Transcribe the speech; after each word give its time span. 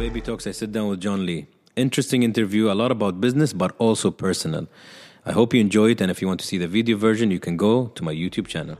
Baby 0.00 0.22
Talks, 0.22 0.46
I 0.46 0.52
sit 0.52 0.72
down 0.72 0.88
with 0.88 0.98
John 0.98 1.26
Lee. 1.26 1.46
Interesting 1.76 2.22
interview, 2.22 2.72
a 2.72 2.72
lot 2.72 2.90
about 2.90 3.20
business, 3.20 3.52
but 3.52 3.76
also 3.76 4.10
personal. 4.10 4.66
I 5.26 5.32
hope 5.32 5.52
you 5.52 5.60
enjoy 5.60 5.90
it, 5.90 6.00
and 6.00 6.10
if 6.10 6.22
you 6.22 6.26
want 6.26 6.40
to 6.40 6.46
see 6.46 6.56
the 6.56 6.66
video 6.66 6.96
version, 6.96 7.30
you 7.30 7.38
can 7.38 7.58
go 7.58 7.88
to 7.88 8.02
my 8.02 8.14
YouTube 8.14 8.46
channel. 8.46 8.78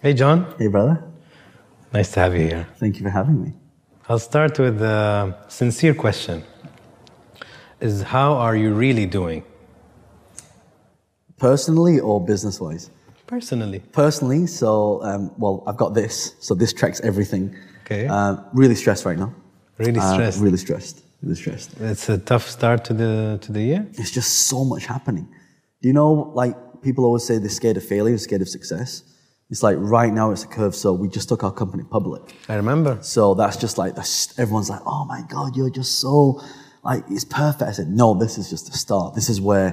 Hey, 0.00 0.14
John. 0.14 0.54
Hey, 0.56 0.68
brother. 0.68 1.02
Nice 1.92 2.12
to 2.12 2.20
have 2.20 2.36
you 2.36 2.42
here. 2.42 2.68
Thank 2.76 2.98
you 2.98 3.02
for 3.02 3.10
having 3.10 3.42
me. 3.42 3.54
I'll 4.08 4.20
start 4.20 4.56
with 4.56 4.80
a 4.80 5.36
sincere 5.48 5.92
question. 5.92 6.44
Is 7.80 8.02
how 8.02 8.34
are 8.34 8.54
you 8.54 8.72
really 8.72 9.06
doing? 9.06 9.42
Personally 11.38 11.98
or 11.98 12.24
business 12.24 12.60
wise? 12.60 12.88
Personally. 13.26 13.80
Personally, 13.90 14.46
so, 14.46 15.02
um, 15.02 15.32
well, 15.38 15.64
I've 15.66 15.76
got 15.76 15.94
this. 15.94 16.36
So 16.38 16.54
this 16.54 16.72
tracks 16.72 17.00
everything. 17.00 17.56
Okay. 17.92 18.06
Uh, 18.08 18.36
really 18.52 18.74
stressed 18.74 19.04
right 19.04 19.18
now. 19.18 19.30
Really 19.78 20.00
Uh, 20.00 20.12
stressed. 20.14 20.40
really 20.40 20.58
stressed. 20.58 20.96
Really 21.22 21.36
stressed. 21.36 21.70
It's 21.80 22.08
a 22.08 22.18
tough 22.18 22.48
start 22.48 22.84
to 22.88 22.94
the 22.94 23.38
to 23.44 23.52
the 23.52 23.62
year. 23.70 23.86
It's 24.00 24.10
just 24.10 24.30
so 24.50 24.64
much 24.64 24.84
happening. 24.86 25.26
Do 25.80 25.88
you 25.88 25.94
know, 26.00 26.12
like, 26.42 26.54
people 26.82 27.04
always 27.04 27.24
say 27.24 27.38
they're 27.38 27.48
scared 27.62 27.76
of 27.76 27.84
failure, 27.84 28.18
scared 28.18 28.42
of 28.42 28.48
success? 28.48 29.02
It's 29.50 29.62
like 29.62 29.76
right 29.98 30.12
now 30.12 30.30
it's 30.32 30.44
a 30.44 30.48
curve, 30.58 30.74
so 30.74 30.88
we 31.02 31.08
just 31.08 31.28
took 31.28 31.42
our 31.44 31.52
company 31.52 31.84
public. 31.96 32.22
I 32.48 32.54
remember. 32.62 32.98
So 33.02 33.34
that's 33.34 33.56
just 33.64 33.76
like, 33.82 33.94
that's, 33.98 34.36
everyone's 34.38 34.70
like, 34.70 34.80
oh 34.86 35.04
my 35.04 35.22
God, 35.28 35.56
you're 35.56 35.74
just 35.80 35.92
so, 36.00 36.40
like, 36.82 37.04
it's 37.10 37.24
perfect. 37.24 37.62
I 37.70 37.72
said, 37.72 37.88
no, 38.02 38.14
this 38.14 38.38
is 38.38 38.48
just 38.48 38.64
the 38.70 38.76
start. 38.78 39.14
This 39.14 39.28
is 39.28 39.38
where 39.40 39.68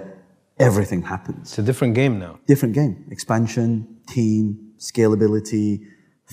everything 0.59 1.01
happens. 1.03 1.43
It's 1.49 1.59
a 1.59 1.63
different 1.63 1.93
game 1.95 2.19
now. 2.19 2.33
different 2.45 2.73
game 2.75 3.05
expansion 3.09 3.69
team 4.07 4.73
scalability 4.79 5.69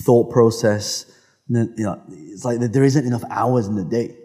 thought 0.05 0.29
process 0.37 1.05
You 1.49 1.73
know 1.77 2.01
it's 2.09 2.43
like 2.45 2.59
that 2.59 2.73
there 2.73 2.83
isn't 2.83 3.05
enough 3.05 3.23
hours 3.29 3.67
in 3.67 3.75
the 3.75 3.83
day 3.83 4.15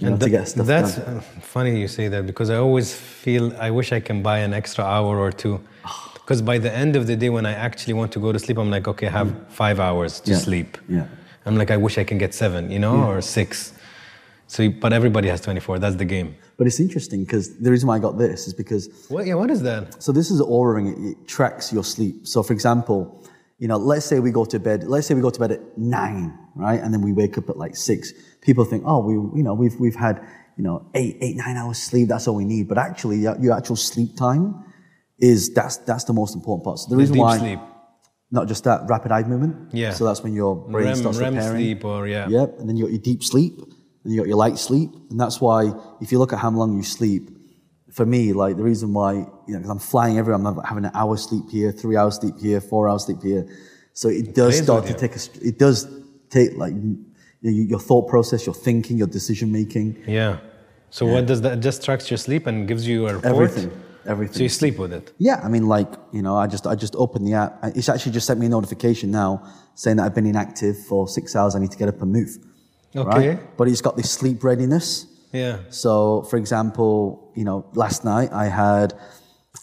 you 0.00 0.08
know, 0.10 0.16
to 0.16 0.28
get 0.30 0.48
stuff 0.48 0.66
that's 0.66 0.96
done 0.96 1.18
uh, 1.18 1.20
funny 1.54 1.78
you 1.80 1.86
say 1.88 2.08
that 2.08 2.26
because 2.26 2.48
I 2.48 2.56
always 2.56 2.94
feel 2.94 3.54
I 3.66 3.70
wish 3.70 3.92
I 3.92 4.00
can 4.00 4.22
buy 4.22 4.38
an 4.38 4.52
extra 4.54 4.84
hour 4.84 5.18
or 5.18 5.32
two. 5.32 5.60
Because 6.24 6.40
by 6.40 6.56
the 6.58 6.72
end 6.72 6.94
of 6.94 7.08
the 7.08 7.16
day, 7.16 7.30
when 7.30 7.46
I 7.46 7.52
actually 7.52 7.94
want 7.94 8.12
to 8.12 8.20
go 8.20 8.30
to 8.30 8.38
sleep, 8.38 8.56
I'm 8.56 8.70
like, 8.70 8.86
okay, 8.92 9.08
I 9.08 9.10
have 9.10 9.30
five 9.48 9.80
hours 9.80 10.20
to 10.20 10.30
Yeah. 10.30 10.38
sleep. 10.46 10.78
Yeah. 10.88 11.06
I'm 11.46 11.56
like, 11.56 11.72
I 11.72 11.76
wish 11.76 11.98
I 11.98 12.04
can 12.04 12.16
get 12.16 12.32
seven, 12.32 12.70
you 12.70 12.78
know, 12.78 12.96
or 13.10 13.20
six. 13.20 13.72
So, 14.46 14.68
but 14.70 14.92
everybody 14.92 15.28
has 15.28 15.40
24. 15.40 15.80
That's 15.80 15.96
the 15.96 16.04
game. 16.04 16.28
but 16.56 16.68
it's 16.68 16.78
interesting 16.78 17.24
because 17.24 17.44
the 17.64 17.70
reason 17.72 17.88
why 17.88 17.96
i 17.96 17.98
got 17.98 18.18
this 18.18 18.46
is 18.46 18.54
because 18.54 18.84
What? 19.08 19.26
Yeah. 19.26 19.34
What 19.34 19.50
is 19.50 19.60
that? 19.62 19.82
so 20.04 20.12
this 20.12 20.30
is 20.30 20.40
Oura 20.40 20.74
ring 20.76 20.86
it, 20.92 20.98
it 21.10 21.16
tracks 21.36 21.72
your 21.72 21.84
sleep 21.94 22.14
so 22.32 22.38
for 22.46 22.52
example 22.58 22.98
you 23.62 23.68
know 23.68 23.76
let's 23.76 24.04
say 24.04 24.18
we 24.18 24.32
go 24.32 24.44
to 24.44 24.58
bed 24.58 24.82
let's 24.94 25.06
say 25.06 25.14
we 25.14 25.22
go 25.28 25.30
to 25.30 25.38
bed 25.38 25.52
at 25.52 25.78
nine 25.78 26.36
right 26.56 26.80
and 26.82 26.92
then 26.92 27.00
we 27.00 27.12
wake 27.12 27.38
up 27.38 27.48
at 27.48 27.56
like 27.56 27.76
six 27.76 28.12
people 28.40 28.64
think 28.64 28.82
oh 28.84 28.98
we 29.08 29.14
you 29.38 29.44
know 29.46 29.54
we've 29.54 29.76
we've 29.78 29.94
had 29.94 30.16
you 30.56 30.64
know 30.64 30.84
eight 30.94 31.16
eight 31.20 31.36
nine 31.36 31.56
hours 31.56 31.78
sleep 31.78 32.08
that's 32.08 32.26
all 32.26 32.34
we 32.34 32.44
need 32.44 32.66
but 32.66 32.76
actually 32.76 33.18
your, 33.18 33.52
actual 33.56 33.76
sleep 33.76 34.16
time 34.16 34.44
is 35.18 35.54
that's 35.54 35.76
that's 35.88 36.04
the 36.10 36.12
most 36.12 36.34
important 36.34 36.64
part 36.64 36.76
so 36.80 36.90
the, 36.90 36.96
The 36.96 37.00
reason 37.02 37.16
why 37.18 37.38
sleep. 37.38 37.60
not 38.32 38.48
just 38.48 38.64
that 38.64 38.80
rapid 38.88 39.12
eye 39.12 39.22
movement. 39.22 39.72
Yeah. 39.72 39.92
So 39.92 40.04
that's 40.06 40.22
when 40.24 40.34
your 40.34 40.56
brain 40.56 40.86
REM, 40.86 40.96
starts 40.96 41.18
REM 41.18 41.34
repairing. 41.34 41.56
sleep 41.56 41.84
or 41.84 42.08
yeah. 42.08 42.28
Yep. 42.28 42.58
And 42.58 42.68
then 42.68 42.76
you 42.76 42.84
got 42.86 42.92
your 42.92 43.00
deep 43.10 43.22
sleep, 43.22 43.54
and 44.02 44.12
you 44.12 44.18
got 44.20 44.26
your 44.26 44.40
light 44.44 44.58
sleep, 44.58 44.90
and 45.10 45.20
that's 45.20 45.40
why 45.40 45.70
if 46.00 46.10
you 46.10 46.18
look 46.18 46.32
at 46.32 46.40
how 46.40 46.50
long 46.50 46.76
you 46.76 46.82
sleep, 46.82 47.30
for 47.92 48.06
me, 48.06 48.32
like 48.32 48.56
the 48.56 48.62
reason 48.62 48.92
why, 48.94 49.12
you 49.12 49.26
know, 49.48 49.58
because 49.58 49.70
I'm 49.70 49.78
flying 49.78 50.18
everywhere, 50.18 50.40
I'm 50.40 50.64
having 50.64 50.84
an 50.84 50.92
hour 50.94 51.16
sleep 51.16 51.44
here, 51.50 51.70
three 51.72 51.96
hours 51.96 52.16
sleep 52.16 52.34
here, 52.40 52.60
four 52.60 52.88
hours 52.88 53.04
sleep 53.04 53.22
here. 53.22 53.46
So 53.92 54.08
it 54.08 54.34
does 54.34 54.58
start 54.58 54.86
to 54.86 54.92
you. 54.92 54.98
take 54.98 55.14
a, 55.14 55.20
it 55.46 55.58
does 55.58 55.86
take 56.30 56.56
like 56.56 56.72
your, 57.42 57.52
your 57.52 57.78
thought 57.78 58.08
process, 58.08 58.46
your 58.46 58.54
thinking, 58.54 58.96
your 58.96 59.06
decision 59.06 59.52
making, 59.52 60.02
Yeah. 60.06 60.38
So 60.90 61.06
what 61.06 61.24
does 61.24 61.40
that? 61.40 61.60
Just 61.60 61.82
tracks 61.82 62.10
your 62.10 62.18
sleep 62.18 62.46
and 62.46 62.68
gives 62.68 62.86
you 62.86 63.08
a 63.08 63.14
report. 63.14 63.32
everything, 63.32 63.70
everything. 64.04 64.36
So 64.36 64.42
you 64.42 64.50
sleep 64.50 64.78
with 64.78 64.92
it. 64.92 65.10
Yeah, 65.16 65.40
I 65.42 65.48
mean, 65.48 65.66
like 65.66 65.90
you 66.12 66.20
know, 66.20 66.36
I 66.36 66.46
just 66.46 66.66
I 66.66 66.74
just 66.74 66.94
opened 66.96 67.26
the 67.26 67.32
app. 67.32 67.60
It's 67.74 67.88
actually 67.88 68.12
just 68.12 68.26
sent 68.26 68.38
me 68.38 68.44
a 68.44 68.50
notification 68.50 69.10
now 69.10 69.42
saying 69.74 69.96
that 69.96 70.04
I've 70.04 70.14
been 70.14 70.26
inactive 70.26 70.76
for 70.84 71.08
six 71.08 71.34
hours. 71.34 71.56
I 71.56 71.60
need 71.60 71.70
to 71.70 71.78
get 71.78 71.88
up 71.88 72.02
and 72.02 72.12
move. 72.12 72.36
Okay. 72.94 73.28
Right? 73.30 73.56
But 73.56 73.68
it's 73.68 73.80
got 73.80 73.96
this 73.96 74.10
sleep 74.10 74.44
readiness. 74.44 75.06
Yeah. 75.32 75.58
So, 75.70 76.22
for 76.22 76.36
example, 76.36 77.32
you 77.34 77.44
know, 77.44 77.66
last 77.74 78.04
night 78.04 78.30
I 78.32 78.46
had 78.46 78.94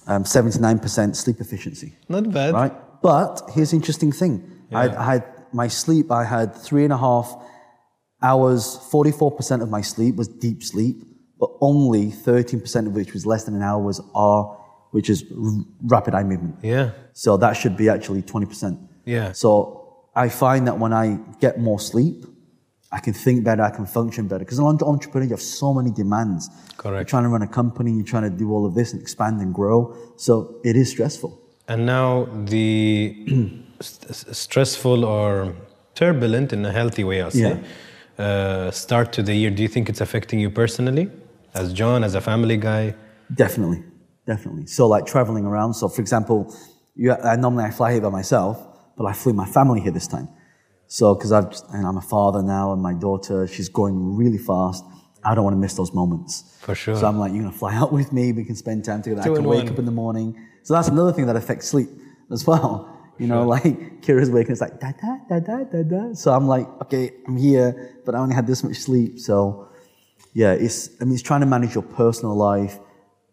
um, 0.07 0.23
79% 0.23 1.15
sleep 1.15 1.39
efficiency. 1.39 1.95
Not 2.07 2.31
bad. 2.31 2.53
Right. 2.53 3.01
But 3.01 3.41
here's 3.53 3.71
the 3.71 3.75
interesting 3.77 4.11
thing. 4.11 4.43
I, 4.71 4.89
I 4.89 5.03
had 5.03 5.23
my 5.53 5.67
sleep. 5.67 6.11
I 6.11 6.25
had 6.25 6.55
three 6.55 6.83
and 6.83 6.93
a 6.93 6.97
half 6.97 7.35
hours. 8.21 8.77
44% 8.91 9.61
of 9.61 9.69
my 9.69 9.81
sleep 9.81 10.15
was 10.15 10.27
deep 10.27 10.63
sleep, 10.63 11.03
but 11.39 11.49
only 11.61 12.07
13% 12.11 12.87
of 12.87 12.93
which 12.93 13.13
was 13.13 13.25
less 13.25 13.45
than 13.45 13.55
an 13.55 13.61
hour 13.61 13.81
was 13.81 14.01
R, 14.13 14.57
which 14.91 15.09
is 15.09 15.23
r- 15.31 15.63
rapid 15.83 16.13
eye 16.13 16.23
movement. 16.23 16.57
Yeah. 16.61 16.91
So 17.13 17.37
that 17.37 17.53
should 17.53 17.77
be 17.77 17.89
actually 17.89 18.21
20%. 18.21 18.87
Yeah. 19.05 19.31
So 19.31 20.07
I 20.15 20.29
find 20.29 20.67
that 20.67 20.77
when 20.77 20.93
I 20.93 21.19
get 21.39 21.59
more 21.59 21.79
sleep, 21.79 22.25
I 22.91 22.99
can 22.99 23.13
think 23.13 23.43
better, 23.43 23.61
I 23.61 23.69
can 23.69 23.85
function 23.85 24.27
better. 24.27 24.39
Because 24.39 24.59
as 24.59 24.65
an 24.65 24.79
entrepreneur, 24.81 25.25
you 25.25 25.31
have 25.31 25.41
so 25.41 25.73
many 25.73 25.91
demands. 25.91 26.49
Correct. 26.77 26.97
You're 26.97 27.05
trying 27.05 27.23
to 27.23 27.29
run 27.29 27.43
a 27.43 27.47
company, 27.47 27.91
you're 27.91 28.03
trying 28.03 28.23
to 28.23 28.35
do 28.35 28.51
all 28.51 28.65
of 28.65 28.73
this 28.73 28.93
and 28.93 29.01
expand 29.01 29.41
and 29.41 29.53
grow. 29.53 29.95
So 30.17 30.55
it 30.63 30.75
is 30.75 30.89
stressful. 30.89 31.39
And 31.67 31.85
now 31.85 32.27
the 32.45 33.15
st- 33.79 34.15
st- 34.15 34.35
stressful 34.35 35.05
or 35.05 35.55
turbulent 35.93 36.51
in 36.51 36.65
a 36.65 36.71
healthy 36.71 37.03
way, 37.03 37.21
I'll 37.21 37.29
say, 37.29 37.59
uh, 38.17 38.71
start 38.71 39.13
to 39.13 39.21
the 39.23 39.35
year. 39.35 39.51
Do 39.51 39.61
you 39.61 39.67
think 39.67 39.87
it's 39.87 40.01
affecting 40.01 40.39
you 40.39 40.49
personally, 40.49 41.11
as 41.53 41.71
John, 41.73 42.03
as 42.03 42.15
a 42.15 42.21
family 42.21 42.57
guy? 42.57 42.95
Definitely, 43.35 43.83
definitely. 44.25 44.65
So 44.65 44.87
like 44.87 45.05
traveling 45.05 45.45
around. 45.45 45.75
So 45.75 45.87
for 45.89 46.01
example, 46.01 46.55
you, 46.95 47.13
I, 47.13 47.35
normally 47.35 47.65
I 47.65 47.71
fly 47.71 47.91
here 47.93 48.01
by 48.01 48.09
myself, 48.09 48.57
but 48.97 49.05
I 49.05 49.13
flew 49.13 49.33
my 49.33 49.45
family 49.45 49.79
here 49.79 49.91
this 49.91 50.07
time. 50.07 50.27
So 50.89 51.13
because 51.13 51.31
I've 51.31 51.53
and 51.71 51.85
I'm 51.87 51.97
a 51.97 52.01
father 52.01 52.41
now, 52.41 52.73
and 52.73 52.81
my 52.81 52.93
daughter 52.93 53.47
she's 53.47 53.69
growing 53.69 54.15
really 54.17 54.39
fast. 54.39 54.83
I 55.23 55.35
don't 55.35 55.43
want 55.43 55.53
to 55.53 55.59
miss 55.59 55.75
those 55.75 55.93
moments. 55.93 56.57
For 56.61 56.73
sure. 56.73 56.95
So 56.95 57.05
I'm 57.05 57.19
like, 57.19 57.31
you're 57.31 57.43
gonna 57.43 57.55
fly 57.55 57.75
out 57.75 57.93
with 57.93 58.11
me. 58.11 58.33
We 58.33 58.43
can 58.43 58.55
spend 58.55 58.83
time 58.83 59.01
together. 59.01 59.23
Two 59.23 59.33
I 59.33 59.35
can 59.37 59.45
wake 59.45 59.63
one. 59.65 59.73
up 59.73 59.79
in 59.79 59.85
the 59.85 59.91
morning. 59.91 60.45
So 60.63 60.73
that's 60.73 60.87
another 60.87 61.13
thing 61.13 61.27
that 61.27 61.35
affects 61.35 61.67
sleep 61.67 61.89
as 62.31 62.45
well. 62.45 62.95
You 63.19 63.27
know, 63.27 63.45
like 63.45 64.01
Kira's 64.01 64.31
waking, 64.31 64.53
it's 64.53 64.61
like 64.61 64.79
da 64.79 64.93
da 64.93 65.17
da 65.29 65.39
da 65.39 65.63
da 65.65 65.83
da. 65.83 66.13
So 66.13 66.33
I'm 66.33 66.47
like, 66.47 66.67
okay, 66.83 67.11
I'm 67.27 67.37
here, 67.37 68.01
but 68.05 68.15
I 68.15 68.19
only 68.19 68.33
had 68.33 68.47
this 68.47 68.63
much 68.63 68.77
sleep. 68.77 69.19
So 69.19 69.69
yeah, 70.33 70.53
it's 70.53 70.89
I 70.99 71.03
mean, 71.03 71.13
it's 71.13 71.21
trying 71.21 71.41
to 71.41 71.45
manage 71.45 71.75
your 71.75 71.83
personal 71.83 72.35
life 72.35 72.79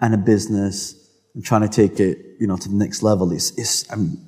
and 0.00 0.12
a 0.12 0.18
business 0.18 1.08
and 1.34 1.44
trying 1.44 1.62
to 1.62 1.68
take 1.68 2.00
it, 2.00 2.18
you 2.40 2.46
know, 2.46 2.56
to 2.56 2.68
the 2.68 2.74
next 2.74 3.02
level. 3.02 3.30
It's 3.32 3.56
it's 3.56 3.90
I 3.92 3.96
mean, 3.96 4.25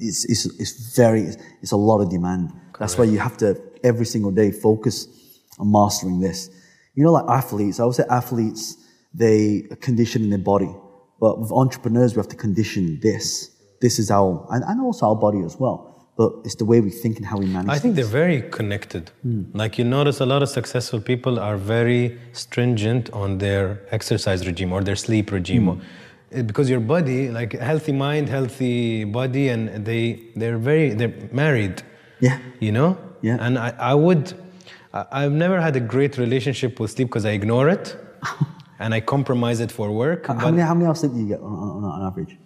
it's 0.00 0.24
it's, 0.24 0.46
it's 0.60 0.96
very 0.96 1.22
it's, 1.62 1.72
a 1.72 1.76
lot 1.76 2.00
of 2.00 2.10
demand. 2.10 2.52
That's 2.78 2.96
why 2.96 3.04
you 3.04 3.18
have 3.18 3.36
to 3.38 3.60
every 3.84 4.06
single 4.06 4.30
day 4.30 4.50
focus 4.50 5.06
on 5.58 5.70
mastering 5.70 6.20
this. 6.20 6.50
You 6.94 7.04
know, 7.04 7.12
like 7.12 7.28
athletes, 7.28 7.78
I 7.80 7.84
would 7.84 7.94
say 7.94 8.04
athletes 8.10 8.76
they 9.12 9.64
condition 9.80 10.22
in 10.22 10.30
their 10.30 10.38
body, 10.38 10.72
but 11.20 11.40
with 11.40 11.52
entrepreneurs 11.52 12.14
we 12.14 12.20
have 12.20 12.28
to 12.28 12.36
condition 12.36 13.00
this. 13.00 13.50
This 13.80 13.98
is 13.98 14.10
our 14.10 14.46
and, 14.50 14.64
and 14.64 14.80
also 14.80 15.06
our 15.06 15.16
body 15.16 15.42
as 15.42 15.56
well. 15.56 15.86
But 16.16 16.32
it's 16.44 16.56
the 16.56 16.66
way 16.66 16.80
we 16.82 16.90
think 16.90 17.16
and 17.16 17.24
how 17.24 17.38
we 17.38 17.46
manage. 17.46 17.70
I 17.70 17.78
think 17.78 17.94
they're 17.94 18.04
very 18.04 18.42
connected. 18.42 19.10
Like 19.54 19.78
you 19.78 19.84
notice, 19.84 20.20
a 20.20 20.26
lot 20.26 20.42
of 20.42 20.50
successful 20.50 21.00
people 21.00 21.38
are 21.38 21.56
very 21.56 22.18
stringent 22.32 23.08
on 23.10 23.38
their 23.38 23.80
exercise 23.90 24.46
regime 24.46 24.70
or 24.70 24.82
their 24.82 24.96
sleep 24.96 25.32
regime, 25.32 25.68
eh, 25.68 25.74
because 26.30 26.70
your 26.70 26.80
body, 26.80 27.30
like 27.30 27.52
healthy 27.52 27.92
mind, 27.92 28.28
healthy 28.28 29.04
body, 29.04 29.48
and 29.48 29.84
they 29.84 30.22
they're 30.36 30.58
very 30.58 30.90
they're 30.94 31.14
married. 31.32 31.82
Yeah. 32.20 32.38
You 32.60 32.72
know. 32.72 32.98
Yeah. 33.22 33.36
And 33.40 33.58
I, 33.58 33.74
I 33.78 33.94
would, 33.94 34.32
I, 34.94 35.06
I've 35.12 35.32
never 35.32 35.60
had 35.60 35.76
a 35.76 35.80
great 35.80 36.16
relationship 36.18 36.80
with 36.80 36.90
sleep 36.92 37.08
because 37.08 37.26
I 37.26 37.30
ignore 37.30 37.68
it, 37.68 37.96
and 38.78 38.94
I 38.94 39.00
compromise 39.00 39.60
it 39.60 39.72
for 39.72 39.90
work. 39.90 40.26
How 40.26 40.34
many 40.34 40.62
how 40.62 40.74
many 40.74 40.86
hours 40.86 41.00
sleep 41.00 41.12
do 41.12 41.18
you 41.18 41.28
get 41.28 41.40
on, 41.40 41.52
on, 41.52 41.84
on 41.84 42.06
average? 42.06 42.36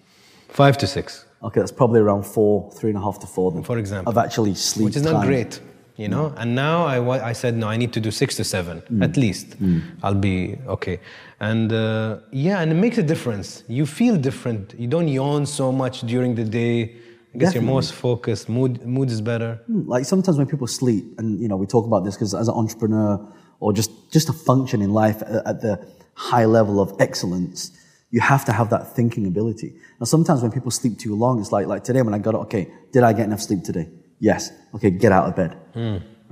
five 0.49 0.79
to 0.79 0.87
six. 0.87 1.27
Okay, 1.43 1.61
that's 1.61 1.73
probably 1.73 2.01
around 2.01 2.25
four, 2.25 2.71
three 2.73 2.91
and 2.91 2.99
a 2.99 3.03
half 3.03 3.19
to 3.19 3.27
four. 3.27 3.53
Then, 3.53 3.63
For 3.65 3.77
example. 3.77 4.11
of 4.11 4.17
actually 4.17 4.55
sleep, 4.55 4.87
which 4.87 4.97
is 4.97 5.03
not 5.03 5.13
time. 5.13 5.27
great 5.27 5.61
you 5.97 6.09
know? 6.09 6.35
And 6.37 6.55
now 6.55 6.85
I, 6.85 7.31
I 7.31 7.33
said 7.33 7.57
no 7.57 7.69
i 7.69 7.77
need 7.77 7.93
to 7.93 8.01
do 8.01 8.11
six 8.11 8.37
to 8.37 8.45
seven 8.45 8.81
mm. 8.83 9.05
at 9.05 9.17
least. 9.17 9.61
Mm. 9.63 9.83
I'll 10.03 10.15
be 10.15 10.59
okay. 10.67 11.01
And 11.41 11.73
uh, 11.73 12.19
yeah 12.33 12.61
and 12.61 12.73
it 12.73 12.77
makes 12.77 12.99
a 12.99 13.03
difference. 13.03 13.65
You 13.69 13.87
feel 13.87 14.17
different. 14.17 14.75
You 14.79 14.89
don't 14.89 15.09
yawn 15.09 15.47
so 15.47 15.73
much 15.73 16.01
during 16.03 16.35
the 16.35 16.45
day. 16.45 16.97
I 17.35 17.39
guess 17.39 17.49
Definitely. 17.49 17.67
you're 17.67 17.75
most 17.75 17.93
focused. 17.95 18.49
Mood 18.49 18.85
mood 18.87 19.11
is 19.11 19.21
better. 19.21 19.61
Mm, 19.69 19.89
like 19.89 20.05
sometimes 20.05 20.39
when 20.39 20.47
people 20.47 20.69
sleep, 20.69 21.05
and 21.19 21.41
you 21.41 21.49
know, 21.49 21.57
we 21.57 21.67
talk 21.67 21.85
about 21.85 22.05
this 22.05 22.15
because 22.15 22.33
as 22.33 22.47
an 22.47 22.55
entrepreneur 22.55 23.21
or 23.59 23.73
just 23.73 23.91
just 24.13 24.29
a 24.29 24.33
function 24.33 24.81
in 24.81 24.91
life 24.93 25.21
at, 25.23 25.47
at 25.47 25.61
the 25.61 25.85
high 26.15 26.45
level 26.45 26.81
of 26.81 26.95
excellence, 27.01 27.73
you 28.13 28.21
have 28.21 28.45
to 28.45 28.53
have 28.53 28.71
that 28.71 28.95
thinking 28.95 29.27
ability. 29.27 29.75
Now, 29.99 30.05
sometimes 30.05 30.43
when 30.43 30.53
people 30.53 30.71
sleep 30.71 30.97
too 30.97 31.17
long, 31.17 31.41
it's 31.41 31.51
like 31.51 31.67
like 31.67 31.83
today 31.83 32.03
when 32.03 32.15
I 32.15 32.19
got 32.19 32.37
up, 32.37 32.43
okay, 32.43 32.71
did 32.93 33.03
I 33.03 33.13
get 33.13 33.27
enough 33.27 33.43
sleep 33.43 33.65
today? 33.65 33.89
Yes. 34.31 34.43
Okay, 34.75 34.91
get 35.05 35.13
out 35.13 35.27
of 35.29 35.35
bed. 35.37 35.53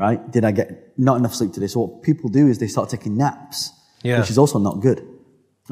right? 0.04 0.20
Did 0.34 0.44
I 0.44 0.52
get 0.60 0.68
not 1.08 1.16
enough 1.20 1.34
sleep 1.34 1.52
today? 1.56 1.68
So 1.74 1.80
what 1.84 2.02
people 2.08 2.26
do 2.40 2.44
is 2.50 2.54
they 2.58 2.70
start 2.76 2.88
taking 2.96 3.14
naps, 3.24 3.58
Yeah. 4.02 4.18
which 4.20 4.30
is 4.34 4.38
also 4.42 4.58
not 4.68 4.76
good. 4.86 4.98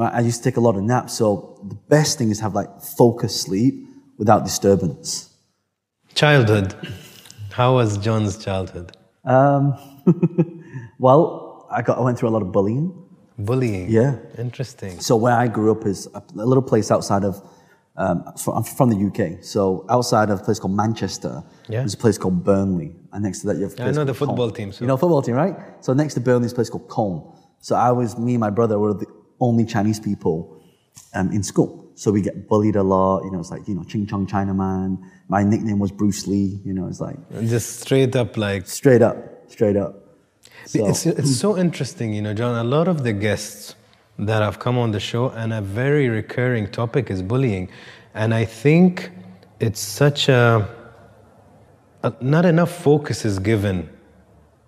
Right? 0.00 0.12
I 0.18 0.20
used 0.28 0.38
to 0.42 0.44
take 0.48 0.58
a 0.62 0.64
lot 0.68 0.74
of 0.76 0.82
naps. 0.82 1.12
So 1.20 1.26
the 1.72 1.78
best 1.94 2.18
thing 2.18 2.28
is 2.30 2.38
have 2.46 2.54
like 2.60 2.70
focused 3.02 3.38
sleep 3.46 3.74
without 4.18 4.40
disturbance. 4.50 5.06
Childhood. 6.22 6.68
How 7.58 7.68
was 7.78 7.96
John's 8.06 8.36
childhood? 8.46 8.88
Um, 9.24 9.62
well, 10.98 11.66
I 11.70 11.82
got 11.82 11.98
I 11.98 12.02
went 12.02 12.18
through 12.18 12.28
a 12.32 12.34
lot 12.36 12.42
of 12.42 12.50
bullying. 12.52 12.86
Bullying. 13.38 13.88
Yeah. 13.90 14.12
Interesting. 14.38 15.00
So 15.00 15.16
where 15.24 15.36
I 15.44 15.46
grew 15.56 15.70
up 15.72 15.86
is 15.86 16.06
a 16.14 16.22
little 16.34 16.66
place 16.72 16.90
outside 16.90 17.24
of. 17.24 17.34
Um, 17.96 18.24
fr- 18.38 18.52
I'm 18.52 18.62
from 18.62 18.88
the 18.90 18.96
UK, 19.08 19.42
so 19.44 19.84
outside 19.90 20.30
of 20.30 20.40
a 20.40 20.42
place 20.42 20.58
called 20.58 20.74
Manchester, 20.74 21.42
Yeah. 21.68 21.80
there's 21.80 21.94
a 21.94 21.98
place 21.98 22.16
called 22.16 22.44
Burnley, 22.44 22.94
and 23.12 23.22
next 23.24 23.40
to 23.40 23.48
that 23.48 23.56
you 23.56 23.64
have. 23.64 23.78
a 23.78 23.82
I 23.84 23.90
know 23.90 24.04
the 24.04 24.14
football 24.14 24.36
Colne. 24.48 24.52
team, 24.54 24.72
so- 24.72 24.82
You 24.84 24.86
know 24.88 24.96
football 24.96 25.22
team, 25.22 25.34
right? 25.34 25.56
So 25.80 25.92
next 25.92 26.14
to 26.14 26.20
Burnley 26.20 26.46
is 26.46 26.52
a 26.52 26.54
place 26.54 26.70
called 26.70 26.88
Colne. 26.88 27.22
So 27.60 27.74
I 27.74 27.90
was 27.92 28.16
me 28.16 28.34
and 28.34 28.40
my 28.40 28.50
brother 28.50 28.78
were 28.78 28.94
the 28.94 29.06
only 29.40 29.64
Chinese 29.66 30.00
people 30.00 30.56
um, 31.14 31.30
in 31.32 31.42
school. 31.42 31.90
So 31.94 32.10
we 32.10 32.22
get 32.22 32.48
bullied 32.48 32.76
a 32.76 32.82
lot. 32.82 33.24
You 33.24 33.32
know, 33.32 33.40
it's 33.40 33.50
like 33.50 33.66
you 33.68 33.74
know 33.74 33.84
Ching 33.84 34.06
Chong 34.06 34.26
Chinaman. 34.26 34.98
My 35.28 35.42
nickname 35.42 35.78
was 35.78 35.90
Bruce 35.92 36.26
Lee. 36.26 36.60
You 36.64 36.72
know, 36.72 36.86
it's 36.86 37.00
like 37.00 37.16
Just 37.42 37.80
straight 37.80 38.16
up 38.16 38.36
like 38.38 38.66
straight 38.66 39.02
up, 39.02 39.16
straight 39.50 39.76
up. 39.76 39.94
So, 40.66 40.86
It's, 40.88 41.04
it's 41.06 41.36
so 41.36 41.58
interesting, 41.58 42.14
you 42.14 42.22
know, 42.22 42.32
John. 42.34 42.54
A 42.54 42.64
lot 42.64 42.86
of 42.88 43.02
the 43.02 43.12
guests 43.12 43.74
that 44.26 44.42
have 44.42 44.58
come 44.58 44.78
on 44.78 44.90
the 44.90 45.00
show, 45.00 45.30
and 45.30 45.52
a 45.52 45.60
very 45.60 46.08
recurring 46.08 46.68
topic 46.68 47.10
is 47.10 47.22
bullying. 47.22 47.68
And 48.14 48.34
I 48.34 48.44
think 48.44 49.10
it's 49.60 49.80
such 49.80 50.28
a, 50.28 50.68
a 52.02 52.12
not 52.20 52.44
enough 52.44 52.70
focus 52.70 53.24
is 53.24 53.38
given 53.38 53.88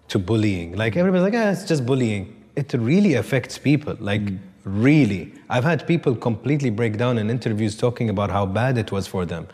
to 0.09 0.19
bullying. 0.19 0.77
Like 0.77 0.97
everybody's 0.97 1.25
like, 1.25 1.35
ah, 1.35 1.51
it's 1.51 1.65
just 1.65 1.85
bullying. 1.85 2.45
It 2.57 2.73
really 2.73 3.15
affects 3.15 3.59
people. 3.59 3.97
Like 4.01 4.23
really, 4.65 5.33
I've 5.51 5.65
had 5.65 5.87
people 5.87 6.15
completely 6.15 6.71
break 6.71 6.97
down 6.97 7.19
in 7.19 7.29
interviews 7.31 7.77
talking 7.77 8.09
about 8.09 8.31
how 8.31 8.47
bad 8.47 8.79
it 8.79 8.91
was 8.91 9.07
for 9.07 9.27
them, 9.27 9.49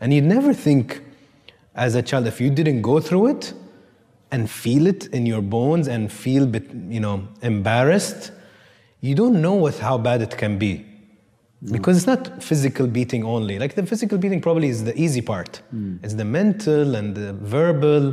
and 0.00 0.12
you 0.12 0.20
never 0.20 0.52
think 0.52 1.02
as 1.74 1.94
a 1.94 2.02
child 2.02 2.26
if 2.26 2.40
you 2.40 2.50
didn't 2.50 2.82
go 2.82 3.00
through 3.00 3.26
it 3.26 3.52
and 4.30 4.50
feel 4.50 4.86
it 4.86 5.06
in 5.08 5.26
your 5.26 5.42
bones 5.42 5.86
and 5.88 6.10
feel 6.10 6.46
bit, 6.46 6.70
you 6.88 7.00
know 7.00 7.26
embarrassed 7.42 8.32
you 9.08 9.14
don't 9.20 9.38
know 9.46 9.56
what 9.64 9.74
how 9.88 9.96
bad 10.08 10.18
it 10.26 10.34
can 10.42 10.54
be 10.64 10.72
because 11.76 11.94
it's 11.98 12.10
not 12.14 12.22
physical 12.50 12.86
beating 12.98 13.22
only 13.34 13.54
like 13.62 13.72
the 13.80 13.86
physical 13.92 14.16
beating 14.22 14.40
probably 14.46 14.68
is 14.74 14.80
the 14.88 14.94
easy 15.04 15.22
part 15.32 15.52
it's 16.04 16.16
the 16.22 16.28
mental 16.38 16.88
and 16.98 17.06
the 17.20 17.28
verbal 17.56 18.04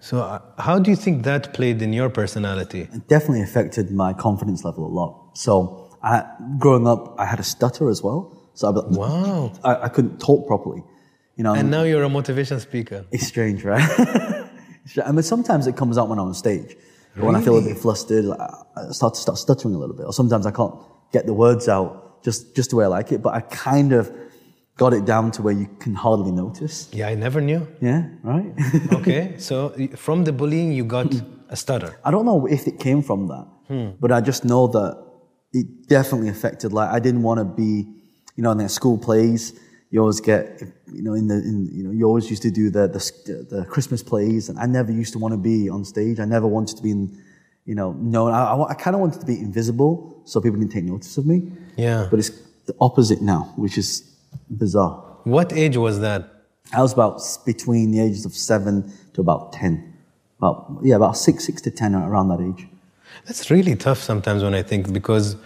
so 0.00 0.14
uh, 0.20 0.40
how 0.58 0.78
do 0.78 0.90
you 0.90 0.96
think 0.96 1.24
that 1.24 1.52
played 1.52 1.82
in 1.82 1.92
your 1.92 2.08
personality 2.08 2.82
it 2.92 3.06
definitely 3.06 3.42
affected 3.42 3.90
my 3.92 4.12
confidence 4.14 4.64
level 4.64 4.86
a 4.86 4.92
lot. 5.00 5.12
So 5.34 5.90
I, 6.02 6.24
growing 6.58 6.86
up, 6.88 7.14
I 7.18 7.26
had 7.26 7.38
a 7.38 7.42
stutter 7.42 7.90
as 7.90 8.02
well. 8.02 8.20
So 8.54 8.68
I'd 8.68 8.76
like, 8.76 8.98
Wow. 8.98 9.52
I, 9.62 9.84
I 9.84 9.88
couldn't 9.88 10.18
talk 10.18 10.46
properly. 10.46 10.82
You 11.36 11.44
know, 11.44 11.54
and 11.54 11.70
now 11.70 11.82
you're 11.84 12.02
a 12.02 12.08
motivation 12.08 12.60
speaker 12.60 13.06
it's 13.12 13.26
strange, 13.26 13.64
right? 13.64 13.82
I 15.06 15.12
mean, 15.12 15.22
sometimes 15.22 15.66
it 15.66 15.76
comes 15.76 15.96
out 15.98 16.08
when 16.08 16.18
I'm 16.18 16.28
on 16.28 16.34
stage. 16.34 16.76
But 17.16 17.24
When 17.24 17.36
I 17.36 17.42
feel 17.42 17.58
a 17.58 17.62
bit 17.62 17.76
flustered, 17.76 18.24
like, 18.24 18.40
I 18.76 18.92
start 18.92 19.14
to 19.14 19.20
start 19.20 19.38
stuttering 19.38 19.74
a 19.74 19.78
little 19.78 19.96
bit. 19.96 20.06
Or 20.06 20.12
sometimes 20.12 20.46
I 20.46 20.52
can't 20.52 20.74
get 21.12 21.26
the 21.26 21.34
words 21.34 21.68
out 21.68 22.22
just, 22.22 22.54
just 22.54 22.70
the 22.70 22.76
way 22.76 22.84
I 22.84 22.88
like 22.88 23.12
it. 23.12 23.22
But 23.22 23.34
I 23.34 23.40
kind 23.40 23.92
of 23.92 24.12
got 24.76 24.94
it 24.94 25.04
down 25.04 25.30
to 25.32 25.42
where 25.42 25.52
you 25.52 25.68
can 25.78 25.94
hardly 25.94 26.32
notice. 26.32 26.88
yeah 26.90 27.08
i 27.08 27.14
never 27.14 27.38
knew 27.42 27.68
Yeah, 27.82 28.02
right? 28.22 28.50
okay 28.98 29.34
so 29.36 29.56
from 29.94 30.24
the 30.24 30.32
bullying 30.32 30.72
you 30.72 30.84
got 30.84 31.12
hmm. 31.12 31.50
a 31.50 31.56
stutter 31.56 31.98
I 32.02 32.10
don't 32.10 32.24
know 32.24 32.46
if 32.46 32.66
it 32.66 32.80
came 32.80 33.02
from 33.02 33.26
that, 33.32 33.46
hmm. 33.68 33.88
but 34.00 34.10
I 34.10 34.22
just 34.22 34.42
know 34.42 34.68
that 34.68 34.92
it 35.52 35.88
definitely 35.88 36.28
affected. 36.28 36.72
Like, 36.72 36.90
I 36.90 36.98
didn't 37.00 37.22
want 37.22 37.38
to 37.38 37.44
be, 37.44 37.86
you 38.36 38.42
know, 38.42 38.52
in 38.52 38.58
the 38.58 38.68
school 38.68 38.98
plays. 38.98 39.58
You 39.92 40.00
always 40.00 40.20
get, 40.20 40.62
you 40.92 41.02
know, 41.02 41.14
in 41.14 41.26
the, 41.26 41.34
in, 41.34 41.68
you 41.72 41.82
know, 41.82 41.90
you 41.90 42.04
always 42.06 42.30
used 42.30 42.42
to 42.42 42.50
do 42.50 42.70
the, 42.70 42.86
the 42.86 43.00
the 43.56 43.64
Christmas 43.64 44.02
plays, 44.02 44.48
and 44.48 44.56
I 44.58 44.66
never 44.66 44.92
used 44.92 45.12
to 45.14 45.18
want 45.18 45.32
to 45.32 45.38
be 45.38 45.68
on 45.68 45.84
stage. 45.84 46.20
I 46.20 46.26
never 46.26 46.46
wanted 46.46 46.76
to 46.76 46.82
be 46.82 46.92
in, 46.92 47.18
you 47.66 47.74
know, 47.74 47.92
known. 47.92 48.32
I, 48.32 48.40
I, 48.52 48.70
I 48.70 48.74
kind 48.74 48.94
of 48.94 49.00
wanted 49.00 49.20
to 49.20 49.26
be 49.26 49.38
invisible 49.40 50.22
so 50.24 50.40
people 50.40 50.58
didn't 50.60 50.72
take 50.72 50.84
notice 50.84 51.16
of 51.18 51.26
me. 51.26 51.50
yeah 51.76 52.06
But 52.10 52.18
it's 52.20 52.30
the 52.66 52.74
opposite 52.80 53.20
now, 53.20 53.52
which 53.56 53.76
is 53.78 53.90
bizarre. 54.48 54.96
what 55.24 55.52
age 55.52 55.76
was 55.76 55.98
that 56.00 56.22
I 56.72 56.80
was 56.82 56.92
about 56.92 57.20
between 57.44 57.90
the 57.90 58.00
ages 58.00 58.24
of 58.24 58.32
seven 58.32 58.92
to 59.14 59.20
about 59.20 59.52
ten. 59.52 59.72
About 60.38 60.56
yeah, 60.88 60.96
about 60.96 61.16
six, 61.16 61.44
six 61.44 61.60
to 61.62 61.70
ten, 61.70 61.94
around 61.96 62.28
that 62.28 62.40
age. 62.40 62.62
That's 63.26 63.50
really 63.50 63.74
tough 63.74 63.98
sometimes 64.10 64.42
when 64.44 64.54
I 64.54 64.62
think 64.62 64.92
because 64.92 65.36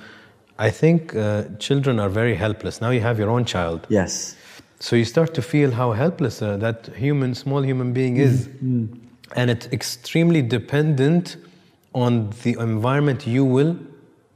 I 0.58 0.70
think 0.70 1.14
uh, 1.16 1.44
children 1.58 1.98
are 1.98 2.08
very 2.08 2.34
helpless. 2.34 2.80
Now 2.80 2.90
you 2.90 3.00
have 3.00 3.18
your 3.18 3.30
own 3.30 3.44
child, 3.44 3.86
Yes. 3.88 4.36
so 4.78 4.96
you 4.96 5.04
start 5.04 5.34
to 5.34 5.42
feel 5.42 5.70
how 5.70 5.92
helpless 5.92 6.42
uh, 6.42 6.56
that 6.58 6.86
human, 6.96 7.34
small 7.34 7.62
human 7.62 7.92
being 7.92 8.18
is, 8.18 8.48
mm, 8.48 8.88
mm. 8.88 9.00
and 9.34 9.50
it's 9.50 9.66
extremely 9.72 10.42
dependent 10.42 11.36
on 11.92 12.30
the 12.42 12.56
environment 12.60 13.26
you 13.26 13.44
will 13.44 13.76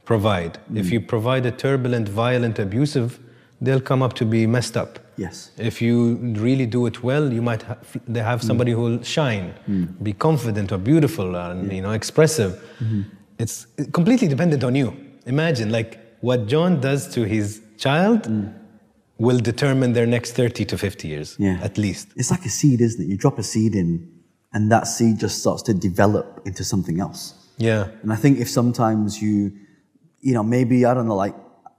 provide. 0.05 0.57
Mm. 0.71 0.79
If 0.79 0.91
you 0.91 0.99
provide 0.99 1.45
a 1.45 1.51
turbulent, 1.51 2.09
violent, 2.09 2.59
abusive, 2.59 3.19
they'll 3.61 3.81
come 3.81 4.01
up 4.01 4.13
to 4.13 4.25
be 4.25 4.47
messed 4.47 4.75
up. 4.75 4.99
Yes. 5.17 5.51
If 5.57 5.81
you 5.81 6.15
really 6.47 6.65
do 6.65 6.85
it 6.85 7.03
well, 7.03 7.31
you 7.31 7.41
might 7.41 7.61
have, 7.63 7.77
they 8.07 8.21
have 8.21 8.41
somebody 8.41 8.71
who 8.71 8.81
will 8.81 9.03
shine, 9.03 9.53
be 10.01 10.13
confident 10.13 10.71
or 10.71 10.77
beautiful 10.77 11.35
and 11.35 11.71
you 11.71 11.81
know 11.81 11.91
expressive. 11.91 12.53
Mm-hmm. 12.79 13.01
It's 13.37 13.67
completely 13.91 14.29
dependent 14.29 14.63
on 14.63 14.75
you. 14.75 14.95
Imagine 15.25 15.71
like 15.71 16.08
what 16.21 16.47
John 16.47 16.79
does 16.81 17.07
to 17.15 17.23
his 17.23 17.61
child 17.77 18.23
mm. 18.23 18.53
will 19.17 19.39
determine 19.39 19.93
their 19.93 20.05
next 20.05 20.33
30 20.33 20.65
to 20.65 20.77
50 20.77 21.07
years 21.07 21.35
Yeah. 21.39 21.59
at 21.61 21.77
least. 21.77 22.09
It's 22.15 22.31
like 22.31 22.45
a 22.45 22.49
seed, 22.49 22.81
isn't 22.81 23.01
it? 23.03 23.07
You 23.07 23.17
drop 23.17 23.37
a 23.39 23.43
seed 23.43 23.75
in, 23.75 24.09
and 24.53 24.71
that 24.71 24.87
seed 24.87 25.19
just 25.19 25.39
starts 25.39 25.61
to 25.63 25.73
develop 25.73 26.41
into 26.45 26.63
something 26.63 26.99
else. 26.99 27.33
Yeah. 27.57 27.87
And 28.03 28.11
I 28.11 28.15
think 28.15 28.39
if 28.39 28.49
sometimes 28.49 29.21
you, 29.21 29.51
you 30.21 30.33
know, 30.33 30.43
maybe, 30.43 30.85
I 30.85 30.93
don't 30.93 31.07
know, 31.07 31.15
like 31.15 31.35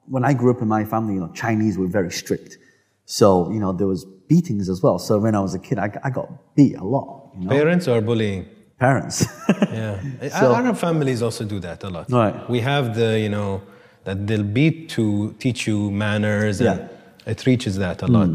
when 0.07 0.25
I 0.25 0.33
grew 0.35 0.51
up 0.55 0.63
in 0.63 0.69
my 0.69 0.85
family, 0.85 1.15
you 1.15 1.21
know, 1.21 1.33
Chinese 1.33 1.79
were 1.79 1.87
very 1.87 2.11
strict. 2.11 2.59
So, 3.07 3.51
you 3.51 3.59
know, 3.59 3.73
there 3.73 3.87
was 3.87 4.05
beatings 4.29 4.69
as 4.69 4.83
well. 4.83 4.99
So 4.99 5.19
when 5.19 5.35
I 5.35 5.41
was 5.41 5.55
a 5.55 5.59
kid, 5.59 5.79
I, 5.79 5.91
I 6.05 6.11
got 6.11 6.29
beat 6.55 6.77
a 6.77 6.85
lot, 6.85 7.33
you 7.35 7.45
know, 7.45 7.51
Parents 7.51 7.89
or 7.89 8.01
bullying? 8.01 8.47
parents. 8.79 9.27
Yeah. 9.71 10.01
So- 10.41 10.55
Arab 10.55 10.77
families 10.77 11.23
also 11.23 11.45
do 11.45 11.61
that 11.61 11.83
a 11.85 11.91
lot. 11.91 12.11
Right. 12.11 12.49
We 12.51 12.61
have 12.61 12.95
the, 12.97 13.19
you 13.21 13.29
know, 13.29 13.63
that 14.05 14.27
they'll 14.27 14.53
be 14.63 14.71
to 14.87 15.35
teach 15.39 15.67
you 15.67 15.91
manners 15.91 16.61
and 16.61 16.79
Yeah. 16.81 17.33
It 17.33 17.45
reaches 17.47 17.75
that 17.85 18.03
a 18.03 18.07
lot. 18.07 18.35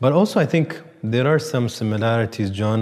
But 0.00 0.12
also 0.12 0.40
I 0.40 0.46
think 0.46 0.68
there 1.14 1.26
are 1.32 1.38
some 1.38 1.68
similarities, 1.68 2.50
John, 2.50 2.80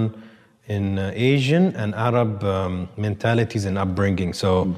in 0.67 0.97
uh, 0.99 1.11
Asian 1.15 1.65
and 1.81 1.93
Arab 1.95 2.43
um, 2.43 2.89
mentalities 2.97 3.65
and 3.65 3.77
upbringing. 3.77 4.33
So 4.33 4.49
Hmm. 4.65 4.73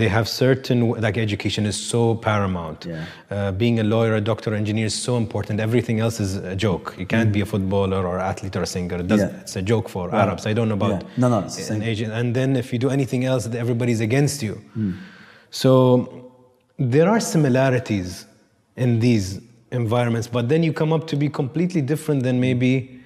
they 0.00 0.08
have 0.08 0.26
certain, 0.44 0.78
like 1.06 1.16
education 1.28 1.66
is 1.66 1.76
so 1.92 2.00
paramount. 2.28 2.78
Yeah. 2.86 3.04
Uh, 3.30 3.52
being 3.62 3.76
a 3.78 3.86
lawyer, 3.94 4.14
a 4.14 4.20
doctor, 4.30 4.50
engineer 4.54 4.86
is 4.86 4.94
so 5.08 5.12
important. 5.24 5.60
Everything 5.60 6.00
else 6.04 6.18
is 6.26 6.30
a 6.36 6.56
joke. 6.66 6.86
You 7.00 7.06
can't 7.14 7.30
be 7.36 7.40
a 7.46 7.46
footballer 7.52 8.00
or 8.10 8.18
athlete 8.30 8.56
or 8.58 8.62
a 8.62 8.66
singer. 8.74 8.96
It. 9.02 9.10
Yeah. 9.10 9.40
It's 9.42 9.56
a 9.56 9.64
joke 9.72 9.88
for 9.94 10.04
Arabs. 10.22 10.46
I 10.50 10.52
don't 10.56 10.68
know 10.70 10.78
about 10.82 10.94
Yeah. 11.02 11.08
No, 11.22 11.26
no, 11.34 11.38
it's 11.46 11.70
an. 11.70 11.82
Asian. 11.82 12.10
And 12.18 12.28
then 12.38 12.50
if 12.62 12.66
you 12.72 12.78
do 12.86 12.90
anything 12.98 13.22
else, 13.30 13.42
everybody's 13.64 14.00
against 14.08 14.38
you. 14.46 14.54
Hmm. 14.76 14.92
So 15.62 15.72
there 16.78 17.08
are 17.08 17.20
similarities 17.20 18.26
in 18.76 19.00
these 19.00 19.40
environments, 19.70 20.26
but 20.28 20.48
then 20.48 20.62
you 20.62 20.72
come 20.72 20.92
up 20.92 21.06
to 21.08 21.16
be 21.16 21.28
completely 21.28 21.80
different 21.80 22.22
than 22.22 22.40
maybe 22.40 23.00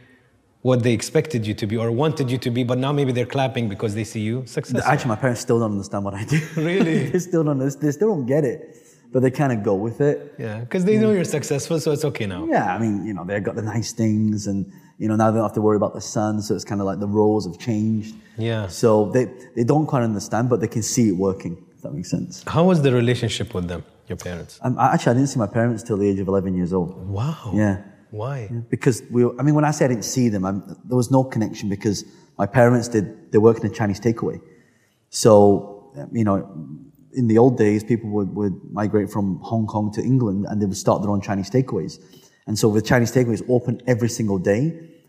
what 0.63 0.83
they 0.83 0.93
expected 0.93 1.47
you 1.47 1.55
to 1.55 1.67
be 1.67 1.77
or 1.77 1.93
wanted 1.93 2.31
you 2.31 2.39
to 2.39 2.51
be, 2.51 2.65
but 2.65 2.79
now 2.79 2.93
maybe 2.93 3.13
they're 3.13 3.25
clapping 3.25 3.69
because 3.69 3.95
they 3.95 4.03
see 4.03 4.21
you 4.21 4.45
successful. 4.47 4.91
Actually, 4.91 5.09
my 5.11 5.17
parents 5.17 5.41
still 5.41 5.61
don't 5.61 5.73
understand 5.73 6.05
what 6.05 6.15
I 6.15 6.25
do. 6.25 6.41
Really? 6.57 7.09
they 7.11 7.19
still 7.19 7.45
don't, 7.45 7.59
they 7.59 7.93
still 7.93 8.09
don't 8.09 8.27
get 8.27 8.45
it, 8.45 8.77
but 9.13 9.21
they 9.21 9.31
kind 9.31 9.53
of 9.53 9.63
go 9.63 9.75
with 9.75 10.01
it. 10.01 10.35
yeah, 10.39 10.61
because 10.61 10.85
they 10.85 10.97
know 10.97 11.13
you're 11.13 11.25
successful, 11.25 11.79
so 11.79 11.93
it's 11.93 12.05
okay 12.05 12.27
now. 12.27 12.47
Yeah, 12.47 12.75
I 12.75 12.79
mean, 12.79 13.07
you 13.07 13.15
know, 13.15 13.25
they've 13.25 13.43
got 13.43 13.55
the 13.55 13.63
nice 13.63 13.93
things, 13.93 14.49
and 14.49 14.71
you 14.99 15.09
know, 15.09 15.15
now 15.15 15.31
they 15.31 15.37
don't 15.37 15.45
have 15.45 15.55
to 15.55 15.61
worry 15.61 15.77
about 15.77 15.95
the 15.95 16.01
son, 16.01 16.43
so 16.43 16.55
it's 16.55 16.65
kind 16.65 16.81
of 16.81 16.87
like 16.87 16.99
the 16.99 17.07
roles 17.07 17.47
have 17.47 17.59
changed. 17.59 18.17
Yeah. 18.37 18.67
So 18.67 19.11
they 19.11 19.27
they 19.55 19.63
don't 19.63 19.87
quite 19.87 20.03
understand, 20.03 20.49
but 20.49 20.61
they 20.61 20.69
can 20.69 20.83
see 20.83 21.09
it 21.11 21.17
working. 21.17 21.66
If 21.77 21.83
that 21.83 21.93
makes 21.93 22.11
sense. 22.11 22.43
How 22.47 22.65
was 22.65 22.81
the 22.81 22.93
relationship 22.93 23.53
with 23.55 23.69
them, 23.69 23.85
your 24.09 24.17
parents? 24.17 24.59
Um, 24.63 24.79
actually, 24.79 25.11
I 25.11 25.15
didn't 25.15 25.29
see 25.29 25.39
my 25.39 25.47
parents 25.47 25.83
till 25.83 25.99
the 25.99 26.09
age 26.09 26.21
of 26.21 26.29
eleven 26.29 26.57
years 26.57 26.73
old. 26.73 26.91
Wow. 27.07 27.53
Yeah. 27.55 27.83
Why? 28.11 28.49
Because 28.71 29.03
we, 29.11 29.25
were, 29.25 29.35
I 29.39 29.43
mean, 29.43 29.55
when 29.55 29.65
I 29.65 29.73
say 29.73 29.85
I 29.85 29.89
didn't 29.89 30.05
see 30.05 30.29
them, 30.31 30.45
I'm, 30.45 30.63
there 30.85 30.97
was 30.97 31.11
no 31.11 31.23
connection 31.25 31.69
because 31.69 32.05
my 32.39 32.47
parents 32.47 32.89
did. 32.89 33.31
They 33.33 33.39
worked 33.39 33.61
in 33.65 33.71
a 33.71 33.75
Chinese 33.75 34.01
takeaway, 34.01 34.41
so 35.11 35.93
um, 35.99 36.09
you 36.13 36.25
know, 36.25 36.39
in 37.13 37.27
the 37.29 37.39
old 37.39 37.59
days, 37.59 37.85
people 37.85 38.11
would, 38.11 38.35
would 38.35 38.55
migrate 38.71 39.11
from 39.11 39.39
Hong 39.43 39.67
Kong 39.67 39.93
to 39.93 40.03
England 40.03 40.47
and 40.49 40.63
they 40.63 40.67
would 40.67 40.77
start 40.77 41.03
their 41.03 41.11
own 41.11 41.21
Chinese 41.21 41.51
takeaways. 41.51 41.99
And 42.47 42.59
so 42.59 42.71
the 42.71 42.83
Chinese 42.83 43.13
takeaways 43.13 43.45
open 43.49 43.81
every 43.87 44.09
single 44.09 44.39
day, 44.39 44.65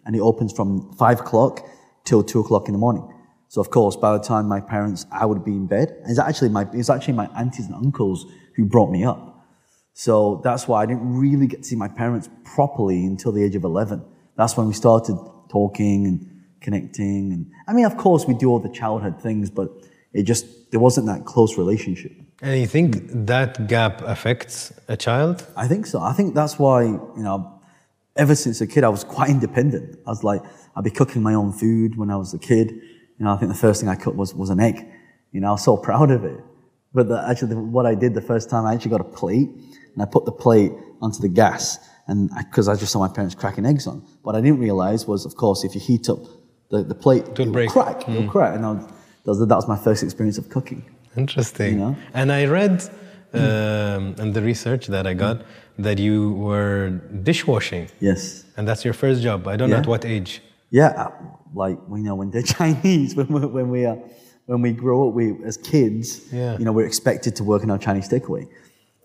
and 0.05 0.15
it 0.15 0.21
opens 0.21 0.51
from 0.53 0.91
five 0.93 1.19
o'clock 1.19 1.62
till 2.03 2.24
two 2.24 2.39
o'clock 2.39 2.67
in 2.67 2.74
the 2.74 2.79
morning. 2.79 3.07
So 3.50 3.62
of 3.62 3.70
course, 3.70 3.96
by 3.96 4.13
the 4.13 4.24
time 4.24 4.48
my 4.48 4.60
parents, 4.60 5.06
I 5.12 5.25
would 5.25 5.44
be 5.44 5.51
in 5.51 5.68
bed. 5.68 5.96
It's 6.06 6.20
actually 6.20 6.50
my, 6.50 6.68
it's 6.74 6.89
actually 6.89 7.13
my 7.13 7.27
aunties 7.38 7.68
and 7.68 7.75
uncles 7.75 8.25
who 8.56 8.66
brought 8.66 8.92
me 8.92 9.04
up. 9.04 9.46
So 9.94 10.42
that's 10.44 10.68
why 10.68 10.84
I 10.84 10.86
didn't 10.86 11.18
really 11.18 11.48
get 11.48 11.63
to 11.63 11.68
see 11.68 11.75
my 11.75 11.88
parents 11.88 12.30
properly 12.44 13.06
until 13.06 13.32
the 13.32 13.44
age 13.44 13.56
of 13.56 13.63
11. 13.63 14.04
That's 14.36 14.56
when 14.56 14.68
we 14.68 14.74
started 14.74 15.18
talking 15.50 16.06
and 16.06 16.44
connecting. 16.62 17.32
And 17.32 17.51
I 17.68 17.74
mean, 17.74 17.86
of 17.86 17.98
course, 17.98 18.25
we 18.25 18.34
do 18.34 18.50
all 18.50 18.60
the 18.60 18.70
childhood 18.70 19.22
things, 19.22 19.50
but 19.50 19.70
it 20.13 20.24
just, 20.24 20.72
there 20.72 20.80
wasn't 20.80 21.08
that 21.08 21.25
close 21.25 21.58
relationship. 21.58 22.12
And 22.42 22.60
you 22.60 22.68
think 22.68 22.98
that 23.25 23.68
gap 23.68 24.01
affects 24.01 24.72
a 24.88 24.96
child? 24.96 25.46
I 25.56 25.68
think 25.68 25.88
so. 25.88 26.00
I 26.00 26.13
think 26.13 26.36
that's 26.36 26.60
why, 26.60 26.84
you 26.84 27.24
know, 27.24 27.60
ever 28.16 28.36
since 28.36 28.62
a 28.62 28.68
kid, 28.68 28.84
I 28.84 28.89
was 28.89 29.04
quite 29.04 29.30
independent. 29.30 30.00
I 30.06 30.10
was 30.12 30.24
like, 30.24 30.42
I'd 30.75 30.84
be 30.84 30.92
cooking 30.92 31.24
my 31.24 31.34
own 31.34 31.51
food 31.51 31.98
when 31.98 32.12
I 32.12 32.18
was 32.18 32.34
a 32.34 32.39
kid. 32.39 32.80
You 33.19 33.25
know, 33.25 33.33
I 33.33 33.38
think 33.38 33.51
the 33.51 33.57
first 33.57 33.81
thing 33.81 33.89
I 33.89 33.95
cooked 33.95 34.17
was, 34.17 34.33
was 34.33 34.50
an 34.50 34.59
egg. 34.59 34.86
You 35.31 35.41
know, 35.41 35.50
I 35.50 35.51
was 35.51 35.63
so 35.63 35.77
proud 35.77 36.12
of 36.12 36.24
it. 36.24 36.39
But 36.93 37.09
the, 37.09 37.25
actually, 37.27 37.50
the, 37.50 37.59
what 37.59 37.86
I 37.86 37.95
did 37.95 38.13
the 38.13 38.21
first 38.21 38.50
time, 38.50 38.65
I 38.65 38.74
actually 38.74 38.91
got 38.91 39.01
a 39.01 39.12
plate 39.21 39.50
and 39.93 40.01
I 40.01 40.05
put 40.05 40.25
the 40.25 40.31
plate 40.31 40.71
onto 41.01 41.19
the 41.19 41.29
gas 41.29 41.77
and 42.07 42.29
because 42.38 42.67
I, 42.67 42.74
I, 42.74 42.75
just 42.75 42.91
saw 42.91 43.00
my 43.00 43.13
parents 43.13 43.36
cracking 43.36 43.65
eggs 43.65 43.86
on. 43.88 44.01
What 44.21 44.36
I 44.36 44.41
didn't 44.41 44.59
realize 44.59 45.05
was, 45.05 45.25
of 45.25 45.36
course, 45.36 45.63
if 45.63 45.75
you 45.75 45.81
heat 45.81 46.09
up 46.09 46.19
the, 46.69 46.83
the 46.83 46.95
plate, 46.95 47.25
it 47.27 47.38
will 47.38 47.51
break. 47.51 47.69
crack. 47.69 48.01
Mm. 48.01 48.15
It 48.15 48.21
will 48.21 48.31
crack. 48.31 48.55
And 48.55 48.65
I 48.65 48.71
was, 49.25 49.39
that, 49.39 49.55
was, 49.55 49.67
my 49.67 49.77
first 49.77 50.03
experience 50.03 50.38
of 50.38 50.50
cooking. 50.50 50.83
Interesting. 51.15 51.74
You 51.74 51.79
know? 51.79 51.95
And 52.13 52.31
I 52.31 52.45
read 52.45 52.89
um, 53.33 54.15
in 54.17 54.31
the 54.33 54.41
research 54.41 54.88
that 54.88 55.05
I 55.05 55.13
got 55.13 55.41
that 55.77 56.00
you 56.00 56.33
were 56.33 56.89
dishwashing. 57.24 57.89
Yes. 58.00 58.45
And 58.55 58.67
that's 58.67 58.86
your 58.86 58.93
first 58.93 59.21
job. 59.21 59.47
I 59.47 59.57
don't 59.57 59.69
yeah. 59.69 59.75
know 59.75 59.81
at 59.81 59.88
what 59.88 60.05
age. 60.05 60.41
Yeah, 60.69 61.09
like 61.54 61.77
you 61.89 61.98
know 61.98 62.16
when 62.16 62.32
they're 62.32 62.42
Chinese, 62.60 63.16
when 63.16 63.27
we 63.27 63.46
when 63.46 63.70
we 63.70 63.86
uh, 63.86 63.96
when 64.48 64.62
we 64.62 64.72
grow 64.72 65.10
up, 65.10 65.13
we 65.13 65.36
as 65.46 65.58
kids, 65.58 66.32
yeah. 66.32 66.58
you 66.58 66.66
know, 66.66 66.72
we're 66.72 66.86
expected 66.86 67.36
to 67.36 67.44
work 67.44 67.63
in 67.63 67.70
our 67.70 67.77
Chinese 67.77 68.10
takeaway. 68.10 68.48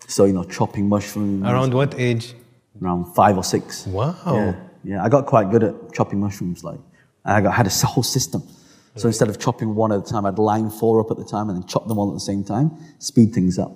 So 0.07 0.25
you 0.25 0.33
know, 0.33 0.43
chopping 0.43 0.87
mushrooms. 0.87 1.43
Around 1.43 1.73
what 1.73 1.99
age? 1.99 2.33
Around 2.81 3.13
five 3.13 3.37
or 3.37 3.43
six. 3.43 3.85
Wow. 3.85 4.15
Yeah, 4.25 4.55
yeah. 4.83 5.03
I 5.03 5.09
got 5.09 5.25
quite 5.25 5.51
good 5.51 5.63
at 5.63 5.93
chopping 5.93 6.19
mushrooms. 6.19 6.63
Like 6.63 6.79
I 7.25 7.41
got 7.41 7.53
had 7.53 7.67
a 7.67 7.69
whole 7.85 8.03
system. 8.03 8.43
So 8.95 9.07
instead 9.07 9.27
of 9.27 9.39
chopping 9.39 9.73
one 9.73 9.91
at 9.91 9.99
a 9.99 10.03
time, 10.03 10.25
I'd 10.25 10.37
line 10.37 10.69
four 10.69 11.01
up 11.01 11.09
at 11.09 11.17
the 11.17 11.25
time 11.25 11.49
and 11.49 11.57
then 11.57 11.67
chop 11.67 11.87
them 11.87 11.97
all 11.97 12.09
at 12.09 12.13
the 12.13 12.19
same 12.19 12.43
time, 12.43 12.71
speed 12.99 13.33
things 13.33 13.57
up. 13.57 13.71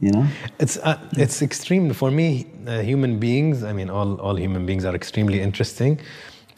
You 0.00 0.10
know? 0.10 0.26
It's, 0.58 0.76
uh, 0.76 0.98
it's 1.12 1.40
extreme. 1.40 1.90
For 1.94 2.10
me, 2.10 2.46
uh, 2.66 2.82
human 2.82 3.18
beings, 3.18 3.64
I 3.64 3.72
mean, 3.72 3.88
all, 3.88 4.20
all 4.20 4.36
human 4.36 4.66
beings 4.66 4.84
are 4.84 4.94
extremely 4.94 5.40
interesting 5.40 5.98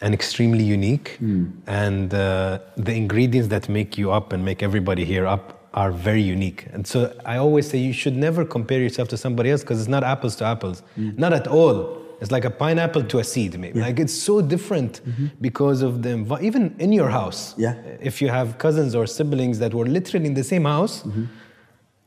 and 0.00 0.15
extremely 0.15 0.65
unique. 0.65 1.19
Mm. 1.23 1.53
And 1.67 2.15
uh, 2.15 2.61
the 2.76 2.95
ingredients 2.95 3.49
that 3.49 3.69
make 3.69 3.97
you 3.97 4.12
up 4.12 4.33
and 4.33 4.45
make 4.45 4.62
everybody 4.62 5.05
here 5.05 5.26
up 5.26 5.69
are 5.75 5.93
very 5.93 6.23
unique. 6.23 6.67
And 6.73 6.87
so 6.87 7.15
I 7.25 7.37
always 7.37 7.69
say 7.69 7.79
you 7.79 7.93
should 7.93 8.17
never 8.17 8.45
compare 8.45 8.81
yourself 8.81 9.09
to 9.09 9.17
somebody 9.17 9.50
else 9.50 9.61
because 9.62 9.79
it's 9.79 9.88
not 9.88 10.05
apples 10.05 10.37
to 10.37 10.45
apples, 10.45 10.83
mm. 10.99 11.17
not 11.19 11.33
at 11.33 11.47
all. 11.47 12.03
It's 12.21 12.31
like 12.31 12.47
a 12.47 12.50
pineapple 12.50 13.05
to 13.05 13.19
a 13.19 13.25
seed, 13.25 13.59
maybe. 13.59 13.79
Yeah. 13.79 13.87
Like 13.87 13.99
it's 13.99 14.15
so 14.15 14.41
different 14.41 15.03
mm-hmm. 15.07 15.26
because 15.43 15.83
of 15.83 16.03
the 16.03 16.11
env- 16.11 16.43
even 16.43 16.75
in 16.79 16.93
your 16.93 17.11
house. 17.11 17.55
Yeah. 17.59 17.75
If 18.00 18.23
you 18.23 18.29
have 18.29 18.57
cousins 18.57 18.95
or 18.95 19.07
siblings 19.07 19.59
that 19.59 19.75
were 19.75 19.85
literally 19.85 20.26
in 20.26 20.33
the 20.33 20.45
same 20.45 20.65
house, 20.65 21.03
mm-hmm. 21.03 21.25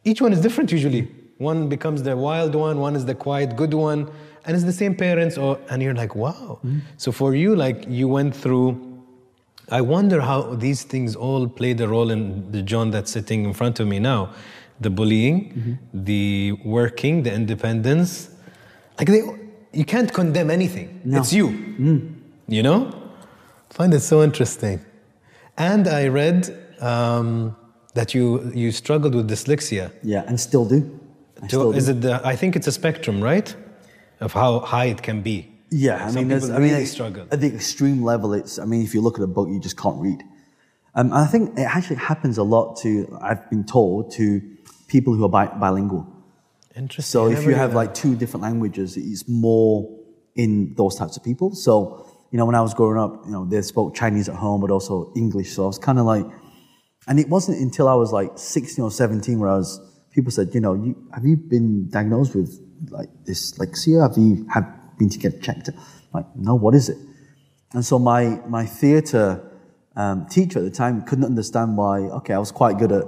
each 0.04 0.20
one 0.20 0.34
is 0.34 0.42
different 0.42 0.72
usually. 0.72 1.08
One 1.38 1.70
becomes 1.70 2.02
the 2.02 2.18
wild 2.18 2.56
one, 2.56 2.80
one 2.80 2.96
is 2.96 3.06
the 3.06 3.16
quiet 3.16 3.56
good 3.56 3.74
one, 3.74 4.12
and 4.46 4.56
it's 4.56 4.66
the 4.66 4.74
same 4.74 4.96
parents. 4.96 5.38
Or 5.38 5.60
and 5.70 5.82
you're 5.82 5.94
like, 5.94 6.16
wow. 6.16 6.60
Mm-hmm. 6.64 6.80
So 6.98 7.12
for 7.12 7.36
you, 7.36 7.56
like 7.56 7.86
you 7.88 8.08
went 8.08 8.36
through. 8.36 8.86
I 9.72 9.82
wonder 9.82 10.20
how 10.20 10.56
these 10.56 10.82
things 10.84 11.16
all 11.16 11.48
played 11.48 11.80
a 11.80 11.88
role 11.88 12.10
in 12.10 12.52
the 12.52 12.64
John 12.64 12.90
that's 12.90 13.12
sitting 13.12 13.46
in 13.46 13.54
front 13.54 13.80
of 13.80 13.88
me 13.88 14.00
now. 14.00 14.34
The 14.80 14.90
bullying, 14.90 15.54
mm-hmm. 15.54 15.74
the 15.94 16.54
working, 16.66 17.22
the 17.22 17.32
independence. 17.32 18.30
Like 18.98 19.10
they 19.10 19.22
you 19.72 19.86
can't 19.86 20.12
condemn 20.12 20.50
anything. 20.50 21.02
No. 21.04 21.20
It's 21.20 21.32
you. 21.32 21.50
Mm. 21.50 22.16
You 22.48 22.64
know? 22.64 22.92
I 23.70 23.74
find 23.74 23.94
it 23.94 24.00
so 24.00 24.24
interesting. 24.24 24.84
And 25.58 25.88
I 25.88 26.08
read 26.08 26.50
um, 26.80 27.56
that 27.94 28.14
you 28.14 28.52
you 28.56 28.72
struggled 28.72 29.14
with 29.14 29.30
dyslexia. 29.30 29.92
Yeah, 30.04 30.24
and 30.28 30.40
still 30.40 30.66
do. 30.66 31.00
I 31.42 31.48
still 31.48 31.72
is 31.74 31.86
do. 31.86 31.92
it 31.92 32.02
the? 32.02 32.22
I 32.24 32.36
think 32.36 32.56
it's 32.56 32.68
a 32.68 32.72
spectrum, 32.72 33.22
right? 33.22 33.56
Of 34.20 34.34
how 34.34 34.60
high 34.60 34.86
it 34.86 35.02
can 35.02 35.22
be. 35.22 35.52
Yeah, 35.72 36.06
I 36.06 36.10
Some 36.10 36.28
mean, 36.28 36.40
people 36.40 36.56
I 36.56 36.60
mean, 36.60 36.86
struggle. 36.86 37.28
At 37.32 37.42
the 37.42 37.48
extreme 37.48 38.04
level, 38.04 38.34
it's. 38.34 38.58
I 38.60 38.66
mean, 38.66 38.84
if 38.84 38.94
you 38.94 39.02
look 39.02 39.18
at 39.18 39.24
a 39.24 39.28
book, 39.28 39.50
you 39.50 39.60
just 39.60 39.78
can't 39.78 40.00
read. 40.02 40.24
Um, 40.96 41.14
I 41.14 41.28
think 41.28 41.58
it 41.58 41.64
actually 41.64 41.98
happens 41.98 42.38
a 42.38 42.44
lot 42.44 42.78
to. 42.82 43.18
I've 43.22 43.50
been 43.50 43.64
told 43.64 44.12
to 44.14 44.42
people 44.88 45.14
who 45.14 45.24
are 45.26 45.30
bi- 45.30 45.58
bilingual. 45.58 46.08
Interesting. 46.76 47.12
So 47.12 47.28
if 47.28 47.44
you 47.46 47.54
have 47.54 47.74
like 47.74 47.94
two 47.94 48.16
different 48.16 48.44
languages, 48.44 48.98
it's 48.98 49.28
more 49.28 50.00
in 50.36 50.74
those 50.76 50.96
types 50.96 51.18
of 51.18 51.24
people. 51.24 51.54
So, 51.54 52.06
you 52.32 52.38
know, 52.38 52.46
when 52.46 52.56
I 52.56 52.62
was 52.62 52.74
growing 52.74 52.98
up, 52.98 53.26
you 53.26 53.32
know, 53.32 53.46
they 53.46 53.62
spoke 53.62 53.96
Chinese 53.96 54.30
at 54.30 54.36
home, 54.36 54.62
but 54.62 54.72
also 54.72 55.12
English. 55.16 55.52
So 55.52 55.64
I 55.64 55.68
was 55.68 55.78
kind 55.78 56.00
of 56.00 56.06
like, 56.06 56.26
and 57.08 57.20
it 57.20 57.28
wasn't 57.28 57.60
until 57.60 57.88
I 57.90 57.96
was 57.96 58.12
like 58.14 58.32
16 58.38 58.84
or 58.84 58.92
17 58.92 59.40
where 59.40 59.50
I 59.50 59.58
was, 59.58 59.82
people 60.20 60.32
said, 60.32 60.54
you 60.54 60.60
know, 60.60 60.74
you, 60.74 60.96
have 61.14 61.26
you 61.26 61.38
been 61.38 61.90
diagnosed 61.90 62.36
with 62.36 62.60
like 62.90 63.10
dyslexia? 63.24 64.02
Have 64.06 64.18
you 64.18 64.46
have 64.54 64.68
been 64.98 65.10
to 65.10 65.18
get 65.18 65.42
checked? 65.42 65.70
Like, 66.14 66.26
no, 66.36 66.56
what 66.56 66.76
is 66.76 66.90
it? 66.90 66.98
And 67.74 67.86
so 67.86 67.98
my, 68.00 68.42
my 68.48 68.66
theater 68.66 69.42
um, 69.96 70.28
teacher 70.28 70.60
at 70.60 70.66
the 70.66 70.72
time 70.72 71.04
couldn't 71.04 71.24
understand 71.24 71.78
why, 71.78 72.00
okay, 72.20 72.34
I 72.34 72.40
was 72.40 72.52
quite 72.52 72.78
good 72.78 72.92
at, 72.92 73.06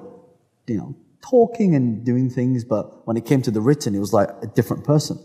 you 0.68 0.78
know, 0.78 0.96
talking 1.22 1.76
and 1.76 2.06
doing 2.06 2.30
things, 2.30 2.64
but 2.64 3.06
when 3.06 3.18
it 3.18 3.26
came 3.26 3.42
to 3.42 3.52
the 3.52 3.60
written, 3.60 3.94
it 3.94 4.00
was 4.00 4.14
like 4.14 4.30
a 4.42 4.48
different 4.48 4.86
person. 4.86 5.20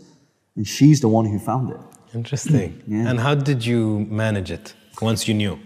And 0.57 0.67
she's 0.67 0.99
the 0.99 1.07
one 1.07 1.25
who 1.25 1.39
found 1.39 1.69
it. 1.71 1.79
Interesting. 2.13 2.83
yeah. 2.87 3.09
And 3.09 3.19
how 3.19 3.35
did 3.35 3.65
you 3.65 3.99
manage 4.09 4.51
it 4.51 4.73
once 5.01 5.27
you 5.27 5.33
knew? 5.33 5.57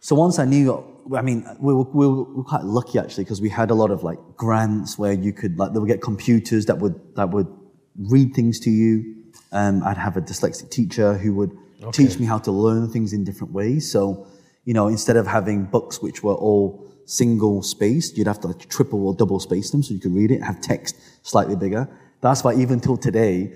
So 0.00 0.14
once 0.14 0.38
I 0.38 0.46
knew, 0.46 0.84
I 1.14 1.22
mean, 1.22 1.46
we 1.60 1.74
were, 1.74 1.84
we 1.84 2.06
were 2.08 2.44
quite 2.44 2.64
lucky 2.64 2.98
actually 2.98 3.24
because 3.24 3.40
we 3.40 3.48
had 3.48 3.70
a 3.70 3.74
lot 3.74 3.90
of 3.90 4.02
like 4.02 4.18
grants 4.36 4.98
where 4.98 5.12
you 5.12 5.32
could 5.32 5.58
like 5.58 5.72
they 5.72 5.78
would 5.78 5.88
get 5.88 6.00
computers 6.00 6.66
that 6.66 6.78
would 6.78 6.98
that 7.16 7.30
would 7.30 7.48
read 7.98 8.34
things 8.34 8.58
to 8.60 8.70
you. 8.70 9.14
Um, 9.52 9.82
I'd 9.84 9.96
have 9.96 10.16
a 10.16 10.20
dyslexic 10.20 10.70
teacher 10.70 11.14
who 11.14 11.34
would 11.34 11.56
okay. 11.82 12.06
teach 12.06 12.18
me 12.18 12.26
how 12.26 12.38
to 12.38 12.52
learn 12.52 12.90
things 12.90 13.12
in 13.12 13.24
different 13.24 13.52
ways. 13.52 13.90
So, 13.90 14.26
you 14.64 14.74
know, 14.74 14.88
instead 14.88 15.16
of 15.16 15.26
having 15.26 15.64
books 15.64 16.02
which 16.02 16.22
were 16.22 16.34
all 16.34 16.86
single 17.06 17.62
spaced. 17.62 18.18
You'd 18.18 18.26
have 18.26 18.40
to 18.40 18.48
like 18.48 18.68
triple 18.68 19.06
or 19.06 19.14
double 19.14 19.40
space 19.40 19.70
them 19.70 19.82
so 19.82 19.94
you 19.94 20.00
could 20.00 20.14
read 20.14 20.30
it, 20.30 20.42
have 20.42 20.60
text 20.60 20.96
slightly 21.22 21.56
bigger. 21.56 21.88
That's 22.20 22.44
why 22.44 22.54
even 22.54 22.80
till 22.80 22.96
today, 22.96 23.52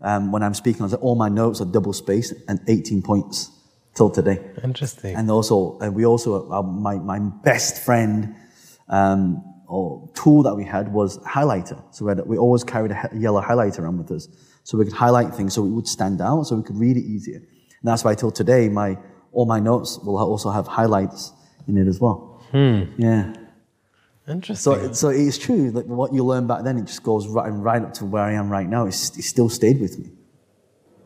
um, 0.00 0.32
when 0.32 0.42
I'm 0.42 0.54
speaking, 0.54 0.84
I 0.84 0.88
say 0.88 0.96
all 0.96 1.14
my 1.14 1.28
notes 1.28 1.60
are 1.60 1.66
double 1.66 1.92
spaced 1.92 2.34
and 2.48 2.60
18 2.66 3.02
points 3.02 3.50
till 3.94 4.10
today. 4.10 4.40
Interesting. 4.62 5.14
And 5.16 5.30
also, 5.30 5.78
and 5.80 5.94
we 5.94 6.04
also, 6.04 6.50
uh, 6.50 6.62
my, 6.62 6.96
my 6.96 7.18
best 7.18 7.82
friend, 7.82 8.34
um, 8.88 9.42
or 9.66 10.10
tool 10.14 10.42
that 10.42 10.54
we 10.54 10.64
had 10.64 10.92
was 10.92 11.18
highlighter. 11.18 11.82
So 11.90 12.04
we, 12.04 12.10
had, 12.10 12.26
we 12.26 12.36
always 12.36 12.62
carried 12.64 12.90
a 12.92 13.10
yellow 13.14 13.40
highlighter 13.40 13.80
around 13.80 13.98
with 13.98 14.10
us. 14.10 14.28
So 14.62 14.78
we 14.78 14.84
could 14.84 14.94
highlight 14.94 15.34
things 15.34 15.54
so 15.54 15.64
it 15.64 15.70
would 15.70 15.88
stand 15.88 16.20
out, 16.20 16.44
so 16.44 16.56
we 16.56 16.62
could 16.62 16.78
read 16.78 16.96
it 16.96 17.04
easier. 17.04 17.36
And 17.36 17.82
that's 17.82 18.04
why 18.04 18.14
till 18.14 18.30
today, 18.30 18.68
my, 18.68 18.98
all 19.32 19.46
my 19.46 19.60
notes 19.60 19.98
will 19.98 20.18
also 20.18 20.50
have 20.50 20.66
highlights 20.66 21.32
in 21.66 21.76
it 21.78 21.86
as 21.86 22.00
well. 22.00 22.42
Hmm. 22.50 22.84
Yeah. 22.98 23.34
Interesting. 24.28 24.56
So, 24.56 24.92
so 24.92 25.08
it's 25.10 25.36
true 25.36 25.70
that 25.72 25.86
what 25.86 26.14
you 26.14 26.24
learned 26.24 26.48
back 26.48 26.64
then, 26.64 26.78
it 26.78 26.86
just 26.86 27.02
goes 27.02 27.26
right, 27.26 27.50
right 27.50 27.82
up 27.82 27.92
to 27.94 28.06
where 28.06 28.22
I 28.22 28.32
am 28.32 28.48
right 28.48 28.68
now. 28.68 28.86
It's, 28.86 29.16
it 29.18 29.22
still 29.22 29.48
stayed 29.48 29.80
with 29.80 29.98
me. 29.98 30.10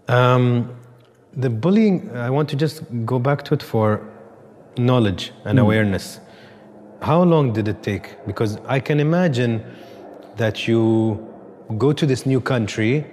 Um, 0.06 0.77
the 1.38 1.48
bullying, 1.48 2.10
I 2.16 2.30
want 2.30 2.48
to 2.50 2.56
just 2.56 2.82
go 3.06 3.18
back 3.18 3.44
to 3.44 3.54
it 3.54 3.62
for 3.62 4.02
knowledge 4.76 5.32
and 5.44 5.58
mm. 5.58 5.62
awareness. 5.62 6.20
How 7.00 7.22
long 7.22 7.52
did 7.52 7.68
it 7.68 7.82
take? 7.82 8.26
Because 8.26 8.58
I 8.66 8.80
can 8.80 8.98
imagine 8.98 9.64
that 10.36 10.66
you 10.66 11.24
go 11.78 11.92
to 11.92 12.04
this 12.06 12.26
new 12.26 12.40
country 12.40 13.06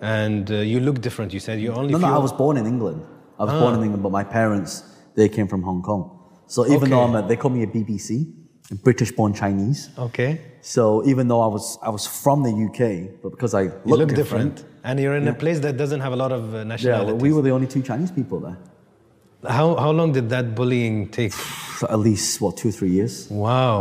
and 0.00 0.50
uh, 0.50 0.54
you 0.56 0.80
look 0.80 1.00
different. 1.02 1.34
You 1.34 1.40
said 1.40 1.60
you 1.60 1.72
only. 1.72 1.92
No, 1.92 1.98
no, 1.98 2.14
I 2.14 2.18
was 2.18 2.32
born 2.32 2.56
in 2.56 2.66
England. 2.66 3.04
I 3.38 3.44
was 3.44 3.52
ah. 3.52 3.60
born 3.60 3.74
in 3.74 3.82
England, 3.82 4.02
but 4.02 4.12
my 4.12 4.24
parents 4.24 4.82
they 5.14 5.28
came 5.28 5.48
from 5.48 5.62
Hong 5.62 5.82
Kong. 5.82 6.02
So 6.46 6.64
even 6.66 6.76
okay. 6.76 6.90
though 6.90 7.02
I'm 7.02 7.14
a, 7.14 7.26
they 7.26 7.36
call 7.36 7.50
me 7.50 7.62
a 7.62 7.66
BBC, 7.66 8.32
a 8.70 8.74
British-born 8.76 9.34
Chinese. 9.34 9.90
Okay. 9.98 10.40
So 10.60 11.04
even 11.06 11.28
though 11.28 11.40
I 11.40 11.46
was 11.46 11.78
I 11.82 11.90
was 11.90 12.06
from 12.06 12.42
the 12.42 12.52
UK, 12.66 13.20
but 13.22 13.30
because 13.30 13.52
I 13.54 13.64
look, 13.84 13.98
look 14.00 14.08
different, 14.14 14.56
different, 14.56 14.75
and 14.86 15.00
you're 15.00 15.16
in 15.16 15.24
yeah. 15.24 15.30
a 15.30 15.34
place 15.34 15.58
that 15.60 15.76
doesn't 15.76 16.00
have 16.00 16.12
a 16.12 16.16
lot 16.16 16.32
of 16.32 16.54
uh, 16.54 16.62
nationalities. 16.62 17.08
Yeah, 17.08 17.12
well, 17.12 17.16
we 17.16 17.32
were 17.32 17.42
the 17.42 17.50
only 17.50 17.66
two 17.66 17.82
Chinese 17.82 18.12
people 18.12 18.38
there. 18.40 18.56
How 19.58 19.74
how 19.76 19.90
long 19.90 20.12
did 20.12 20.30
that 20.30 20.54
bullying 20.54 21.08
take? 21.10 21.32
At 21.90 21.98
least 21.98 22.40
what 22.40 22.56
two 22.56 22.68
or 22.68 22.72
three 22.72 22.90
years. 22.90 23.28
Wow. 23.28 23.74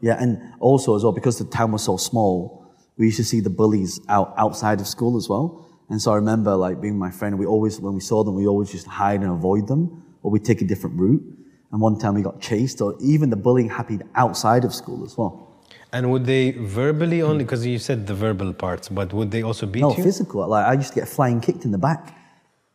Yeah. 0.00 0.16
yeah, 0.16 0.22
and 0.22 0.30
also 0.58 0.96
as 0.96 1.04
well 1.04 1.12
because 1.12 1.38
the 1.38 1.44
town 1.44 1.72
was 1.72 1.84
so 1.84 1.96
small, 1.96 2.66
we 2.96 3.06
used 3.06 3.18
to 3.18 3.24
see 3.24 3.40
the 3.40 3.50
bullies 3.50 4.00
out 4.08 4.34
outside 4.36 4.80
of 4.80 4.86
school 4.86 5.16
as 5.16 5.28
well. 5.28 5.46
And 5.90 6.00
so 6.02 6.12
I 6.12 6.16
remember 6.16 6.56
like 6.56 6.80
being 6.80 6.98
my 6.98 7.10
friend, 7.10 7.38
we 7.38 7.46
always 7.46 7.78
when 7.80 7.94
we 7.94 8.00
saw 8.00 8.24
them, 8.24 8.34
we 8.34 8.46
always 8.46 8.72
just 8.72 8.86
hide 8.86 9.20
and 9.20 9.30
avoid 9.30 9.68
them, 9.68 10.02
or 10.22 10.30
we 10.30 10.40
take 10.40 10.62
a 10.62 10.68
different 10.72 10.98
route. 10.98 11.22
And 11.70 11.80
one 11.80 11.98
time 11.98 12.14
we 12.14 12.22
got 12.22 12.40
chased, 12.40 12.80
or 12.80 12.96
even 13.00 13.30
the 13.30 13.36
bullying 13.36 13.68
happened 13.68 14.02
outside 14.14 14.64
of 14.64 14.74
school 14.74 15.04
as 15.04 15.16
well. 15.16 15.49
And 15.92 16.10
would 16.10 16.24
they 16.24 16.52
verbally 16.52 17.20
hmm. 17.20 17.26
only, 17.26 17.44
because 17.44 17.66
you 17.66 17.78
said 17.78 18.06
the 18.06 18.14
verbal 18.14 18.52
parts, 18.52 18.88
but 18.88 19.12
would 19.12 19.30
they 19.30 19.42
also 19.42 19.66
beat 19.66 19.80
No, 19.80 19.96
you? 19.96 20.02
physical. 20.02 20.46
Like 20.48 20.66
I 20.66 20.74
used 20.74 20.90
to 20.90 21.00
get 21.00 21.08
flying 21.08 21.40
kicked 21.40 21.64
in 21.64 21.72
the 21.72 21.78
back. 21.78 22.16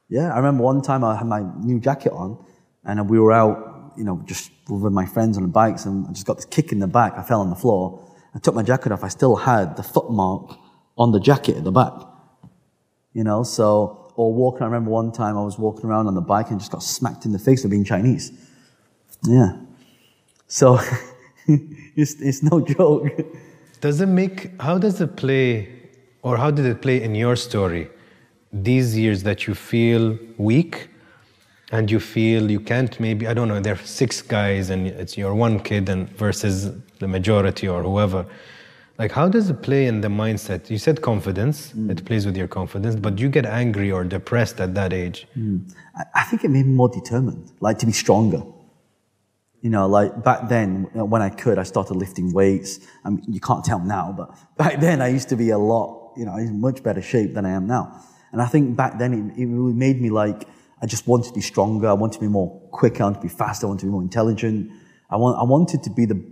Yeah, 0.10 0.34
I 0.34 0.38
remember 0.38 0.64
one 0.64 0.82
time 0.82 1.04
I 1.04 1.16
had 1.16 1.28
my 1.28 1.42
new 1.64 1.80
jacket 1.80 2.12
on, 2.12 2.38
and 2.84 3.10
we 3.10 3.20
were 3.20 3.32
out, 3.32 3.94
you 3.98 4.04
know, 4.04 4.22
just 4.26 4.52
with 4.70 4.94
my 4.94 5.06
friends 5.06 5.38
on 5.38 5.44
the 5.44 5.50
bikes, 5.50 5.86
and 5.86 6.08
I 6.08 6.12
just 6.12 6.28
got 6.28 6.36
this 6.36 6.46
kick 6.46 6.72
in 6.72 6.80
the 6.80 6.88
back. 6.88 7.18
I 7.18 7.24
fell 7.24 7.42
on 7.42 7.50
the 7.50 7.56
floor. 7.56 8.08
I 8.36 8.40
took 8.40 8.54
my 8.54 8.64
jacket 8.64 8.92
off. 8.92 9.04
I 9.04 9.08
still 9.08 9.36
had 9.36 9.78
the 9.78 9.84
foot 9.84 10.12
mark 10.12 10.58
on 10.98 11.12
the 11.12 11.20
jacket 11.20 11.58
at 11.58 11.64
the 11.64 11.72
back. 11.72 11.94
You 13.14 13.24
know, 13.24 13.44
so 13.44 14.06
or 14.16 14.34
walking. 14.34 14.62
I 14.64 14.66
remember 14.66 14.92
one 14.92 15.12
time 15.12 15.38
I 15.38 15.44
was 15.44 15.58
walking 15.58 15.86
around 15.86 16.08
on 16.08 16.16
the 16.16 16.22
bike 16.22 16.50
and 16.50 16.60
just 16.60 16.72
got 16.72 16.84
smacked 16.84 17.26
in 17.26 17.32
the 17.32 17.40
face 17.40 17.64
for 17.64 17.68
being 17.68 17.84
Chinese. 17.84 18.32
Yeah. 19.24 19.58
So 20.48 20.80
it's 21.96 22.14
it's 22.22 22.44
no 22.44 22.62
joke. 22.62 23.08
Does 23.82 24.02
it 24.02 24.08
make, 24.08 24.60
how 24.60 24.78
does 24.78 25.00
it 25.02 25.16
play, 25.16 25.68
or 26.24 26.38
how 26.38 26.50
did 26.50 26.66
it 26.66 26.82
play 26.82 27.04
in 27.04 27.14
your 27.14 27.36
story? 27.36 27.90
These 28.52 28.98
years 28.98 29.24
that 29.24 29.48
you 29.48 29.54
feel 29.54 30.18
weak 30.38 30.90
and 31.72 31.92
you 31.92 32.00
feel 32.00 32.50
you 32.50 32.60
can't 32.60 33.00
maybe, 33.00 33.28
I 33.28 33.34
don't 33.34 33.48
know, 33.48 33.60
there 33.60 33.74
are 33.74 33.86
six 33.86 34.22
guys 34.22 34.70
and 34.70 34.88
it's 34.88 35.18
your 35.18 35.36
one 35.36 35.60
kid 35.60 35.90
and 35.90 36.10
versus 36.18 36.72
the 37.00 37.08
majority 37.08 37.68
or 37.68 37.84
whoever. 37.84 38.26
Like, 38.98 39.12
how 39.12 39.28
does 39.28 39.50
it 39.50 39.62
play 39.62 39.88
in 39.88 40.00
the 40.00 40.08
mindset? 40.08 40.70
You 40.70 40.78
said 40.78 41.02
confidence, 41.02 41.74
mm. 41.74 41.92
it 41.92 42.06
plays 42.06 42.26
with 42.26 42.38
your 42.38 42.48
confidence, 42.48 42.96
but 42.96 43.20
you 43.20 43.28
get 43.28 43.46
angry 43.46 43.92
or 43.92 44.06
depressed 44.06 44.62
at 44.62 44.74
that 44.76 44.94
age. 44.94 45.28
Mm. 45.38 45.70
I, 45.98 46.22
I 46.22 46.24
think 46.24 46.46
it 46.46 46.50
made 46.50 46.66
me 46.66 46.74
more 46.74 46.90
determined, 46.90 47.52
like 47.60 47.78
to 47.80 47.86
be 47.86 47.92
stronger. 47.92 48.42
You 49.66 49.72
know, 49.72 49.88
like 49.88 50.24
back 50.24 50.48
then 50.48 50.86
uh, 50.96 51.06
when 51.06 51.24
I 51.24 51.30
could, 51.30 51.58
I 51.58 51.64
started 51.64 51.96
lifting 51.96 52.32
weights. 52.32 52.78
I 53.04 53.10
mean, 53.10 53.26
you 53.28 53.40
can't 53.40 53.66
tell 53.66 53.80
now, 53.80 54.14
but 54.16 54.30
back 54.58 54.80
then 54.80 55.02
I 55.02 55.08
used 55.08 55.28
to 55.30 55.36
be 55.36 55.50
a 55.50 55.58
lot, 55.58 56.14
you 56.16 56.24
know, 56.24 56.36
in 56.38 56.62
much 56.62 56.84
better 56.84 57.02
shape 57.02 57.34
than 57.34 57.48
I 57.48 57.50
am 57.50 57.66
now. 57.66 58.00
And 58.32 58.44
I 58.44 58.46
think 58.46 58.78
back 58.78 59.00
then 59.00 59.12
it, 59.12 59.42
it 59.42 59.48
really 59.48 59.74
made 59.74 60.00
me 60.00 60.12
like, 60.12 60.48
I 60.84 60.86
just 60.86 61.08
wanted 61.08 61.30
to 61.30 61.34
be 61.34 61.42
stronger. 61.42 61.88
I 61.88 61.94
wanted 61.94 62.14
to 62.14 62.20
be 62.20 62.28
more 62.28 62.52
quicker. 62.70 63.02
I 63.02 63.06
wanted 63.08 63.22
to 63.22 63.24
be 63.24 63.34
faster. 63.34 63.66
I 63.66 63.70
wanted 63.70 63.80
to 63.80 63.86
be 63.88 63.92
more 63.94 64.04
intelligent. 64.04 64.72
I 65.10 65.16
want, 65.16 65.36
I 65.40 65.44
wanted 65.44 65.82
to 65.82 65.90
be 65.90 66.06
the, 66.06 66.24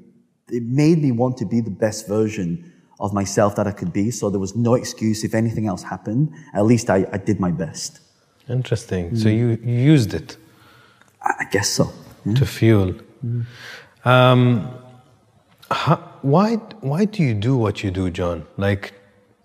it 0.49 0.61
made 0.61 0.99
me 1.01 1.11
want 1.11 1.37
to 1.37 1.45
be 1.45 1.59
the 1.59 1.71
best 1.71 2.07
version 2.07 2.71
of 2.99 3.13
myself 3.15 3.55
that 3.55 3.65
I 3.65 3.71
could 3.71 3.91
be. 3.91 4.11
So 4.11 4.29
there 4.29 4.39
was 4.39 4.55
no 4.55 4.75
excuse. 4.75 5.23
If 5.23 5.33
anything 5.33 5.65
else 5.65 5.81
happened, 5.81 6.31
at 6.53 6.65
least 6.65 6.87
I, 6.91 7.07
I 7.11 7.17
did 7.17 7.39
my 7.39 7.49
best. 7.49 7.99
Interesting. 8.47 9.15
So 9.15 9.27
you, 9.27 9.57
you 9.63 9.73
used 9.73 10.13
it. 10.13 10.37
I, 11.23 11.31
I 11.39 11.45
guess 11.45 11.69
so. 11.69 11.91
to 12.35 12.45
fuel. 12.45 12.93
Um, 14.05 14.73
how, 15.71 15.95
why 16.21 16.55
why 16.81 17.05
do 17.05 17.23
you 17.23 17.33
do 17.33 17.57
what 17.57 17.83
you 17.83 17.91
do, 17.91 18.09
John? 18.09 18.45
Like 18.57 18.93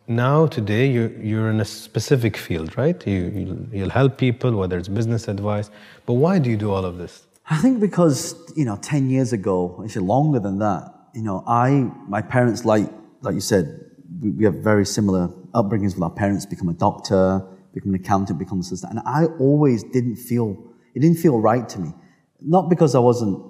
now 0.06 0.46
today 0.46 0.90
you're 0.90 1.12
you're 1.30 1.50
in 1.50 1.60
a 1.60 1.64
specific 1.64 2.36
field, 2.36 2.76
right? 2.76 3.06
You 3.06 3.32
you'll, 3.34 3.66
you'll 3.72 3.90
help 3.90 4.18
people, 4.18 4.52
whether 4.52 4.76
it's 4.78 4.88
business 4.88 5.28
advice. 5.28 5.70
But 6.06 6.14
why 6.14 6.38
do 6.38 6.50
you 6.50 6.56
do 6.56 6.72
all 6.72 6.84
of 6.84 6.98
this? 6.98 7.28
I 7.50 7.56
think 7.56 7.80
because, 7.80 8.34
you 8.56 8.64
know, 8.66 8.76
10 8.76 9.08
years 9.08 9.32
ago, 9.32 9.80
actually 9.82 10.06
longer 10.06 10.38
than 10.38 10.58
that, 10.58 10.92
you 11.14 11.22
know, 11.22 11.42
I, 11.46 11.90
my 12.06 12.20
parents, 12.20 12.64
like, 12.66 12.90
like 13.22 13.34
you 13.34 13.40
said, 13.40 13.80
we, 14.20 14.30
we 14.30 14.44
have 14.44 14.56
very 14.56 14.84
similar 14.84 15.28
upbringings 15.54 15.94
with 15.94 16.02
our 16.02 16.10
parents, 16.10 16.44
become 16.44 16.68
a 16.68 16.74
doctor, 16.74 17.42
become 17.72 17.94
an 17.94 18.00
accountant, 18.00 18.38
become 18.38 18.58
a 18.58 18.60
assistant. 18.60 18.92
And 18.92 19.02
I 19.06 19.26
always 19.38 19.82
didn't 19.82 20.16
feel, 20.16 20.62
it 20.94 21.00
didn't 21.00 21.18
feel 21.18 21.40
right 21.40 21.66
to 21.70 21.80
me. 21.80 21.94
Not 22.42 22.68
because 22.68 22.94
I 22.94 22.98
wasn't 22.98 23.42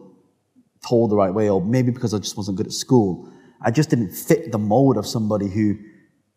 told 0.86 1.10
the 1.10 1.16
right 1.16 1.32
way 1.32 1.48
or 1.50 1.60
maybe 1.60 1.90
because 1.90 2.14
I 2.14 2.18
just 2.18 2.36
wasn't 2.36 2.56
good 2.56 2.66
at 2.66 2.72
school. 2.72 3.30
I 3.60 3.70
just 3.70 3.90
didn't 3.90 4.12
fit 4.12 4.52
the 4.52 4.58
mold 4.58 4.96
of 4.96 5.06
somebody 5.06 5.48
who 5.48 5.76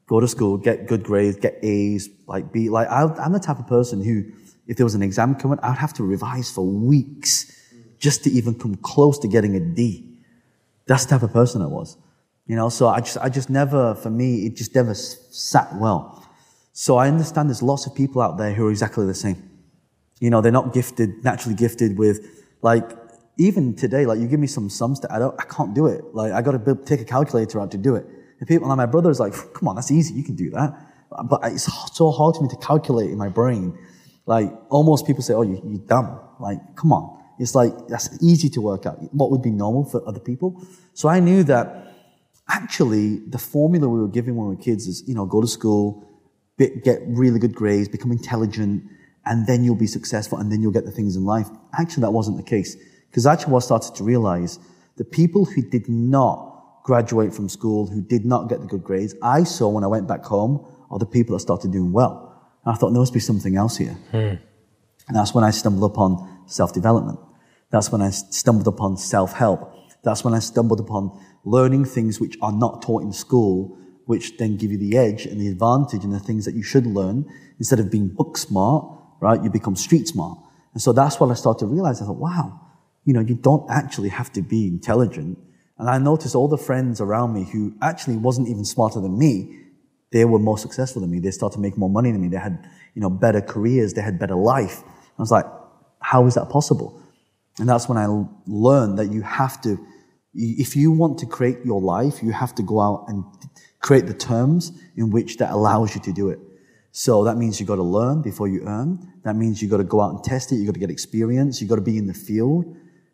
go 0.08 0.20
to 0.20 0.28
school, 0.28 0.58
get 0.58 0.88
good 0.88 1.04
grades, 1.04 1.38
get 1.38 1.58
A's, 1.64 2.10
like 2.28 2.52
be 2.52 2.70
like, 2.70 2.88
I, 2.90 3.04
I'm 3.04 3.32
the 3.32 3.40
type 3.40 3.60
of 3.60 3.68
person 3.68 4.04
who, 4.04 4.26
if 4.68 4.78
there 4.78 4.86
was 4.86 4.96
an 4.96 5.02
exam 5.02 5.36
coming, 5.36 5.60
I 5.62 5.70
would 5.70 5.78
have 5.78 5.94
to 5.94 6.04
revise 6.04 6.52
for 6.52 6.66
weeks 6.66 7.58
just 8.00 8.24
to 8.24 8.30
even 8.32 8.56
come 8.56 8.76
close 8.76 9.20
to 9.20 9.28
getting 9.28 9.56
a 9.56 9.60
D. 9.60 10.18
That's 10.88 11.06
the 11.06 11.12
type 11.12 11.24
of 11.24 11.32
person 11.32 11.62
I 11.62 11.68
was. 11.68 11.98
You 12.48 12.56
know, 12.56 12.70
so 12.70 12.88
I 12.88 13.00
just, 13.00 13.18
I 13.18 13.30
just 13.30 13.50
never, 13.50 13.96
for 13.96 14.10
me, 14.10 14.48
it 14.48 14.56
just 14.58 14.76
never 14.76 14.94
sat 14.94 15.74
well. 15.76 16.28
So 16.74 16.98
I 16.98 17.08
understand 17.08 17.50
there's 17.50 17.62
lots 17.62 17.86
of 17.86 17.96
people 17.96 18.22
out 18.22 18.38
there 18.38 18.54
who 18.54 18.68
are 18.68 18.72
exactly 18.72 19.06
the 19.06 19.14
same. 19.14 19.50
You 20.20 20.30
know, 20.30 20.42
they're 20.42 20.52
not 20.52 20.74
gifted, 20.74 21.24
naturally 21.24 21.56
gifted 21.56 21.98
with, 21.98 22.26
like, 22.62 23.01
even 23.42 23.76
today, 23.76 24.06
like, 24.06 24.20
you 24.20 24.28
give 24.28 24.40
me 24.40 24.48
some 24.48 24.70
sums 24.70 25.00
that 25.02 25.12
I 25.12 25.18
don't, 25.18 25.36
I 25.40 25.46
can't 25.46 25.74
do 25.74 25.88
it. 25.88 26.14
Like, 26.14 26.32
I 26.32 26.42
gotta 26.42 26.76
take 26.86 27.02
a 27.02 27.06
calculator 27.06 27.60
out 27.60 27.72
to 27.72 27.78
do 27.78 27.96
it. 27.96 28.06
And 28.40 28.48
people, 28.48 28.68
like 28.68 28.78
my 28.78 28.86
brother's 28.86 29.20
like, 29.20 29.34
come 29.54 29.68
on, 29.68 29.76
that's 29.76 29.92
easy, 29.92 30.14
you 30.14 30.24
can 30.24 30.36
do 30.36 30.52
that. 30.52 30.70
But 31.26 31.42
it's 31.46 31.68
so 31.94 32.12
hard 32.12 32.36
for 32.36 32.44
me 32.44 32.50
to 32.50 32.56
calculate 32.58 33.10
in 33.10 33.18
my 33.18 33.30
brain. 33.30 33.78
Like, 34.26 34.54
almost 34.70 35.08
people 35.08 35.24
say, 35.24 35.34
oh, 35.34 35.42
you, 35.42 35.60
you're 35.66 35.88
dumb. 35.88 36.20
Like, 36.40 36.60
come 36.76 36.94
on. 36.94 37.20
It's 37.40 37.56
like, 37.56 37.74
that's 37.88 38.22
easy 38.22 38.50
to 38.50 38.62
work 38.62 38.86
out. 38.86 38.98
What 39.14 39.32
would 39.32 39.42
be 39.42 39.50
normal 39.50 39.86
for 39.86 40.08
other 40.08 40.20
people? 40.20 40.64
So 40.94 41.10
I 41.10 41.20
knew 41.20 41.44
that 41.46 41.96
actually 42.48 43.18
the 43.28 43.40
formula 43.40 43.90
we 43.90 44.00
were 44.00 44.08
giving 44.08 44.36
when 44.36 44.50
we 44.50 44.56
were 44.56 44.62
kids 44.62 44.86
is, 44.86 45.04
you 45.08 45.16
know, 45.16 45.26
go 45.26 45.42
to 45.42 45.48
school, 45.48 46.08
get 46.60 47.02
really 47.08 47.40
good 47.40 47.56
grades, 47.56 47.90
become 47.90 48.12
intelligent, 48.12 48.84
and 49.26 49.48
then 49.48 49.64
you'll 49.64 49.76
be 49.76 49.88
successful, 49.88 50.38
and 50.38 50.52
then 50.52 50.62
you'll 50.62 50.72
get 50.72 50.86
the 50.86 50.92
things 50.92 51.16
in 51.16 51.26
life. 51.26 51.48
Actually, 51.78 52.02
that 52.02 52.12
wasn't 52.12 52.38
the 52.38 52.44
case. 52.44 52.76
Because 53.12 53.26
actually, 53.26 53.52
what 53.52 53.64
I 53.64 53.66
started 53.66 53.94
to 53.96 54.06
realize, 54.06 54.58
the 54.96 55.04
people 55.04 55.44
who 55.44 55.62
did 55.62 55.90
not 55.90 56.82
graduate 56.84 57.34
from 57.34 57.50
school, 57.50 57.88
who 57.88 58.02
did 58.02 58.26
not 58.26 58.48
get 58.48 58.62
the 58.62 58.68
good 58.68 58.84
grades, 58.84 59.14
I 59.22 59.44
saw 59.44 59.68
when 59.68 59.84
I 59.84 59.88
went 59.88 60.08
back 60.08 60.24
home 60.24 60.66
are 60.90 60.98
the 60.98 61.06
people 61.06 61.36
that 61.36 61.42
started 61.42 61.72
doing 61.72 61.92
well. 61.92 62.50
And 62.66 62.74
I 62.74 62.78
thought 62.78 62.92
there 62.92 63.02
must 63.02 63.14
be 63.14 63.20
something 63.20 63.58
else 63.58 63.76
here. 63.78 63.98
Hmm. 64.12 64.36
And 65.08 65.16
that's 65.16 65.34
when 65.34 65.44
I 65.44 65.52
stumbled 65.52 65.92
upon 65.92 66.44
self-development. 66.48 67.20
That's 67.70 67.92
when 67.92 68.02
I 68.02 68.12
stumbled 68.12 68.68
upon 68.68 68.96
self-help. 68.96 69.74
That's 70.04 70.24
when 70.24 70.34
I 70.34 70.40
stumbled 70.40 70.80
upon 70.80 71.20
learning 71.44 71.86
things 71.86 72.20
which 72.20 72.38
are 72.42 72.52
not 72.52 72.82
taught 72.82 73.04
in 73.04 73.12
school, 73.12 73.78
which 74.06 74.38
then 74.38 74.58
give 74.58 74.72
you 74.72 74.78
the 74.78 74.98
edge 74.98 75.26
and 75.26 75.40
the 75.40 75.50
advantage 75.50 76.06
and 76.06 76.14
the 76.14 76.20
things 76.20 76.46
that 76.46 76.56
you 76.56 76.64
should 76.64 76.86
learn. 76.86 77.26
Instead 77.60 77.80
of 77.80 77.92
being 77.92 78.08
book 78.08 78.38
smart, 78.38 78.86
right, 79.20 79.44
you 79.44 79.50
become 79.50 79.76
street 79.76 80.08
smart. 80.08 80.38
And 80.74 80.82
so 80.82 80.94
that's 80.94 81.20
what 81.20 81.30
I 81.30 81.34
started 81.34 81.60
to 81.60 81.68
realize. 81.68 82.02
I 82.02 82.06
thought, 82.06 82.18
wow, 82.18 82.60
you 83.06 83.14
know, 83.14 83.22
you 83.22 83.36
don't 83.36 83.70
actually 83.70 84.10
have 84.10 84.32
to 84.34 84.42
be 84.42 84.68
intelligent. 84.68 85.38
And 85.78 85.90
I 85.90 85.98
noticed 85.98 86.36
all 86.36 86.48
the 86.48 86.58
friends 86.58 87.02
around 87.02 87.34
me 87.34 87.50
who 87.52 87.74
actually 87.82 88.18
wasn't 88.18 88.48
even 88.50 88.66
smarter 88.66 89.00
than 89.00 89.18
me, 89.18 89.58
they 90.12 90.26
were 90.26 90.40
more 90.40 90.58
successful 90.58 91.02
than 91.02 91.10
me. 91.10 91.20
They 91.20 91.32
started 91.32 91.56
to 91.56 91.62
make 91.62 91.78
more 91.78 91.90
money 91.90 92.12
than 92.12 92.22
me. 92.22 92.28
They 92.28 92.38
had, 92.38 92.68
you 92.94 93.02
know, 93.02 93.10
better 93.10 93.42
careers. 93.42 93.94
They 93.94 94.02
had 94.02 94.20
better 94.20 94.36
life. 94.36 94.84
I 94.86 95.22
was 95.22 95.32
like, 95.32 95.46
how 96.00 96.26
is 96.28 96.36
that 96.36 96.50
possible? 96.50 97.02
And 97.60 97.68
that's 97.68 97.88
when 97.88 97.98
I 97.98 98.08
learned 98.46 99.00
that 99.00 99.12
you 99.12 99.22
have 99.22 99.62
to, 99.62 99.78
if 100.34 100.76
you 100.76 100.92
want 100.92 101.20
to 101.20 101.26
create 101.26 101.60
your 101.64 101.82
life, 101.82 102.22
you 102.22 102.32
have 102.32 102.54
to 102.56 102.64
go 102.64 102.82
out 102.82 103.06
and 103.08 103.24
create 103.80 104.08
the 104.08 104.14
terms 104.14 104.72
in 104.96 105.10
which 105.12 105.38
that 105.38 105.52
allows 105.52 105.96
you 105.96 106.02
to 106.02 106.12
do 106.12 106.30
it. 106.30 106.40
So 106.92 107.24
that 107.24 107.38
means 107.38 107.60
you 107.60 107.66
got 107.66 107.78
to 107.78 107.84
learn 107.84 108.22
before 108.22 108.48
you 108.48 108.64
earn. 108.66 109.14
That 109.24 109.36
means 109.36 109.62
you 109.62 109.70
got 109.70 109.78
to 109.78 109.86
go 109.86 110.02
out 110.02 110.14
and 110.14 110.24
test 110.24 110.52
it. 110.52 110.56
You 110.56 110.66
got 110.66 110.74
to 110.74 110.80
get 110.80 110.92
experience. 110.92 111.62
You 111.62 111.68
got 111.68 111.76
to 111.76 111.82
be 111.82 111.98
in 111.98 112.08
the 112.08 112.14
field. 112.14 112.66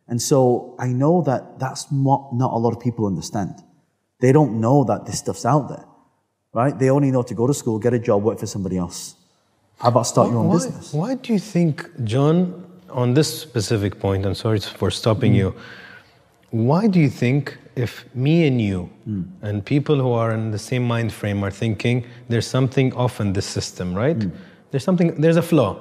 And 0.08 0.22
so 0.22 0.76
I 0.80 0.88
know 0.88 1.22
that 1.24 1.60
that's 1.60 1.92
not, 1.92 2.34
not 2.34 2.54
a 2.54 2.58
lot 2.58 2.74
of 2.74 2.80
people 2.80 3.06
understand. 3.06 3.62
They 4.20 4.32
don't 4.32 4.60
know 4.60 4.84
that 4.86 5.06
this 5.06 5.20
stuff's 5.20 5.46
out 5.46 5.70
there, 5.70 5.86
right? 6.54 6.78
They 6.78 6.90
only 6.90 7.12
know 7.12 7.24
to 7.24 7.34
go 7.34 7.46
to 7.46 7.54
school, 7.54 7.78
get 7.78 7.94
a 7.94 8.00
job, 8.00 8.24
work 8.24 8.40
for 8.40 8.48
somebody 8.48 8.78
else. 8.78 9.16
How 9.80 9.90
about 9.90 10.08
start 10.08 10.30
your 10.30 10.40
own 10.40 10.48
why, 10.48 10.56
business? 10.56 10.94
Why 10.94 11.16
do 11.16 11.34
you 11.34 11.40
think, 11.40 11.90
John, 12.04 12.66
on 12.90 13.14
this 13.14 13.42
specific 13.42 14.00
point, 14.00 14.26
I'm 14.26 14.34
sorry 14.34 14.60
for 14.60 14.90
stopping 14.90 15.34
mm. 15.34 15.38
you, 15.38 15.56
why 16.52 16.88
do 16.88 17.00
you 17.00 17.10
think 17.10 17.58
if 17.76 18.06
me 18.16 18.48
and 18.48 18.60
you 18.60 18.90
mm. 19.08 19.26
and 19.42 19.64
people 19.64 19.98
who 19.98 20.14
are 20.14 20.34
in 20.34 20.50
the 20.52 20.58
same 20.58 20.84
mind 20.88 21.12
frame 21.12 21.44
are 21.44 21.52
thinking 21.52 22.06
there's 22.30 22.48
something 22.48 22.92
off 22.94 23.20
in 23.20 23.34
this 23.34 23.46
system, 23.46 23.94
right? 23.94 24.18
Mm. 24.18 24.32
There's 24.72 24.84
something, 24.84 25.20
there's 25.22 25.38
a 25.38 25.42
flaw. 25.42 25.78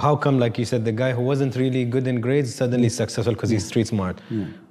How 0.00 0.16
come, 0.16 0.38
like 0.38 0.58
you 0.58 0.64
said, 0.64 0.84
the 0.84 0.92
guy 0.92 1.12
who 1.12 1.22
wasn't 1.22 1.56
really 1.56 1.84
good 1.84 2.06
in 2.06 2.20
grades 2.20 2.54
suddenly 2.54 2.88
successful 2.88 3.34
because 3.34 3.50
he's 3.50 3.66
street 3.66 3.88
smart? 3.88 4.20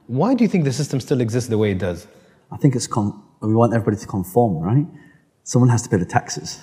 Why 0.08 0.34
do 0.34 0.43
you 0.43 0.47
think 0.47 0.63
the 0.63 0.74
system 0.74 1.00
still 1.00 1.21
exists 1.21 1.50
the 1.50 1.58
way 1.58 1.71
it 1.71 1.78
does? 1.78 2.08
I 2.52 2.58
think 2.58 2.76
it's 2.76 2.88
con- 2.88 3.21
we 3.41 3.54
want 3.54 3.74
everybody 3.74 3.97
to 3.97 4.08
conform, 4.08 4.58
right? 4.58 4.86
Someone 5.43 5.69
has 5.69 5.82
to 5.84 5.89
pay 5.89 5.97
the 5.97 6.06
taxes. 6.06 6.60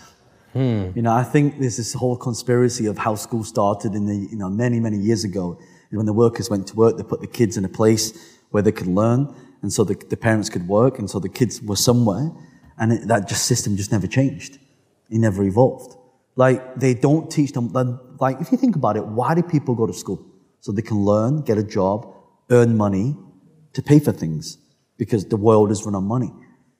Hmm. 0.52 0.90
You 0.94 1.02
know, 1.02 1.12
I 1.12 1.24
think 1.24 1.60
there's 1.60 1.76
this 1.76 1.94
whole 1.94 2.16
conspiracy 2.16 2.86
of 2.86 2.98
how 2.98 3.14
school 3.14 3.44
started 3.44 3.94
in 3.94 4.06
the, 4.06 4.16
you 4.16 4.36
know, 4.36 4.48
many, 4.48 4.80
many 4.80 4.96
years 4.96 5.24
ago. 5.24 5.58
When 5.90 6.06
the 6.06 6.12
workers 6.12 6.50
went 6.50 6.66
to 6.68 6.76
work, 6.76 6.96
they 6.96 7.02
put 7.02 7.20
the 7.20 7.26
kids 7.26 7.56
in 7.56 7.64
a 7.64 7.68
place 7.68 8.36
where 8.50 8.62
they 8.62 8.72
could 8.72 8.86
learn, 8.86 9.34
and 9.62 9.72
so 9.72 9.84
the, 9.84 9.94
the 9.94 10.16
parents 10.16 10.48
could 10.50 10.66
work, 10.68 10.98
and 10.98 11.08
so 11.08 11.18
the 11.18 11.28
kids 11.28 11.62
were 11.62 11.76
somewhere, 11.76 12.30
and 12.78 12.92
it, 12.92 13.08
that 13.08 13.28
just 13.28 13.46
system 13.46 13.76
just 13.76 13.92
never 13.92 14.06
changed. 14.06 14.58
It 15.10 15.18
never 15.18 15.42
evolved. 15.42 15.96
Like, 16.36 16.76
they 16.76 16.94
don't 16.94 17.30
teach 17.30 17.52
them, 17.52 17.72
like, 18.20 18.40
if 18.40 18.50
you 18.52 18.58
think 18.58 18.76
about 18.76 18.96
it, 18.96 19.04
why 19.06 19.34
do 19.34 19.42
people 19.42 19.74
go 19.74 19.86
to 19.86 19.92
school? 19.92 20.24
so 20.60 20.72
they 20.72 20.82
can 20.82 20.98
learn, 20.98 21.40
get 21.42 21.58
a 21.58 21.62
job, 21.62 22.12
earn 22.50 22.76
money 22.76 23.16
to 23.72 23.82
pay 23.82 23.98
for 23.98 24.12
things 24.12 24.58
because 24.96 25.26
the 25.26 25.36
world 25.36 25.70
is 25.70 25.84
run 25.84 25.94
on 25.94 26.04
money. 26.04 26.30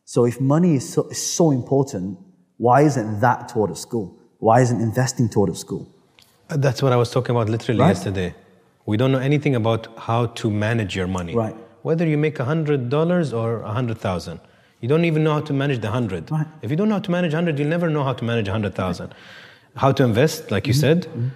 So 0.04 0.24
if 0.24 0.40
money 0.40 0.74
is 0.76 0.92
so, 0.92 1.08
is 1.08 1.22
so 1.38 1.50
important, 1.50 2.18
why 2.56 2.82
isn't 2.82 3.20
that 3.20 3.48
taught 3.48 3.70
at 3.70 3.78
school? 3.78 4.18
Why 4.38 4.60
isn't 4.60 4.80
investing 4.80 5.28
taught 5.28 5.48
at 5.48 5.56
school? 5.56 5.88
Uh, 6.50 6.56
That's 6.56 6.82
what 6.82 6.92
I 6.92 6.96
was 6.96 7.10
talking 7.10 7.34
about 7.36 7.48
literally 7.48 7.80
Right. 7.80 7.88
yesterday. 7.88 8.34
We 8.86 8.96
don't 8.96 9.12
know 9.12 9.18
anything 9.18 9.54
about 9.54 9.86
how 9.98 10.26
to 10.26 10.50
manage 10.50 10.96
your 10.96 11.06
money. 11.06 11.34
Right. 11.34 11.54
Whether 11.82 12.06
you 12.06 12.16
make 12.18 12.36
$100 12.38 13.32
or 13.32 13.62
100,000. 13.62 14.40
You 14.80 14.88
don't 14.88 15.04
even 15.04 15.24
know 15.24 15.34
how 15.34 15.40
to 15.40 15.52
manage 15.52 15.80
the 15.80 15.88
100. 15.88 16.30
Right. 16.30 16.46
If 16.62 16.70
you 16.70 16.76
don't 16.76 16.88
know 16.88 16.94
how 16.94 17.00
to 17.00 17.10
manage 17.10 17.34
100, 17.34 17.58
you'll 17.58 17.68
never 17.68 17.90
know 17.90 18.02
how 18.02 18.14
to 18.14 18.24
manage 18.24 18.48
100,000. 18.48 19.12
How 19.82 19.90
to 19.98 20.02
invest, 20.10 20.50
like 20.54 20.66
you 20.70 20.74
Mm-hmm. 20.74 20.86
said. 20.86 21.00
Mm-hmm. 21.06 21.28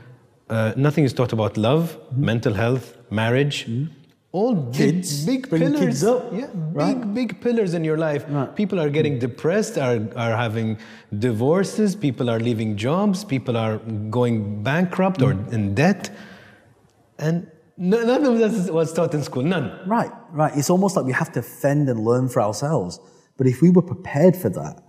Uh, 0.51 0.73
nothing 0.87 1.05
is 1.09 1.13
taught 1.19 1.33
about 1.33 1.57
love, 1.57 1.85
mm-hmm. 1.91 2.25
mental 2.33 2.55
health, 2.63 2.87
marriage. 3.11 3.59
Mm-hmm. 3.67 3.93
All 4.41 4.55
big, 4.55 4.75
Kids, 4.81 5.27
big 5.27 5.43
the 5.51 5.59
pillars. 5.59 5.81
kids 5.81 6.05
up, 6.05 6.21
Yeah, 6.33 6.47
right? 6.73 6.99
big, 6.99 7.15
big 7.15 7.41
pillars 7.45 7.75
in 7.79 7.83
your 7.85 7.99
life. 7.99 8.25
Right. 8.29 8.57
People 8.61 8.79
are 8.81 8.89
getting 8.89 9.19
depressed, 9.19 9.77
are, 9.87 9.99
are 10.17 10.35
having 10.45 10.79
divorces, 11.19 11.95
people 11.95 12.31
are 12.31 12.41
leaving 12.41 12.71
jobs, 12.79 13.25
people 13.25 13.59
are 13.59 13.77
going 14.19 14.63
bankrupt 14.63 15.21
or 15.21 15.33
in 15.57 15.75
debt. 15.75 16.11
And 17.19 17.47
none 17.77 18.25
of 18.25 18.39
this 18.39 18.71
was 18.71 18.93
taught 18.95 19.13
in 19.15 19.23
school, 19.23 19.43
none. 19.43 19.67
Right, 19.87 20.11
right. 20.31 20.53
It's 20.57 20.71
almost 20.71 20.97
like 20.97 21.05
we 21.05 21.13
have 21.13 21.31
to 21.33 21.43
fend 21.43 21.91
and 21.91 22.01
learn 22.01 22.31
for 22.31 22.41
ourselves. 22.41 23.01
But 23.37 23.47
if 23.47 23.61
we 23.61 23.69
were 23.69 23.83
prepared 23.83 24.35
for 24.35 24.49
that, 24.49 24.83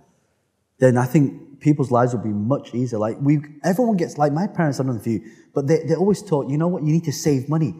then 0.78 0.96
I 0.96 1.04
think 1.04 1.53
people's 1.64 1.90
lives 1.90 2.14
would 2.14 2.22
be 2.22 2.36
much 2.54 2.74
easier. 2.74 2.98
Like 2.98 3.16
we, 3.20 3.40
everyone 3.64 3.96
gets 3.96 4.18
like 4.18 4.32
my 4.32 4.46
parents. 4.46 4.78
I 4.78 4.82
don't 4.84 4.94
know 4.94 5.00
if 5.00 5.06
you, 5.06 5.22
but 5.54 5.66
they 5.66 5.78
they 5.88 5.94
always 5.94 6.22
taught 6.22 6.50
you 6.50 6.58
know 6.58 6.68
what 6.68 6.82
you 6.84 6.92
need 6.92 7.04
to 7.04 7.12
save 7.12 7.48
money. 7.48 7.74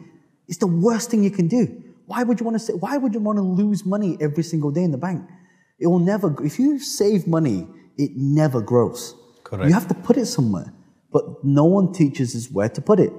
It's 0.47 0.57
the 0.57 0.67
worst 0.87 1.11
thing 1.11 1.23
you 1.23 1.31
can 1.31 1.47
do. 1.47 1.63
Why 2.07 2.23
would 2.23 2.39
you 2.39 2.45
want 2.45 2.55
to 2.55 2.63
say? 2.67 2.73
Why 2.73 2.97
would 2.97 3.13
you 3.13 3.19
want 3.19 3.37
to 3.37 3.43
lose 3.43 3.85
money 3.85 4.17
every 4.19 4.43
single 4.43 4.71
day 4.71 4.83
in 4.83 4.91
the 4.91 4.97
bank? 4.97 5.21
It 5.79 5.87
will 5.87 6.05
never. 6.13 6.27
If 6.43 6.59
you 6.59 6.79
save 6.79 7.27
money, 7.27 7.67
it 7.97 8.11
never 8.15 8.61
grows. 8.61 9.15
Correct. 9.43 9.67
You 9.67 9.73
have 9.73 9.87
to 9.87 9.93
put 9.93 10.17
it 10.17 10.25
somewhere, 10.25 10.73
but 11.11 11.23
no 11.43 11.65
one 11.65 11.93
teaches 11.93 12.35
us 12.35 12.51
where 12.51 12.69
to 12.69 12.81
put 12.81 12.99
it. 12.99 13.13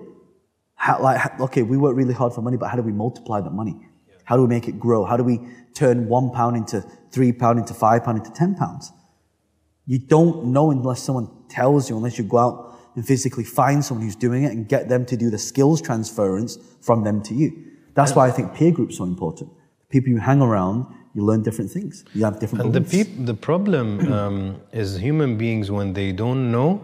How, 0.75 1.01
like, 1.03 1.41
okay, 1.41 1.63
we 1.63 1.77
work 1.77 1.97
really 1.97 2.13
hard 2.13 2.33
for 2.35 2.43
money, 2.43 2.57
but 2.57 2.69
how 2.71 2.77
do 2.77 2.83
we 2.83 2.93
multiply 2.93 3.41
that 3.41 3.53
money? 3.53 3.77
How 4.25 4.37
do 4.37 4.43
we 4.43 4.49
make 4.49 4.69
it 4.69 4.79
grow? 4.79 5.05
How 5.05 5.17
do 5.17 5.25
we 5.25 5.41
turn 5.75 6.09
one 6.09 6.31
pound 6.31 6.57
into 6.57 6.85
three 7.13 7.33
pound, 7.33 7.59
into 7.59 7.75
five 7.75 8.05
pound, 8.05 8.19
into 8.19 8.33
ten 8.33 8.55
pounds? 8.55 8.93
You 9.87 9.99
don't 9.99 10.47
know 10.47 10.71
unless 10.71 11.03
someone 11.03 11.29
tells 11.49 11.89
you, 11.89 11.97
unless 11.97 12.19
you 12.19 12.25
go 12.25 12.39
out 12.39 12.79
and 12.97 13.07
physically 13.07 13.45
find 13.45 13.85
someone 13.85 14.05
who's 14.05 14.17
doing 14.17 14.45
it 14.45 14.53
and 14.53 14.69
get 14.69 14.89
them 14.89 15.07
to 15.07 15.17
do 15.17 15.31
the 15.31 15.39
skills 15.39 15.81
transference 15.81 16.59
from 16.81 17.05
them 17.05 17.23
to 17.23 17.35
you. 17.35 17.65
That's 17.95 18.15
why 18.15 18.27
I 18.27 18.31
think 18.31 18.55
peer 18.55 18.73
groups 18.73 18.97
are 18.97 18.99
so 18.99 19.05
important. 19.05 19.51
People 19.89 20.11
you 20.11 20.19
hang 20.19 20.43
around, 20.43 20.87
you 21.15 21.25
learn 21.25 21.43
different 21.43 21.71
things. 21.71 22.05
You 22.15 22.25
have 22.25 22.39
different 22.41 22.65
And 22.65 22.75
the, 22.75 22.81
peop- 22.81 23.25
the 23.25 23.35
problem 23.35 24.13
um, 24.13 24.61
is 24.73 24.97
human 24.97 25.39
beings, 25.39 25.71
when 25.71 25.93
they 25.93 26.13
don't 26.13 26.51
know, 26.51 26.83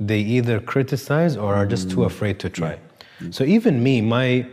they 0.00 0.20
either 0.20 0.60
criticize 0.60 1.36
or 1.36 1.54
are 1.54 1.66
just 1.66 1.90
too 1.90 2.04
afraid 2.04 2.40
to 2.40 2.48
try. 2.48 2.78
So 3.30 3.44
even 3.44 3.82
me, 3.82 4.00
my, 4.00 4.46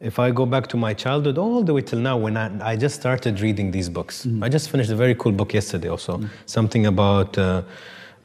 if 0.00 0.18
I 0.18 0.30
go 0.30 0.44
back 0.46 0.66
to 0.68 0.76
my 0.76 0.92
childhood 0.94 1.38
all 1.38 1.62
the 1.62 1.72
way 1.72 1.80
till 1.82 1.98
now, 1.98 2.16
when 2.16 2.36
I, 2.36 2.72
I 2.72 2.76
just 2.76 2.96
started 2.96 3.40
reading 3.40 3.70
these 3.70 3.88
books, 3.88 4.26
I 4.42 4.48
just 4.48 4.70
finished 4.70 4.90
a 4.90 4.96
very 4.96 5.14
cool 5.14 5.32
book 5.32 5.54
yesterday 5.54 5.88
also, 5.88 6.20
something 6.46 6.86
about 6.86 7.36
uh, 7.38 7.62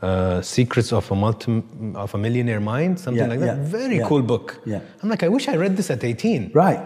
uh, 0.01 0.41
secrets 0.41 0.91
of 0.91 1.09
a 1.11 1.15
multi, 1.15 1.63
of 1.95 2.13
a 2.13 2.17
millionaire 2.17 2.59
mind, 2.59 2.99
something 2.99 3.23
Yeah, 3.23 3.27
like 3.29 3.39
that. 3.39 3.57
yeah, 3.57 3.63
Very 3.63 3.97
yeah, 3.97 4.07
cool 4.07 4.21
book. 4.21 4.59
yeah. 4.65 4.81
I'm 5.01 5.09
like, 5.09 5.23
I 5.23 5.27
wish 5.29 5.47
I 5.47 5.55
read 5.55 5.77
this 5.77 5.89
at 5.89 6.03
18. 6.03 6.51
Right. 6.53 6.81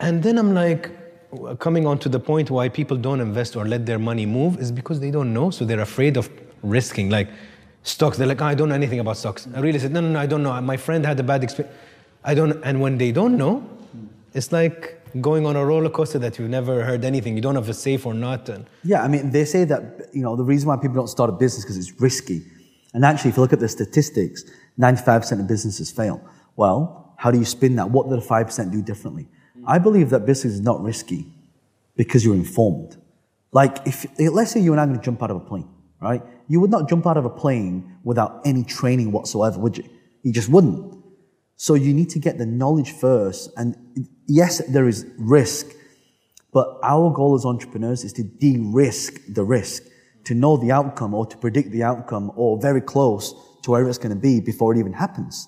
And 0.00 0.22
then 0.22 0.38
I'm 0.38 0.54
like, 0.54 0.90
coming 1.58 1.86
on 1.86 1.98
to 1.98 2.08
the 2.08 2.20
point 2.20 2.50
why 2.50 2.68
people 2.68 2.96
don't 2.96 3.20
invest 3.20 3.56
or 3.56 3.66
let 3.66 3.84
their 3.86 3.98
money 3.98 4.26
move 4.26 4.58
is 4.60 4.70
because 4.72 5.00
they 5.00 5.10
don't 5.10 5.32
know, 5.32 5.50
so 5.50 5.64
they're 5.64 5.80
afraid 5.80 6.16
of 6.16 6.28
risking. 6.62 7.10
Like 7.10 7.28
stocks, 7.82 8.16
they're 8.18 8.26
like, 8.26 8.40
"Oh, 8.42 8.46
I 8.46 8.54
don't 8.54 8.68
know 8.68 8.74
anything 8.74 9.00
about 9.00 9.16
stocks. 9.16 9.48
I 9.54 9.60
really 9.60 9.78
said, 9.78 9.92
no, 9.92 10.00
no, 10.00 10.08
no, 10.10 10.20
I 10.20 10.26
don't 10.26 10.42
know. 10.42 10.58
My 10.60 10.76
friend 10.76 11.04
had 11.04 11.18
a 11.20 11.22
bad 11.22 11.42
experience. 11.42 11.74
I 12.24 12.34
don't. 12.34 12.62
And 12.64 12.80
when 12.80 12.98
they 12.98 13.12
don't 13.12 13.36
know, 13.38 13.64
it's 14.34 14.52
like 14.52 14.98
going 15.20 15.44
on 15.46 15.56
a 15.56 15.64
roller 15.64 15.90
coaster 15.90 16.18
that 16.18 16.38
you've 16.38 16.50
never 16.50 16.84
heard 16.84 17.04
anything. 17.04 17.34
You 17.36 17.42
don't 17.42 17.56
if 17.56 17.68
it's 17.68 17.78
safe 17.78 18.06
or 18.06 18.14
not. 18.14 18.48
And 18.48 18.66
Yeah, 18.82 19.02
I 19.02 19.08
mean, 19.08 19.30
they 19.30 19.44
say 19.44 19.64
that, 19.64 20.08
you 20.12 20.22
know, 20.22 20.36
the 20.36 20.44
reason 20.44 20.68
why 20.68 20.76
people 20.76 20.94
don't 20.94 21.08
start 21.08 21.28
a 21.28 21.32
business 21.32 21.64
because 21.64 21.76
it's 21.76 22.00
risky. 22.00 22.42
And 22.94 23.04
actually, 23.04 23.30
if 23.30 23.36
you 23.36 23.42
look 23.42 23.52
at 23.52 23.60
the 23.60 23.68
statistics, 23.68 24.44
95% 24.78 25.40
of 25.40 25.48
businesses 25.48 25.90
fail. 25.90 26.22
Well, 26.56 27.14
how 27.18 27.30
do 27.30 27.38
you 27.38 27.44
spin 27.44 27.76
that? 27.76 27.90
What 27.90 28.08
do 28.08 28.16
the 28.16 28.22
5% 28.22 28.72
do 28.72 28.82
differently? 28.82 29.28
I 29.66 29.78
believe 29.78 30.10
that 30.10 30.26
business 30.26 30.54
is 30.54 30.60
not 30.60 30.82
risky 30.82 31.26
because 31.96 32.24
you're 32.24 32.34
informed. 32.34 32.96
Like, 33.52 33.78
if, 33.86 34.06
let's 34.18 34.50
say 34.50 34.60
you 34.60 34.72
and 34.72 34.80
I 34.80 34.84
are 34.84 34.86
going 34.86 34.98
to 34.98 35.04
jump 35.04 35.22
out 35.22 35.30
of 35.30 35.36
a 35.36 35.40
plane, 35.40 35.68
right? 36.00 36.22
You 36.48 36.60
would 36.60 36.70
not 36.70 36.88
jump 36.88 37.06
out 37.06 37.16
of 37.16 37.24
a 37.24 37.30
plane 37.30 37.98
without 38.02 38.40
any 38.44 38.64
training 38.64 39.12
whatsoever, 39.12 39.58
would 39.60 39.78
you? 39.78 39.84
You 40.22 40.32
just 40.32 40.48
wouldn't. 40.48 41.01
So 41.62 41.74
you 41.74 41.94
need 41.94 42.10
to 42.10 42.18
get 42.18 42.38
the 42.38 42.44
knowledge 42.44 42.90
first. 42.90 43.48
And 43.56 43.76
yes, 44.26 44.60
there 44.66 44.88
is 44.88 45.06
risk, 45.16 45.68
but 46.52 46.66
our 46.82 47.12
goal 47.12 47.36
as 47.36 47.44
entrepreneurs 47.44 48.02
is 48.02 48.12
to 48.14 48.24
de-risk 48.24 49.20
the 49.28 49.44
risk, 49.44 49.84
to 50.24 50.34
know 50.34 50.56
the 50.56 50.72
outcome 50.72 51.14
or 51.14 51.24
to 51.24 51.36
predict 51.36 51.70
the 51.70 51.84
outcome 51.84 52.32
or 52.34 52.60
very 52.60 52.80
close 52.80 53.32
to 53.62 53.70
where 53.70 53.88
it's 53.88 53.96
going 53.96 54.12
to 54.12 54.20
be 54.20 54.40
before 54.40 54.74
it 54.74 54.78
even 54.80 54.92
happens. 54.92 55.46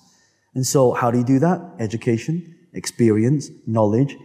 And 0.53 0.65
so 0.65 0.93
how 0.93 1.11
do 1.11 1.17
you 1.17 1.25
do 1.25 1.37
that? 1.39 1.59
Education, 1.79 2.55
experience, 2.71 3.49
knowledge, 3.67 4.15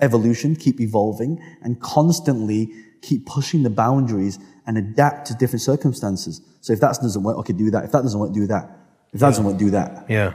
evolution, 0.00 0.56
keep 0.56 0.80
evolving 0.80 1.40
and 1.62 1.80
constantly 1.80 2.72
keep 3.00 3.26
pushing 3.26 3.62
the 3.62 3.70
boundaries 3.70 4.40
and 4.66 4.76
adapt 4.76 5.28
to 5.28 5.34
different 5.34 5.62
circumstances. 5.62 6.40
So 6.62 6.72
if 6.72 6.80
that 6.80 6.98
doesn't 7.00 7.22
work, 7.22 7.38
okay, 7.38 7.52
do 7.52 7.70
that. 7.70 7.84
If 7.84 7.92
that 7.92 8.02
doesn't 8.02 8.18
work, 8.18 8.32
do 8.32 8.48
that. 8.48 8.76
If 9.12 9.20
that 9.20 9.28
doesn't 9.28 9.44
work, 9.44 9.56
do 9.56 9.70
that. 9.70 10.10
yeah, 10.10 10.32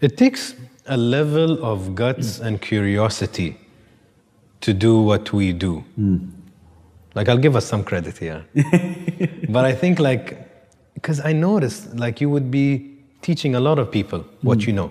it 0.00 0.16
takes 0.16 0.54
a 0.86 0.96
level 0.96 1.62
of 1.64 1.94
guts 1.94 2.40
and 2.40 2.60
curiosity 2.60 3.56
to 4.60 4.72
do 4.74 5.00
what 5.00 5.32
we 5.32 5.52
do. 5.52 5.84
Like 7.14 7.28
I'll 7.28 7.38
give 7.38 7.56
us 7.56 7.66
some 7.66 7.82
credit 7.84 8.18
here, 8.18 8.44
but 9.48 9.64
I 9.64 9.72
think 9.72 9.98
like 9.98 10.46
because 10.94 11.20
I 11.20 11.32
noticed 11.32 11.94
like 11.96 12.20
you 12.20 12.30
would 12.30 12.50
be 12.50 12.98
teaching 13.22 13.54
a 13.54 13.60
lot 13.60 13.78
of 13.78 13.90
people 13.90 14.24
what 14.42 14.66
you 14.66 14.72
know. 14.72 14.90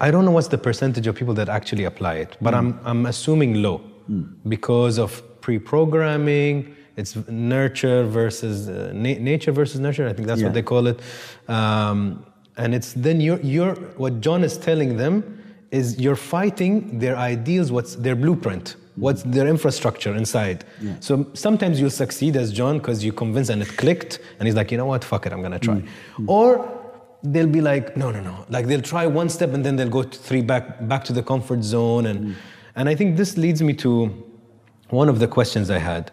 I 0.00 0.10
don't 0.10 0.24
know 0.24 0.32
what's 0.32 0.48
the 0.48 0.58
percentage 0.58 1.06
of 1.06 1.14
people 1.14 1.34
that 1.34 1.48
actually 1.48 1.84
apply 1.84 2.14
it, 2.16 2.36
but 2.40 2.54
I'm 2.54 2.78
I'm 2.84 3.06
assuming 3.06 3.62
low 3.62 3.80
because 4.48 4.98
of 4.98 5.22
pre-programming. 5.40 6.74
It's 6.96 7.16
nurture 7.28 8.04
versus 8.04 8.68
uh, 8.68 8.90
na- 8.92 9.18
nature 9.18 9.50
versus 9.52 9.80
nurture. 9.80 10.06
I 10.08 10.12
think 10.12 10.26
that's 10.28 10.40
Yeah. 10.40 10.48
what 10.48 10.54
they 10.54 10.62
call 10.62 10.86
it. 10.88 11.00
Um, 11.48 12.24
and 12.56 12.74
it's 12.74 12.92
then 12.92 13.20
you're, 13.20 13.40
you're 13.40 13.74
what 13.96 14.20
John 14.20 14.44
is 14.44 14.58
telling 14.58 14.96
them 14.96 15.42
is 15.70 15.98
you're 15.98 16.16
fighting 16.16 16.98
their 16.98 17.16
ideals, 17.16 17.72
what's 17.72 17.94
their 17.96 18.14
blueprint, 18.14 18.76
what's 18.96 19.22
their 19.22 19.46
infrastructure 19.46 20.14
inside. 20.14 20.64
So 21.00 21.26
sometimes 21.32 21.80
you'll 21.80 21.90
succeed 21.90 22.36
as 22.36 22.52
John 22.52 22.78
because 22.78 23.02
you 23.02 23.12
convince 23.12 23.48
and 23.48 23.62
it 23.62 23.68
clicked, 23.78 24.20
and 24.38 24.46
he's 24.46 24.54
like, 24.54 24.70
you 24.70 24.76
know 24.76 24.84
what, 24.86 25.02
fuck 25.02 25.24
it, 25.26 25.32
I'm 25.32 25.40
gonna 25.40 25.58
try. 25.58 25.76
Mm-hmm. 25.76 26.28
Or 26.28 26.78
they'll 27.22 27.46
be 27.46 27.60
like, 27.60 27.96
no, 27.96 28.10
no, 28.10 28.20
no. 28.20 28.44
Like 28.50 28.66
they'll 28.66 28.82
try 28.82 29.06
one 29.06 29.28
step 29.28 29.54
and 29.54 29.64
then 29.64 29.76
they'll 29.76 29.88
go 29.88 30.02
to 30.02 30.18
three 30.18 30.42
back 30.42 30.86
back 30.88 31.04
to 31.04 31.12
the 31.12 31.22
comfort 31.22 31.62
zone. 31.62 32.06
And 32.06 32.20
mm-hmm. 32.20 32.32
and 32.76 32.88
I 32.88 32.94
think 32.94 33.16
this 33.16 33.38
leads 33.38 33.62
me 33.62 33.72
to 33.74 34.24
one 34.90 35.08
of 35.08 35.20
the 35.20 35.28
questions 35.28 35.70
I 35.70 35.78
had. 35.78 36.10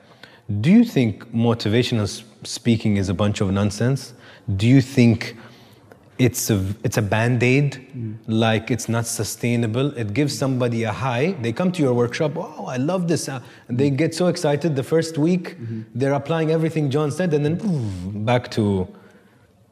Do 0.61 0.71
you 0.71 0.83
think 0.83 1.31
motivational 1.33 2.23
speaking 2.43 2.97
is 2.97 3.09
a 3.09 3.13
bunch 3.13 3.41
of 3.41 3.51
nonsense? 3.51 4.13
Do 4.55 4.67
you 4.67 4.81
think 4.81 5.35
it's 6.19 6.49
a 6.49 6.63
it's 6.83 6.97
a 6.97 7.01
band-aid 7.01 7.71
mm. 7.73 8.17
like 8.27 8.69
it's 8.69 8.89
not 8.89 9.07
sustainable. 9.07 9.97
It 9.97 10.13
gives 10.13 10.37
somebody 10.37 10.83
a 10.83 10.91
high. 10.91 11.31
They 11.41 11.53
come 11.53 11.71
to 11.71 11.81
your 11.81 11.93
workshop 11.93 12.33
oh 12.35 12.65
i 12.65 12.77
love 12.77 13.07
this 13.07 13.27
uh, 13.29 13.41
and 13.67 13.77
they 13.77 13.89
get 13.89 14.13
so 14.13 14.27
excited 14.27 14.75
the 14.75 14.83
first 14.83 15.17
week 15.17 15.45
mm-hmm. 15.49 15.81
they're 15.95 16.13
applying 16.13 16.51
everything 16.51 16.89
john 16.89 17.11
said 17.11 17.33
and 17.33 17.45
then 17.45 17.57
poof, 17.57 18.25
back 18.25 18.49
to 18.51 18.87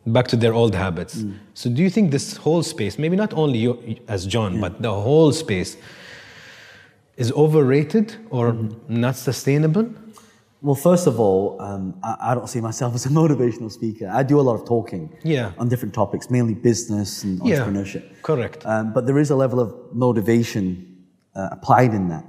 back 0.08 0.28
to 0.30 0.38
their 0.38 0.54
old 0.54 0.74
habits. 0.74 1.16
Mm. 1.18 1.38
So 1.54 1.70
do 1.70 1.82
you 1.84 1.90
think 1.90 2.12
this 2.12 2.38
whole 2.38 2.64
space 2.64 2.98
maybe 2.98 3.16
not 3.16 3.34
only 3.34 3.60
you 3.60 3.72
as 4.08 4.26
john 4.26 4.62
but 4.62 4.82
the 4.82 4.94
whole 4.94 5.32
space 5.32 5.78
is 7.18 7.32
overrated 7.32 8.16
or 8.30 8.52
mm-hmm. 8.52 9.02
not 9.02 9.16
sustainable 9.16 9.90
Well, 10.62 10.76
first 10.76 11.06
of 11.08 11.20
all, 11.20 11.62
um, 11.62 12.00
I, 12.04 12.32
I 12.32 12.36
don't 12.36 12.48
see 12.50 12.62
myself 12.62 12.96
as 13.00 13.06
a 13.06 13.10
motivational 13.10 13.72
speaker. 13.72 14.10
I 14.12 14.24
do 14.24 14.40
a 14.40 14.42
lot 14.50 14.56
of 14.60 14.66
talking 14.68 15.16
Yeah. 15.24 15.52
on 15.58 15.70
different 15.70 15.94
topics, 15.94 16.30
mainly 16.30 16.54
business 16.56 17.24
and 17.24 17.40
Yeah, 17.46 17.60
entrepreneurship. 17.60 18.22
correct. 18.24 18.66
Um, 18.66 18.94
but 18.94 19.06
there 19.06 19.18
is 19.20 19.30
a 19.30 19.36
level 19.36 19.60
of 19.60 19.74
motivation 19.94 20.66
uh, 21.36 21.50
applied 21.52 21.94
in 21.94 22.10
that. 22.10 22.26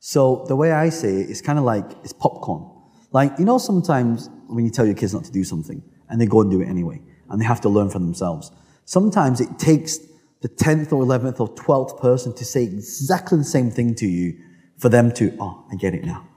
So 0.00 0.44
the 0.48 0.54
way 0.56 0.70
I 0.72 0.90
say 0.90 1.20
it 1.22 1.30
is 1.30 1.40
kind 1.42 1.58
of 1.58 1.64
like 1.64 1.84
it's 2.04 2.12
popcorn. 2.12 2.64
Like 3.12 3.32
you 3.38 3.44
know, 3.44 3.58
sometimes 3.58 4.28
when 4.48 4.64
you 4.64 4.70
tell 4.70 4.86
your 4.86 4.94
kids 4.94 5.12
not 5.14 5.24
to 5.24 5.32
do 5.32 5.44
something 5.44 5.82
and 6.08 6.20
they 6.20 6.26
go 6.26 6.40
and 6.42 6.50
do 6.50 6.60
it 6.60 6.68
anyway, 6.68 7.00
and 7.30 7.40
they 7.40 7.44
have 7.46 7.60
to 7.62 7.68
learn 7.68 7.88
for 7.90 7.98
themselves. 7.98 8.52
Sometimes 8.84 9.40
it 9.40 9.58
takes 9.58 9.98
the 10.42 10.48
10th 10.48 10.92
or 10.92 11.02
11th 11.02 11.40
or 11.40 11.48
12th 11.54 11.98
person 12.00 12.34
to 12.34 12.44
say 12.44 12.62
exactly 12.64 13.38
the 13.38 13.44
same 13.44 13.70
thing 13.70 13.94
to 13.94 14.06
you 14.06 14.34
for 14.78 14.90
them 14.90 15.10
to, 15.12 15.34
oh, 15.40 15.64
I 15.72 15.76
get 15.76 15.94
it 15.94 16.04
now. 16.04 16.28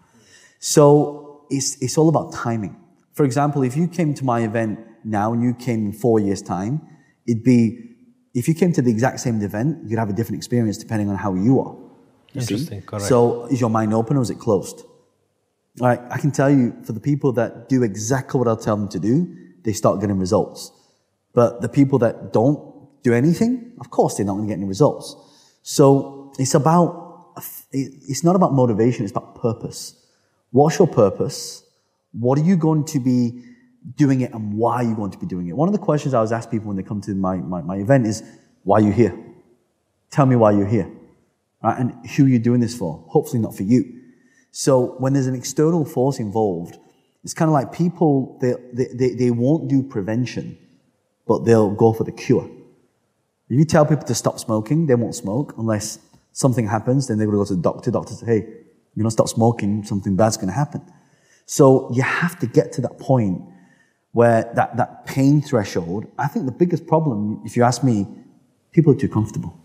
So 0.60 1.27
it's, 1.49 1.81
it's 1.81 1.97
all 1.97 2.10
about 2.10 2.33
timing. 2.33 2.75
For 3.13 3.25
example, 3.25 3.63
if 3.63 3.75
you 3.75 3.88
came 3.88 4.13
to 4.15 4.25
my 4.25 4.41
event 4.41 4.79
now 5.03 5.33
and 5.33 5.43
you 5.43 5.53
came 5.53 5.88
in 5.88 5.93
four 5.93 6.19
years' 6.19 6.41
time, 6.41 6.81
it'd 7.27 7.43
be, 7.43 7.95
if 8.33 8.47
you 8.47 8.53
came 8.53 8.71
to 8.73 8.81
the 8.81 8.91
exact 8.91 9.19
same 9.19 9.41
event, 9.41 9.79
you'd 9.86 9.99
have 9.99 10.10
a 10.10 10.13
different 10.13 10.38
experience 10.38 10.77
depending 10.77 11.10
on 11.10 11.15
how 11.15 11.33
you 11.33 11.60
are. 11.60 11.75
You 12.33 12.41
Interesting, 12.41 12.81
correct. 12.83 13.05
So 13.05 13.45
is 13.45 13.60
your 13.60 13.69
mind 13.69 13.93
open 13.93 14.17
or 14.17 14.21
is 14.21 14.29
it 14.29 14.39
closed? 14.39 14.83
All 15.79 15.88
right, 15.88 15.99
I 16.10 16.17
can 16.17 16.31
tell 16.31 16.49
you 16.49 16.75
for 16.83 16.93
the 16.93 16.99
people 16.99 17.31
that 17.33 17.69
do 17.69 17.83
exactly 17.83 18.38
what 18.38 18.47
I'll 18.47 18.57
tell 18.57 18.75
them 18.75 18.89
to 18.89 18.99
do, 18.99 19.36
they 19.63 19.73
start 19.73 19.99
getting 19.99 20.19
results. 20.19 20.71
But 21.33 21.62
the 21.62 21.69
people 21.69 21.99
that 21.99 22.33
don't 22.33 22.88
do 23.03 23.13
anything, 23.13 23.73
of 23.79 23.89
course 23.89 24.17
they're 24.17 24.25
not 24.25 24.33
going 24.33 24.47
to 24.47 24.51
get 24.51 24.57
any 24.57 24.67
results. 24.67 25.15
So 25.62 26.33
it's 26.39 26.55
about, 26.55 27.33
it's 27.71 28.23
not 28.23 28.36
about 28.36 28.53
motivation, 28.53 29.03
it's 29.03 29.12
about 29.12 29.36
purpose. 29.36 29.96
What's 30.58 30.80
your 30.80 30.88
purpose? 30.88 31.63
What 32.13 32.39
are 32.39 32.41
you 32.41 32.58
going 32.58 32.84
to 32.86 33.00
be 33.00 33.43
doing 33.96 34.22
it 34.22 34.34
and 34.34 34.56
why 34.56 34.78
are 34.78 34.84
you 34.84 34.96
going 34.96 35.12
to 35.12 35.17
be 35.20 35.28
doing 35.28 35.48
it? 35.48 35.56
One 35.56 35.70
of 35.70 35.74
the 35.74 35.86
questions 35.89 36.15
I 36.15 36.17
always 36.17 36.32
ask 36.32 36.50
people 36.50 36.70
when 36.70 36.78
they 36.78 36.82
come 36.82 37.00
to 37.02 37.13
my, 37.13 37.38
my, 37.38 37.62
my 37.62 37.76
event 37.76 38.08
is, 38.08 38.24
why 38.63 38.80
are 38.80 38.82
you 38.82 38.91
here? 38.91 39.15
Tell 40.10 40.26
me 40.26 40.36
why 40.36 40.54
you're 40.54 40.65
here. 40.65 40.89
Right? 41.62 41.78
And 41.78 42.08
who 42.10 42.26
are 42.26 42.28
you 42.28 42.39
doing 42.39 42.60
this 42.60 42.76
for? 42.76 43.06
Hopefully 43.08 43.39
not 43.39 43.56
for 43.56 43.62
you. 43.62 44.02
So 44.50 44.96
when 44.98 45.13
there's 45.13 45.28
an 45.28 45.36
external 45.36 45.86
force 45.86 46.17
involved, 46.17 46.80
it's 47.24 47.36
kind 47.36 47.50
of 47.50 47.54
like 47.54 47.72
people, 47.72 48.39
they, 48.41 48.56
they, 48.74 49.13
they, 49.13 49.30
won't 49.30 49.67
do 49.67 49.84
prevention, 49.84 50.58
but 51.28 51.46
they'll 51.46 51.70
go 51.70 51.93
for 51.93 52.04
the 52.04 52.12
cure. 52.12 52.50
If 53.48 53.60
you 53.60 53.65
tell 53.65 53.86
people 53.86 54.08
to 54.08 54.15
stop 54.15 54.39
smoking, 54.39 54.88
they 54.88 54.96
won't 54.96 55.13
smoke 55.13 55.54
unless 55.60 56.00
something 56.32 56.67
happens, 56.67 57.06
then 57.06 57.20
they're 57.20 57.28
going 57.28 57.36
to 57.36 57.43
go 57.43 57.48
to 57.48 57.56
the 57.56 57.62
doctor. 57.62 57.91
Doctor 57.91 58.15
say, 58.15 58.26
hey, 58.26 58.48
you 58.97 59.03
don't 59.03 59.12
stop 59.12 59.29
smoking, 59.29 59.83
something 59.83 60.15
bad's 60.15 60.38
going 60.38 60.47
to 60.47 60.53
happen. 60.53 60.81
So 61.45 61.89
you 61.93 62.01
have 62.01 62.38
to 62.39 62.47
get 62.47 62.71
to 62.73 62.81
that 62.81 62.97
point 62.97 63.41
where 64.12 64.51
that, 64.55 64.75
that 64.77 65.05
pain 65.05 65.39
threshold, 65.41 66.07
I 66.17 66.27
think 66.27 66.47
the 66.47 66.51
biggest 66.51 66.88
problem, 66.88 67.41
if 67.45 67.55
you 67.55 67.63
ask 67.63 67.83
me, 67.83 68.07
people 68.71 68.93
are 68.93 68.97
too 68.97 69.07
comfortable. 69.07 69.55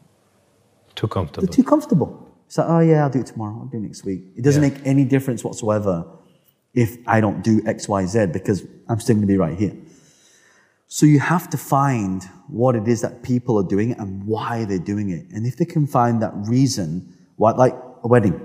Too 0.94 1.08
comfortable. 1.08 1.46
They're 1.46 1.54
too 1.54 1.64
comfortable. 1.64 2.28
It's 2.46 2.58
like, 2.58 2.68
oh 2.68 2.80
yeah, 2.80 3.02
I'll 3.04 3.10
do 3.10 3.20
it 3.20 3.26
tomorrow. 3.26 3.56
I'll 3.58 3.66
do 3.66 3.78
it 3.78 3.80
next 3.80 4.04
week. 4.04 4.22
It 4.36 4.44
doesn't 4.44 4.62
Yeah. 4.62 4.68
make 4.68 4.86
any 4.86 5.06
difference 5.06 5.42
whatsoever 5.42 6.04
if 6.74 6.98
I 7.06 7.22
don't 7.22 7.42
do 7.42 7.62
X, 7.66 7.88
Y, 7.88 8.04
Z 8.04 8.26
because 8.26 8.66
I'm 8.88 9.00
still 9.00 9.14
going 9.14 9.26
to 9.26 9.32
be 9.32 9.38
right 9.38 9.56
here. 9.58 9.74
So 10.88 11.06
you 11.06 11.20
have 11.20 11.48
to 11.50 11.56
find 11.56 12.22
what 12.48 12.76
it 12.76 12.86
is 12.86 13.00
that 13.00 13.22
people 13.22 13.58
are 13.58 13.66
doing 13.66 13.92
and 13.92 14.26
why 14.26 14.66
they're 14.66 14.78
doing 14.78 15.08
it. 15.08 15.24
And 15.30 15.46
if 15.46 15.56
they 15.56 15.64
can 15.64 15.86
find 15.86 16.20
that 16.20 16.34
reason, 16.34 17.16
why, 17.36 17.52
like 17.52 17.74
a 18.04 18.08
wedding. 18.08 18.38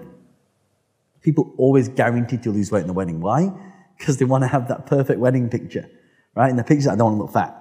People 1.28 1.54
always 1.58 1.90
guaranteed 1.90 2.42
to 2.44 2.52
lose 2.52 2.72
weight 2.72 2.84
in 2.84 2.88
the 2.88 2.94
wedding. 2.94 3.20
Why? 3.20 3.52
Because 3.98 4.16
they 4.16 4.24
want 4.24 4.46
to 4.46 4.48
have 4.48 4.70
that 4.70 4.86
perfect 4.86 5.20
wedding 5.20 5.50
picture, 5.50 5.86
right? 6.36 6.50
In 6.50 6.56
the 6.56 6.64
picture, 6.64 6.90
I 6.90 6.96
don't 6.96 7.08
want 7.08 7.18
to 7.18 7.24
look 7.24 7.34
fat, 7.34 7.54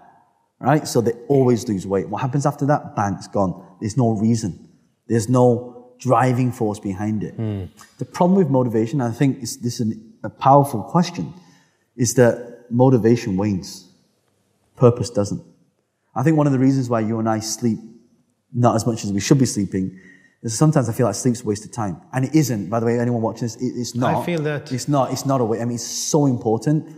right? 0.60 0.86
So 0.86 1.00
they 1.00 1.14
always 1.26 1.66
lose 1.68 1.84
weight. 1.84 2.08
What 2.08 2.22
happens 2.22 2.46
after 2.46 2.64
that? 2.66 2.94
Bang, 2.94 3.14
it's 3.14 3.26
gone. 3.26 3.52
There's 3.80 3.96
no 3.96 4.12
reason. 4.12 4.68
There's 5.08 5.28
no 5.28 5.96
driving 5.98 6.52
force 6.52 6.78
behind 6.78 7.24
it. 7.24 7.34
Hmm. 7.34 7.64
The 7.98 8.04
problem 8.04 8.38
with 8.38 8.50
motivation, 8.50 9.00
I 9.00 9.10
think 9.10 9.42
is, 9.42 9.56
this 9.56 9.80
is 9.80 9.96
a 10.22 10.30
powerful 10.30 10.84
question, 10.84 11.34
is 11.96 12.14
that 12.14 12.66
motivation 12.70 13.36
wanes. 13.36 13.90
Purpose 14.76 15.10
doesn't. 15.10 15.42
I 16.14 16.22
think 16.22 16.36
one 16.36 16.46
of 16.46 16.52
the 16.52 16.60
reasons 16.60 16.88
why 16.88 17.00
you 17.00 17.18
and 17.18 17.28
I 17.28 17.40
sleep 17.40 17.80
not 18.52 18.76
as 18.76 18.86
much 18.86 19.02
as 19.02 19.12
we 19.12 19.18
should 19.18 19.40
be 19.40 19.46
sleeping 19.46 19.98
sometimes 20.44 20.88
I 20.88 20.92
feel 20.92 21.06
like 21.06 21.14
sleep's 21.14 21.42
a 21.42 21.44
waste 21.44 21.64
of 21.64 21.72
time. 21.72 22.00
And 22.12 22.24
it 22.24 22.34
isn't, 22.34 22.68
by 22.68 22.80
the 22.80 22.86
way, 22.86 22.98
anyone 22.98 23.22
watching 23.22 23.42
this, 23.42 23.56
it, 23.56 23.72
it's 23.76 23.94
not. 23.94 24.22
I 24.22 24.24
feel 24.24 24.42
that. 24.42 24.70
It's 24.72 24.88
not, 24.88 25.12
it's 25.12 25.26
not 25.26 25.40
a 25.40 25.44
way. 25.44 25.60
I 25.60 25.64
mean, 25.64 25.74
it's 25.74 25.86
so 25.86 26.26
important. 26.26 26.88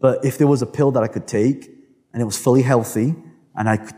But 0.00 0.24
if 0.24 0.38
there 0.38 0.46
was 0.46 0.62
a 0.62 0.66
pill 0.66 0.90
that 0.92 1.02
I 1.02 1.08
could 1.08 1.26
take 1.26 1.68
and 2.12 2.22
it 2.22 2.24
was 2.24 2.38
fully 2.38 2.62
healthy 2.62 3.14
and 3.56 3.68
I 3.68 3.78
could, 3.78 3.94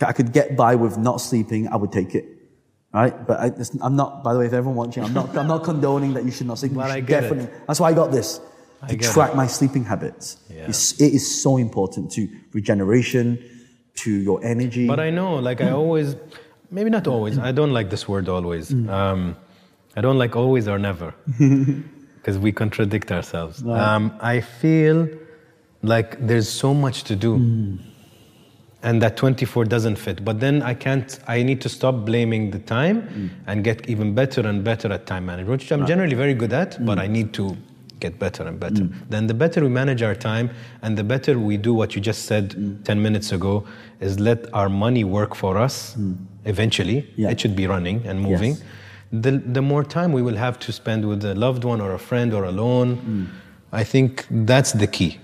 I 0.00 0.12
could 0.12 0.32
get 0.32 0.56
by 0.56 0.74
with 0.74 0.98
not 0.98 1.20
sleeping, 1.20 1.68
I 1.68 1.76
would 1.76 1.92
take 1.92 2.14
it. 2.14 2.26
Right? 2.92 3.26
But 3.26 3.40
I, 3.40 3.52
I'm 3.80 3.96
not, 3.96 4.22
by 4.22 4.34
the 4.34 4.40
way, 4.40 4.46
if 4.46 4.52
everyone 4.52 4.76
watching, 4.76 5.02
I'm 5.02 5.14
not, 5.14 5.36
I'm 5.36 5.48
not 5.48 5.64
condoning 5.64 6.12
that 6.14 6.24
you 6.24 6.30
should 6.30 6.46
not 6.46 6.58
sleep. 6.58 6.74
But 6.74 6.90
I 6.90 7.00
get 7.00 7.24
it. 7.24 7.28
definitely, 7.28 7.60
that's 7.66 7.80
why 7.80 7.90
I 7.90 7.94
got 7.94 8.12
this. 8.12 8.40
To 8.88 8.96
track 8.96 9.30
it. 9.30 9.36
my 9.36 9.46
sleeping 9.46 9.84
habits. 9.84 10.38
Yeah. 10.50 10.66
It's, 10.68 11.00
it 11.00 11.14
is 11.14 11.42
so 11.42 11.56
important 11.56 12.10
to 12.12 12.28
regeneration, 12.52 13.38
to 13.94 14.10
your 14.10 14.44
energy. 14.44 14.88
But 14.88 14.98
I 14.98 15.10
know, 15.10 15.36
like 15.36 15.60
I 15.60 15.70
always, 15.70 16.16
maybe 16.72 16.90
not 16.90 17.06
always. 17.06 17.38
I 17.38 17.52
don't 17.52 17.72
like 17.72 17.90
this 17.90 18.08
word 18.08 18.28
always. 18.28 18.72
Um, 18.72 19.36
I 19.96 20.00
don't 20.00 20.18
like 20.18 20.34
always 20.36 20.66
or 20.68 20.78
never, 20.78 21.14
because 22.16 22.38
we 22.38 22.50
contradict 22.52 23.12
ourselves. 23.12 23.62
Um, 23.62 24.12
I 24.20 24.40
feel 24.40 25.08
like 25.82 26.26
there's 26.26 26.48
so 26.48 26.72
much 26.72 27.04
to 27.04 27.14
do, 27.16 27.32
and 28.82 29.02
that 29.02 29.16
24 29.16 29.64
doesn't 29.66 29.96
fit. 29.96 30.24
But 30.24 30.40
then 30.40 30.62
I 30.62 30.74
can't. 30.74 31.18
I 31.28 31.42
need 31.42 31.60
to 31.60 31.68
stop 31.68 32.04
blaming 32.06 32.50
the 32.50 32.58
time 32.58 33.30
and 33.46 33.62
get 33.62 33.88
even 33.88 34.14
better 34.14 34.40
and 34.48 34.64
better 34.64 34.90
at 34.92 35.06
time 35.06 35.26
management, 35.26 35.60
which 35.60 35.70
I'm 35.72 35.86
generally 35.86 36.14
very 36.16 36.34
good 36.34 36.52
at. 36.52 36.84
But 36.84 36.98
I 36.98 37.06
need 37.06 37.32
to 37.34 37.56
get 38.04 38.18
better 38.18 38.42
and 38.48 38.56
better. 38.64 38.84
Mm. 38.84 39.10
Then 39.14 39.26
the 39.32 39.38
better 39.42 39.58
we 39.66 39.70
manage 39.82 40.02
our 40.08 40.16
time 40.30 40.50
and 40.82 40.98
the 41.00 41.06
better 41.14 41.32
we 41.38 41.56
do 41.68 41.72
what 41.80 41.94
you 41.94 42.00
just 42.10 42.22
said 42.30 42.50
mm. 42.50 42.84
10 42.84 43.02
minutes 43.06 43.32
ago 43.32 43.64
is 44.00 44.18
let 44.28 44.52
our 44.52 44.68
money 44.68 45.04
work 45.04 45.34
for 45.42 45.56
us 45.66 45.94
mm. 45.96 46.16
eventually. 46.44 46.98
Yeah. 47.16 47.30
It 47.30 47.40
should 47.40 47.56
be 47.62 47.66
running 47.66 47.98
and 48.06 48.20
moving. 48.20 48.52
Yes. 48.52 48.62
The, 49.24 49.32
the 49.58 49.62
more 49.62 49.84
time 49.84 50.12
we 50.12 50.22
will 50.22 50.40
have 50.46 50.58
to 50.60 50.72
spend 50.72 51.06
with 51.06 51.24
a 51.24 51.34
loved 51.34 51.64
one 51.64 51.80
or 51.80 51.92
a 51.92 51.98
friend 51.98 52.32
or 52.32 52.44
alone, 52.44 53.30
I 53.80 53.84
think 53.84 54.26
that's 54.30 54.72
the 54.72 54.86
key 54.86 55.20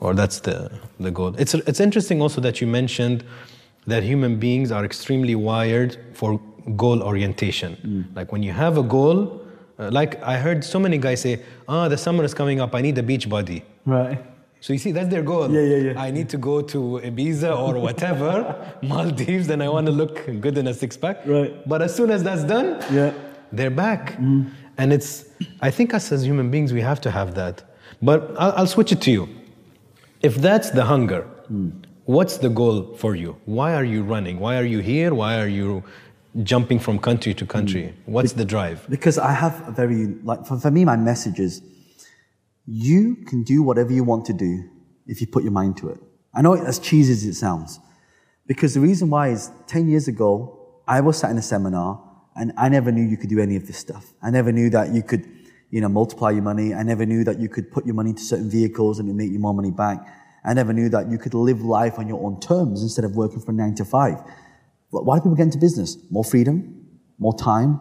or 0.00 0.14
that's 0.14 0.40
the, 0.40 0.70
the 1.00 1.10
goal. 1.10 1.34
It's, 1.38 1.54
it's 1.54 1.80
interesting 1.80 2.20
also 2.20 2.40
that 2.42 2.60
you 2.60 2.66
mentioned 2.66 3.24
that 3.86 4.02
human 4.02 4.38
beings 4.38 4.70
are 4.70 4.84
extremely 4.84 5.34
wired 5.34 5.96
for 6.12 6.38
goal 6.76 7.02
orientation. 7.02 8.06
Like 8.14 8.32
when 8.32 8.42
you 8.42 8.52
have 8.52 8.76
a 8.78 8.82
goal, 8.82 9.41
uh, 9.78 9.90
like 9.90 10.22
I 10.22 10.36
heard 10.38 10.64
so 10.64 10.78
many 10.78 10.98
guys 10.98 11.20
say, 11.22 11.40
ah, 11.68 11.88
the 11.88 11.96
summer 11.98 12.24
is 12.24 12.34
coming 12.34 12.60
up, 12.60 12.74
I 12.74 12.80
need 12.82 12.96
a 12.98 13.02
beach 13.02 13.28
body. 13.28 13.64
right. 13.86 14.18
So 14.64 14.72
you 14.72 14.78
see, 14.78 14.92
that's 14.92 15.08
their 15.08 15.22
goal. 15.22 15.50
Yeah, 15.50 15.60
yeah, 15.62 15.76
yeah. 15.92 16.00
I 16.00 16.12
need 16.12 16.28
to 16.28 16.36
go 16.38 16.62
to 16.62 17.00
Ibiza 17.02 17.50
or 17.58 17.80
whatever, 17.80 18.54
Maldives, 18.82 19.48
and 19.50 19.60
I 19.60 19.68
want 19.68 19.86
to 19.86 19.92
look 19.92 20.24
good 20.40 20.56
in 20.56 20.68
a 20.68 20.74
six 20.74 20.96
pack. 20.96 21.26
Right. 21.26 21.52
But 21.68 21.82
as 21.82 21.92
soon 21.96 22.12
as 22.12 22.22
that's 22.22 22.44
done, 22.44 22.78
Yeah. 22.92 23.12
they're 23.50 23.72
back. 23.86 24.16
And 24.78 24.92
it's, 24.92 25.24
I 25.60 25.72
think 25.72 25.94
us 25.94 26.12
as 26.12 26.24
human 26.24 26.48
beings, 26.52 26.72
we 26.72 26.80
have 26.80 27.00
to 27.00 27.10
have 27.10 27.34
that. 27.34 27.64
But 28.00 28.20
I'll, 28.38 28.52
I'll 28.58 28.66
switch 28.68 28.92
it 28.92 29.00
to 29.02 29.10
you. 29.10 29.28
If 30.20 30.36
that's 30.36 30.70
the 30.70 30.84
hunger, 30.84 31.26
what's 32.04 32.36
the 32.36 32.48
goal 32.48 32.94
for 32.96 33.16
you? 33.16 33.36
Why 33.46 33.74
are 33.74 33.84
you 33.84 34.04
running? 34.04 34.38
Why 34.38 34.58
are 34.58 34.64
you 34.64 34.78
here? 34.78 35.12
Why 35.12 35.40
are 35.40 35.48
you 35.48 35.82
jumping 36.42 36.78
from 36.78 36.98
country 36.98 37.34
to 37.34 37.46
country? 37.46 37.82
Mm. 37.82 37.94
What's 38.06 38.32
the 38.32 38.44
drive? 38.44 38.86
Because 38.88 39.18
I 39.18 39.32
have 39.32 39.66
a 39.68 39.70
very, 39.70 40.06
like, 40.22 40.46
for, 40.46 40.58
for 40.58 40.70
me, 40.70 40.84
my 40.84 40.96
message 40.96 41.38
is 41.38 41.62
you 42.66 43.16
can 43.26 43.42
do 43.42 43.62
whatever 43.62 43.92
you 43.92 44.04
want 44.04 44.24
to 44.26 44.32
do 44.32 44.68
if 45.06 45.20
you 45.20 45.26
put 45.26 45.42
your 45.42 45.52
mind 45.52 45.76
to 45.78 45.90
it. 45.90 46.00
I 46.34 46.42
know 46.42 46.54
it, 46.54 46.64
as 46.64 46.78
cheesy 46.78 47.12
as 47.12 47.24
it 47.24 47.34
sounds. 47.34 47.80
Because 48.46 48.74
the 48.74 48.80
reason 48.80 49.10
why 49.10 49.28
is 49.28 49.50
10 49.66 49.88
years 49.88 50.08
ago, 50.08 50.58
I 50.88 51.00
was 51.00 51.18
sat 51.18 51.30
in 51.30 51.38
a 51.38 51.42
seminar 51.42 52.02
and 52.34 52.52
I 52.56 52.68
never 52.68 52.90
knew 52.90 53.02
you 53.02 53.16
could 53.16 53.30
do 53.30 53.40
any 53.40 53.56
of 53.56 53.66
this 53.66 53.76
stuff. 53.76 54.12
I 54.22 54.30
never 54.30 54.52
knew 54.52 54.70
that 54.70 54.94
you 54.94 55.02
could, 55.02 55.28
you 55.70 55.80
know, 55.80 55.88
multiply 55.88 56.30
your 56.30 56.42
money. 56.42 56.74
I 56.74 56.82
never 56.82 57.04
knew 57.04 57.24
that 57.24 57.38
you 57.38 57.48
could 57.48 57.70
put 57.70 57.84
your 57.84 57.94
money 57.94 58.10
into 58.10 58.22
certain 58.22 58.50
vehicles 58.50 58.98
and 58.98 59.08
it 59.08 59.14
make 59.14 59.30
you 59.30 59.38
more 59.38 59.54
money 59.54 59.70
back. 59.70 59.98
I 60.44 60.54
never 60.54 60.72
knew 60.72 60.88
that 60.88 61.08
you 61.08 61.18
could 61.18 61.34
live 61.34 61.62
life 61.62 61.98
on 61.98 62.08
your 62.08 62.24
own 62.24 62.40
terms 62.40 62.82
instead 62.82 63.04
of 63.04 63.14
working 63.14 63.40
from 63.40 63.56
nine 63.56 63.74
to 63.76 63.84
five. 63.84 64.18
Why 64.92 65.16
do 65.16 65.22
people 65.22 65.36
get 65.36 65.44
into 65.44 65.58
business? 65.58 65.96
More 66.10 66.24
freedom, 66.24 66.86
more 67.18 67.34
time 67.34 67.80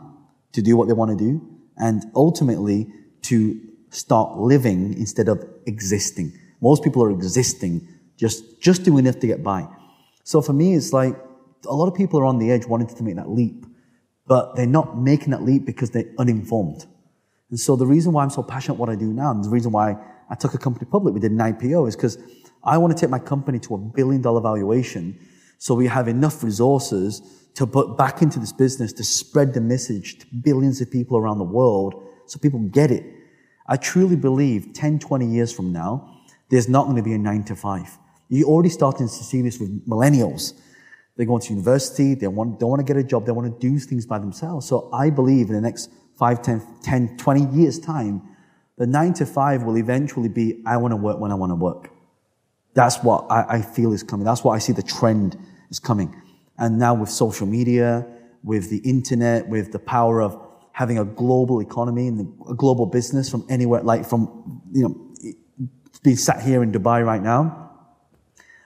to 0.53 0.61
do 0.61 0.77
what 0.77 0.87
they 0.87 0.93
want 0.93 1.11
to 1.11 1.17
do, 1.17 1.41
and 1.77 2.05
ultimately 2.15 2.87
to 3.23 3.59
start 3.89 4.37
living 4.37 4.93
instead 4.93 5.27
of 5.27 5.43
existing. 5.65 6.31
Most 6.61 6.83
people 6.83 7.03
are 7.03 7.11
existing, 7.11 7.87
just, 8.17 8.61
just 8.61 8.83
doing 8.83 9.05
enough 9.05 9.19
to 9.19 9.27
get 9.27 9.43
by. 9.43 9.67
So 10.23 10.41
for 10.41 10.53
me, 10.53 10.75
it's 10.75 10.93
like 10.93 11.15
a 11.67 11.75
lot 11.75 11.87
of 11.87 11.95
people 11.95 12.19
are 12.19 12.25
on 12.25 12.39
the 12.39 12.49
edge 12.49 12.65
wanting 12.65 12.87
to 12.87 13.03
make 13.03 13.17
that 13.17 13.29
leap, 13.29 13.65
but 14.25 14.55
they're 14.55 14.65
not 14.65 14.97
making 14.97 15.31
that 15.31 15.43
leap 15.43 15.65
because 15.65 15.91
they're 15.91 16.11
uninformed. 16.17 16.85
And 17.49 17.59
so 17.59 17.75
the 17.75 17.85
reason 17.85 18.13
why 18.13 18.23
I'm 18.23 18.29
so 18.29 18.43
passionate 18.43 18.75
what 18.75 18.89
I 18.89 18.95
do 18.95 19.11
now, 19.11 19.31
and 19.31 19.43
the 19.43 19.49
reason 19.49 19.73
why 19.73 19.97
I 20.29 20.35
took 20.35 20.53
a 20.53 20.57
company 20.57 20.87
public, 20.89 21.13
we 21.13 21.19
did 21.19 21.31
an 21.31 21.39
IPO, 21.39 21.89
is 21.89 21.97
because 21.97 22.17
I 22.63 22.77
want 22.77 22.95
to 22.95 22.99
take 23.01 23.09
my 23.09 23.19
company 23.19 23.59
to 23.59 23.75
a 23.75 23.77
billion 23.77 24.21
dollar 24.21 24.39
valuation 24.39 25.19
so 25.61 25.75
we 25.75 25.85
have 25.85 26.07
enough 26.07 26.43
resources 26.43 27.21
to 27.53 27.67
put 27.67 27.95
back 27.95 28.23
into 28.23 28.39
this 28.39 28.51
business 28.51 28.91
to 28.93 29.03
spread 29.03 29.53
the 29.53 29.61
message 29.61 30.17
to 30.17 30.25
billions 30.41 30.81
of 30.81 30.89
people 30.89 31.17
around 31.17 31.37
the 31.37 31.43
world 31.43 32.03
so 32.25 32.39
people 32.39 32.59
get 32.61 32.89
it. 32.89 33.05
I 33.67 33.77
truly 33.77 34.15
believe 34.15 34.73
10, 34.73 34.97
20 34.97 35.27
years 35.27 35.53
from 35.53 35.71
now, 35.71 36.17
there's 36.49 36.67
not 36.67 36.85
going 36.85 36.95
to 36.95 37.03
be 37.03 37.13
a 37.13 37.17
nine 37.19 37.43
to 37.43 37.55
five. 37.55 37.95
You're 38.27 38.47
already 38.47 38.69
starting 38.69 39.07
to 39.07 39.13
see 39.13 39.43
this 39.43 39.59
with 39.59 39.87
millennials. 39.87 40.59
They 41.15 41.25
go 41.25 41.37
to 41.37 41.49
university, 41.51 42.15
they 42.15 42.27
want, 42.27 42.59
they 42.59 42.65
want 42.65 42.79
to 42.79 42.83
get 42.83 42.97
a 42.97 43.03
job, 43.03 43.27
they 43.27 43.31
want 43.31 43.53
to 43.53 43.69
do 43.69 43.77
things 43.77 44.07
by 44.07 44.17
themselves. 44.17 44.67
So 44.67 44.89
I 44.91 45.11
believe 45.11 45.49
in 45.49 45.53
the 45.53 45.61
next 45.61 45.91
5, 46.17 46.41
10, 46.41 46.77
10 46.81 47.17
20 47.17 47.55
years' 47.55 47.77
time, 47.77 48.23
the 48.79 48.87
9 48.87 49.13
to 49.13 49.27
5 49.27 49.61
will 49.61 49.77
eventually 49.77 50.29
be 50.29 50.63
I 50.65 50.77
want 50.77 50.91
to 50.93 50.95
work 50.95 51.19
when 51.19 51.29
I 51.29 51.35
want 51.35 51.51
to 51.51 51.55
work. 51.55 51.91
That's 52.73 53.03
what 53.03 53.29
I, 53.29 53.57
I 53.57 53.61
feel 53.61 53.93
is 53.93 54.01
coming. 54.01 54.25
That's 54.25 54.43
what 54.43 54.53
I 54.53 54.57
see 54.57 54.73
the 54.73 54.81
trend 54.81 55.37
is 55.71 55.79
coming. 55.79 56.21
And 56.57 56.77
now 56.77 56.93
with 56.93 57.09
social 57.09 57.47
media, 57.47 58.05
with 58.43 58.69
the 58.69 58.77
internet, 58.77 59.47
with 59.47 59.71
the 59.71 59.79
power 59.79 60.21
of 60.21 60.37
having 60.73 60.99
a 60.99 61.05
global 61.05 61.61
economy 61.61 62.07
and 62.07 62.33
a 62.47 62.53
global 62.53 62.85
business 62.85 63.29
from 63.29 63.45
anywhere, 63.49 63.81
like 63.81 64.05
from, 64.05 64.61
you 64.71 64.83
know, 64.83 65.11
being 66.03 66.17
sat 66.17 66.41
here 66.41 66.61
in 66.61 66.71
Dubai 66.71 67.05
right 67.05 67.21
now. 67.21 67.71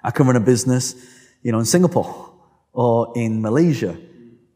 I 0.04 0.12
can 0.12 0.28
run 0.28 0.36
a 0.36 0.40
business, 0.40 0.96
you 1.42 1.52
know, 1.52 1.60
in 1.60 1.66
Singapore 1.66 2.34
or 2.74 3.14
in 3.16 3.42
Malaysia 3.42 3.98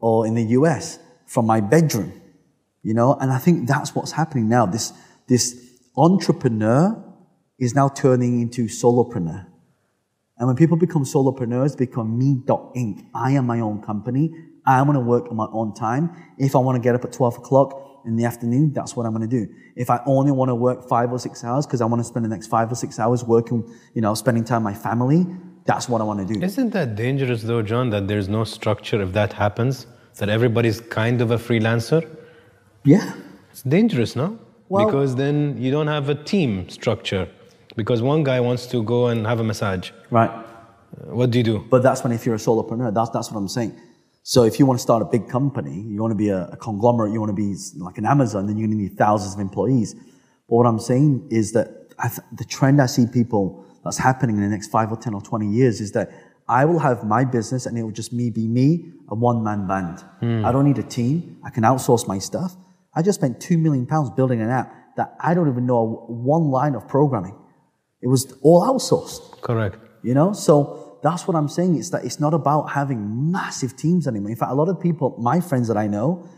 or 0.00 0.26
in 0.26 0.34
the 0.34 0.44
US 0.58 0.98
from 1.26 1.46
my 1.46 1.60
bedroom, 1.60 2.12
you 2.82 2.94
know, 2.94 3.14
and 3.14 3.30
I 3.30 3.38
think 3.38 3.68
that's 3.68 3.94
what's 3.94 4.12
happening 4.12 4.48
now. 4.48 4.66
This, 4.66 4.92
this 5.26 5.78
entrepreneur 5.96 7.04
is 7.58 7.74
now 7.74 7.88
turning 7.88 8.40
into 8.40 8.66
solopreneur. 8.66 9.46
And 10.40 10.46
when 10.46 10.56
people 10.56 10.78
become 10.78 11.04
solopreneurs, 11.04 11.76
become 11.76 12.18
me.inc. 12.18 13.06
I 13.14 13.32
am 13.32 13.46
my 13.46 13.60
own 13.60 13.82
company. 13.82 14.32
I 14.66 14.80
want 14.80 14.96
to 14.96 15.00
work 15.00 15.26
on 15.30 15.36
my 15.36 15.46
own 15.52 15.74
time. 15.74 16.10
If 16.38 16.56
I 16.56 16.58
want 16.58 16.76
to 16.76 16.80
get 16.80 16.94
up 16.94 17.04
at 17.04 17.12
12 17.12 17.36
o'clock 17.36 18.00
in 18.06 18.16
the 18.16 18.24
afternoon, 18.24 18.72
that's 18.72 18.96
what 18.96 19.04
I'm 19.04 19.14
going 19.14 19.28
to 19.28 19.36
do. 19.38 19.52
If 19.76 19.90
I 19.90 20.00
only 20.06 20.32
want 20.32 20.48
to 20.48 20.54
work 20.54 20.88
five 20.88 21.12
or 21.12 21.18
six 21.18 21.44
hours 21.44 21.66
because 21.66 21.82
I 21.82 21.84
want 21.84 22.00
to 22.00 22.04
spend 22.04 22.24
the 22.24 22.30
next 22.30 22.46
five 22.46 22.72
or 22.72 22.74
six 22.74 22.98
hours 22.98 23.22
working, 23.22 23.70
you 23.94 24.00
know, 24.00 24.14
spending 24.14 24.42
time 24.42 24.64
with 24.64 24.74
my 24.74 24.80
family, 24.80 25.26
that's 25.66 25.90
what 25.90 26.00
I 26.00 26.04
want 26.04 26.26
to 26.26 26.34
do. 26.34 26.42
Isn't 26.42 26.70
that 26.70 26.96
dangerous 26.96 27.42
though, 27.42 27.60
John, 27.60 27.90
that 27.90 28.08
there's 28.08 28.28
no 28.28 28.44
structure 28.44 29.02
if 29.02 29.12
that 29.12 29.34
happens? 29.34 29.86
That 30.16 30.30
everybody's 30.30 30.80
kind 30.80 31.20
of 31.20 31.30
a 31.32 31.36
freelancer? 31.36 32.08
Yeah. 32.84 33.12
It's 33.50 33.62
dangerous, 33.62 34.16
no? 34.16 34.38
Well- 34.70 34.86
because 34.86 35.16
then 35.16 35.60
you 35.60 35.70
don't 35.70 35.88
have 35.88 36.08
a 36.08 36.14
team 36.14 36.68
structure. 36.70 37.28
Because 37.76 38.02
one 38.02 38.24
guy 38.24 38.40
wants 38.40 38.66
to 38.66 38.82
go 38.82 39.06
and 39.08 39.26
have 39.26 39.40
a 39.40 39.44
massage. 39.44 39.90
Right. 40.10 40.30
Uh, 40.30 41.14
What 41.14 41.30
do 41.30 41.38
you 41.38 41.44
do? 41.44 41.64
But 41.70 41.82
that's 41.82 42.02
when 42.02 42.12
if 42.12 42.26
you're 42.26 42.34
a 42.34 42.38
solopreneur, 42.38 42.92
that's, 42.94 43.10
that's 43.10 43.30
what 43.30 43.38
I'm 43.38 43.48
saying. 43.48 43.72
So 44.22 44.42
if 44.44 44.58
you 44.58 44.66
want 44.66 44.78
to 44.78 44.82
start 44.82 45.02
a 45.02 45.06
big 45.06 45.28
company, 45.28 45.80
you 45.80 46.00
want 46.00 46.10
to 46.12 46.16
be 46.16 46.28
a, 46.28 46.42
a 46.52 46.56
conglomerate, 46.56 47.12
you 47.12 47.20
want 47.20 47.30
to 47.30 47.40
be 47.46 47.54
like 47.78 47.96
an 47.98 48.06
Amazon, 48.06 48.46
then 48.46 48.56
you're 48.58 48.68
going 48.68 48.76
to 48.78 48.82
need 48.84 48.96
thousands 48.98 49.34
of 49.34 49.40
employees. 49.40 49.94
But 50.48 50.56
what 50.56 50.66
I'm 50.66 50.78
saying 50.78 51.28
is 51.30 51.52
that 51.52 51.68
I 51.98 52.08
th- 52.08 52.20
the 52.36 52.44
trend 52.44 52.82
I 52.82 52.86
see 52.86 53.06
people 53.06 53.64
that's 53.84 53.96
happening 53.98 54.36
in 54.36 54.42
the 54.42 54.48
next 54.48 54.68
five 54.68 54.90
or 54.92 54.96
10 54.96 55.14
or 55.14 55.22
20 55.22 55.46
years 55.48 55.80
is 55.80 55.92
that 55.92 56.10
I 56.48 56.64
will 56.64 56.80
have 56.80 57.04
my 57.04 57.24
business 57.24 57.64
and 57.66 57.78
it 57.78 57.82
will 57.82 57.92
just 57.92 58.12
me 58.12 58.28
be 58.30 58.46
me, 58.48 58.92
a 59.08 59.14
one 59.14 59.42
man 59.42 59.66
band. 59.66 60.04
I 60.44 60.50
don't 60.52 60.64
need 60.64 60.78
a 60.78 60.82
team. 60.82 61.38
I 61.44 61.50
can 61.50 61.62
outsource 61.62 62.06
my 62.08 62.18
stuff. 62.18 62.56
I 62.94 63.02
just 63.02 63.20
spent 63.20 63.40
two 63.40 63.56
million 63.56 63.86
pounds 63.86 64.10
building 64.10 64.40
an 64.42 64.50
app 64.50 64.74
that 64.96 65.14
I 65.20 65.32
don't 65.34 65.48
even 65.48 65.64
know 65.64 66.04
one 66.08 66.50
line 66.50 66.74
of 66.74 66.88
programming. 66.88 67.36
It 68.02 68.08
was 68.08 68.32
all 68.42 68.62
outsourced. 68.62 69.40
Correct. 69.42 69.76
You 70.02 70.14
know, 70.14 70.32
so 70.32 70.98
that's 71.02 71.26
what 71.26 71.36
I'm 71.36 71.48
saying. 71.48 71.76
It's 71.78 71.90
that 71.90 72.04
it's 72.04 72.20
not 72.20 72.34
about 72.34 72.70
having 72.70 73.30
massive 73.30 73.76
teams 73.76 74.06
anymore. 74.06 74.30
In 74.30 74.36
fact, 74.36 74.52
a 74.52 74.54
lot 74.54 74.68
of 74.68 74.80
people, 74.80 75.16
my 75.18 75.40
friends 75.40 75.68
that 75.68 75.76
I 75.76 75.86
know, 75.86 76.28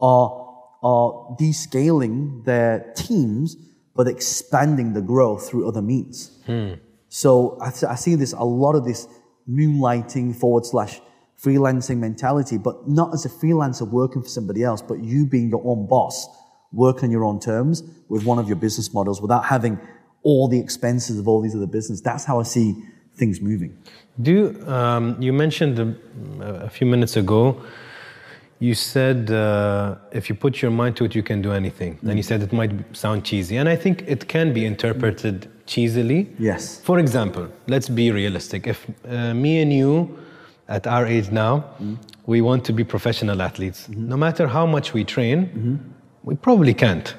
are 0.00 0.42
are 0.82 1.36
descaling 1.38 2.44
their 2.44 2.92
teams, 2.96 3.56
but 3.94 4.08
expanding 4.08 4.94
the 4.94 5.00
growth 5.00 5.48
through 5.48 5.68
other 5.68 5.82
means. 5.82 6.42
Hmm. 6.46 6.74
So 7.08 7.56
I, 7.60 7.68
I 7.88 7.94
see 7.94 8.16
this 8.16 8.32
a 8.32 8.44
lot 8.44 8.74
of 8.74 8.84
this 8.84 9.06
moonlighting 9.48 10.34
forward 10.34 10.66
slash 10.66 11.00
freelancing 11.40 11.98
mentality, 11.98 12.58
but 12.58 12.88
not 12.88 13.12
as 13.12 13.24
a 13.24 13.28
freelancer 13.28 13.88
working 13.88 14.22
for 14.22 14.28
somebody 14.28 14.62
else, 14.62 14.80
but 14.80 15.02
you 15.02 15.26
being 15.26 15.48
your 15.48 15.62
own 15.64 15.86
boss, 15.86 16.28
work 16.72 17.02
on 17.02 17.10
your 17.10 17.24
own 17.24 17.38
terms 17.40 17.82
with 18.08 18.24
one 18.24 18.38
of 18.38 18.46
your 18.46 18.56
business 18.56 18.94
models 18.94 19.20
without 19.20 19.44
having 19.44 19.78
all 20.22 20.48
the 20.48 20.58
expenses 20.58 21.18
of 21.18 21.26
all 21.28 21.40
these 21.40 21.54
other 21.54 21.66
business. 21.66 22.00
That's 22.00 22.24
how 22.24 22.40
I 22.40 22.44
see 22.44 22.74
things 23.16 23.40
moving. 23.40 23.76
Do 24.20 24.30
you, 24.32 24.68
um, 24.68 25.20
you 25.20 25.32
mentioned 25.32 25.78
a, 25.78 26.66
a 26.66 26.70
few 26.70 26.86
minutes 26.86 27.16
ago, 27.16 27.62
you 28.58 28.74
said 28.74 29.30
uh, 29.30 29.96
if 30.12 30.28
you 30.28 30.36
put 30.36 30.62
your 30.62 30.70
mind 30.70 30.96
to 30.96 31.04
it, 31.04 31.14
you 31.14 31.22
can 31.22 31.42
do 31.42 31.52
anything. 31.52 31.98
And 32.02 32.16
you 32.16 32.22
said 32.22 32.42
it 32.42 32.52
might 32.52 32.72
sound 32.96 33.24
cheesy. 33.24 33.56
And 33.56 33.68
I 33.68 33.74
think 33.74 34.04
it 34.06 34.28
can 34.28 34.52
be 34.52 34.64
interpreted 34.64 35.48
cheesily. 35.66 36.28
Yes. 36.38 36.80
For 36.80 36.98
example, 37.00 37.48
let's 37.66 37.88
be 37.88 38.12
realistic. 38.12 38.66
If 38.68 38.86
uh, 39.08 39.34
me 39.34 39.62
and 39.62 39.72
you, 39.72 40.16
at 40.68 40.86
our 40.86 41.06
age 41.06 41.30
now, 41.30 41.64
we 42.26 42.40
want 42.40 42.64
to 42.66 42.72
be 42.72 42.84
professional 42.84 43.42
athletes, 43.42 43.88
no 43.88 44.16
matter 44.16 44.46
how 44.46 44.64
much 44.64 44.94
we 44.94 45.04
train, 45.04 45.80
we 46.22 46.34
probably 46.36 46.72
can't. 46.72 47.14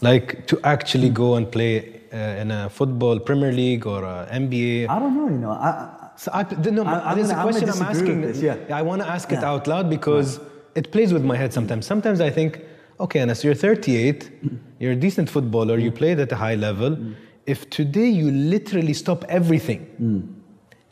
Like 0.00 0.46
to 0.48 0.60
actually 0.62 1.08
go 1.08 1.36
and 1.36 1.50
play 1.50 2.00
uh, 2.12 2.16
in 2.42 2.50
a 2.50 2.68
football 2.68 3.18
Premier 3.18 3.52
League 3.52 3.86
or 3.86 4.04
uh, 4.04 4.26
a 4.30 4.34
NBA. 4.34 4.88
I 4.88 4.98
don't 4.98 5.16
know, 5.16 5.28
you 5.28 5.38
know. 5.38 5.50
I, 5.50 5.92
So 6.16 6.30
I, 6.32 6.42
no, 6.70 6.84
I- 6.84 7.10
I'm 7.10 7.16
there's 7.16 7.28
gonna- 7.28 7.40
a 7.40 7.42
I'm 7.42 7.48
question 7.48 7.68
gonna 7.68 7.80
I'm 7.84 7.90
asking. 7.94 8.20
this, 8.22 8.40
yeah. 8.40 8.56
I 8.80 8.82
want 8.82 9.02
to 9.02 9.08
ask 9.08 9.30
it 9.32 9.40
Yeah. 9.40 9.50
out 9.50 9.66
loud 9.66 9.90
because 9.90 10.40
it 10.74 10.90
plays 10.90 11.12
with 11.12 11.24
my 11.24 11.36
head 11.36 11.52
sometimes. 11.52 11.84
Sometimes 11.86 12.20
I 12.20 12.30
think, 12.30 12.60
okay, 13.00 13.20
Anas, 13.20 13.44
you're 13.44 13.54
38, 13.54 14.30
you're 14.80 14.92
a 14.92 14.96
decent 15.06 15.28
footballer, 15.28 15.76
you 15.78 15.90
mm. 15.90 15.96
played 16.00 16.18
at 16.20 16.32
a 16.32 16.36
high 16.36 16.54
level. 16.54 16.90
Mm. 16.96 17.14
If 17.46 17.68
today 17.70 18.08
you 18.08 18.30
literally 18.30 18.94
stop 18.94 19.24
everything 19.28 19.80
mm. 20.00 20.22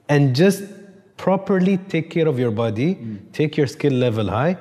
and 0.09 0.37
just 0.37 0.63
properly 1.17 1.77
take 1.95 2.11
care 2.11 2.29
of 2.29 2.39
your 2.39 2.51
body, 2.51 2.99
take 3.33 3.57
your 3.57 3.67
skill 3.67 3.93
level 3.93 4.29
high, 4.29 4.57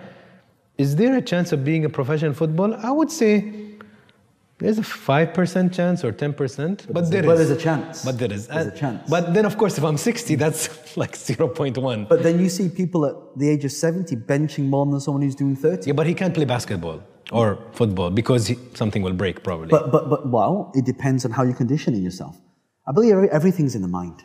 is 0.77 0.95
there 0.95 1.15
a 1.17 1.21
chance 1.21 1.51
of 1.51 1.63
being 1.65 1.83
a 1.85 1.89
professional 1.89 2.33
footballer? 2.33 2.79
I 2.81 2.91
would 2.91 3.11
say 3.11 3.51
there's 4.63 4.77
a 4.79 4.81
5% 4.81 5.73
chance 5.77 6.03
or 6.05 6.11
10%, 6.13 6.93
but, 6.93 7.03
a- 7.03 7.09
there 7.13 7.21
is. 7.23 7.27
but 7.29 7.35
there's 7.39 7.49
a 7.59 7.61
chance. 7.69 8.05
But 8.07 8.17
there 8.17 8.31
is. 8.37 8.47
There's 8.47 8.67
a 8.67 8.69
And- 8.71 8.79
chance. 8.83 9.09
But 9.09 9.33
then, 9.35 9.45
of 9.45 9.57
course, 9.57 9.77
if 9.77 9.83
I'm 9.83 9.97
60, 9.97 10.35
that's 10.43 10.95
like 11.03 11.13
0.1. 11.13 12.07
but 12.13 12.23
then 12.23 12.39
you 12.43 12.49
see 12.57 12.69
people 12.69 13.05
at 13.05 13.15
the 13.41 13.47
age 13.53 13.63
of 13.65 13.71
70 13.71 14.15
benching 14.15 14.65
more 14.73 14.85
than 14.91 14.99
someone 15.05 15.21
who's 15.25 15.35
doing 15.43 15.55
30. 15.55 15.87
yeah, 15.89 15.93
but 15.93 16.07
he 16.07 16.13
can't 16.13 16.33
play 16.33 16.45
basketball 16.45 17.01
or 17.31 17.47
football 17.73 18.09
because 18.09 18.47
he, 18.47 18.55
something 18.73 19.01
will 19.01 19.17
break 19.23 19.43
probably. 19.43 19.67
But, 19.67 19.91
but, 19.91 20.09
but, 20.09 20.21
well, 20.29 20.71
it 20.75 20.85
depends 20.85 21.25
on 21.25 21.31
how 21.31 21.43
you're 21.43 21.59
conditioning 21.65 22.01
yourself. 22.01 22.35
I 22.87 22.91
believe 22.97 23.13
everything's 23.39 23.75
in 23.75 23.81
the 23.87 23.93
mind. 24.01 24.17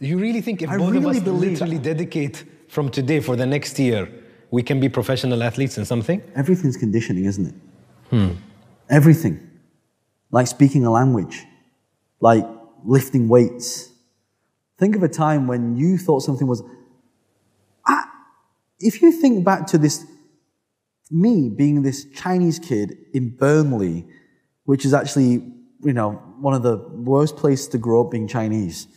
you 0.00 0.18
really 0.26 0.40
think 0.40 0.56
if 0.62 0.70
I 0.70 0.76
both 0.78 0.92
really 0.92 1.18
of 1.18 1.28
us 1.28 1.40
literally 1.46 1.78
dedicate 1.78 2.36
from 2.68 2.86
today 2.98 3.20
for 3.20 3.34
the 3.36 3.46
next 3.46 3.78
year, 3.78 4.08
we 4.50 4.62
can 4.62 4.78
be 4.84 4.88
professional 4.88 5.40
athletes 5.48 5.78
in 5.78 5.84
something? 5.84 6.18
Everything's 6.42 6.76
conditioning, 6.84 7.24
isn't 7.32 7.46
it? 7.50 7.54
Hmm. 8.10 8.30
Everything. 8.98 9.34
Like 10.34 10.48
speaking 10.48 10.84
a 10.84 10.90
language, 10.90 11.44
like 12.18 12.44
lifting 12.84 13.28
weights. 13.28 13.92
Think 14.80 14.96
of 14.96 15.04
a 15.04 15.08
time 15.08 15.46
when 15.46 15.76
you 15.76 15.96
thought 15.96 16.24
something 16.24 16.48
was. 16.48 16.60
I, 17.86 18.02
if 18.80 19.00
you 19.00 19.12
think 19.12 19.44
back 19.44 19.68
to 19.68 19.78
this, 19.78 20.04
me 21.08 21.48
being 21.48 21.82
this 21.82 22.06
Chinese 22.06 22.58
kid 22.58 22.96
in 23.12 23.36
Burnley, 23.36 24.06
which 24.64 24.84
is 24.84 24.92
actually, 24.92 25.34
you 25.84 25.92
know, 25.92 26.14
one 26.40 26.52
of 26.52 26.64
the 26.64 26.78
worst 26.78 27.36
places 27.36 27.68
to 27.68 27.78
grow 27.78 28.04
up 28.04 28.10
being 28.10 28.26
Chinese. 28.26 28.88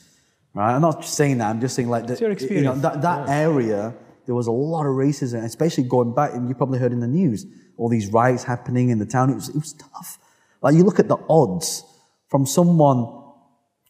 Right? 0.56 0.74
I'm 0.74 0.82
not 0.82 1.06
saying 1.06 1.38
that. 1.38 1.52
I'm 1.52 1.62
just 1.62 1.76
saying 1.76 1.88
like 1.88 2.08
the, 2.08 2.16
You 2.50 2.64
know, 2.64 2.76
that 2.78 3.04
that 3.04 3.30
area, 3.30 3.94
there 4.26 4.34
was 4.34 4.48
a 4.48 4.52
lot 4.52 4.88
of 4.88 4.94
racism, 4.96 5.44
especially 5.44 5.84
going 5.84 6.16
back, 6.16 6.34
and 6.34 6.50
you 6.50 6.56
probably 6.56 6.80
heard 6.80 6.94
in 6.94 7.00
the 7.00 7.14
news, 7.22 7.46
all 7.78 7.90
these 7.90 8.08
riots 8.12 8.44
happening 8.44 8.90
in 8.90 8.98
the 8.98 9.06
town. 9.06 9.30
It 9.30 9.36
was, 9.36 9.50
it 9.50 9.56
was 9.56 9.74
tough. 9.74 10.18
Like 10.62 10.76
you 10.76 10.84
look 10.84 11.00
at 11.00 11.08
the 11.08 11.18
odds 11.30 11.84
from 12.30 12.46
someone 12.46 13.24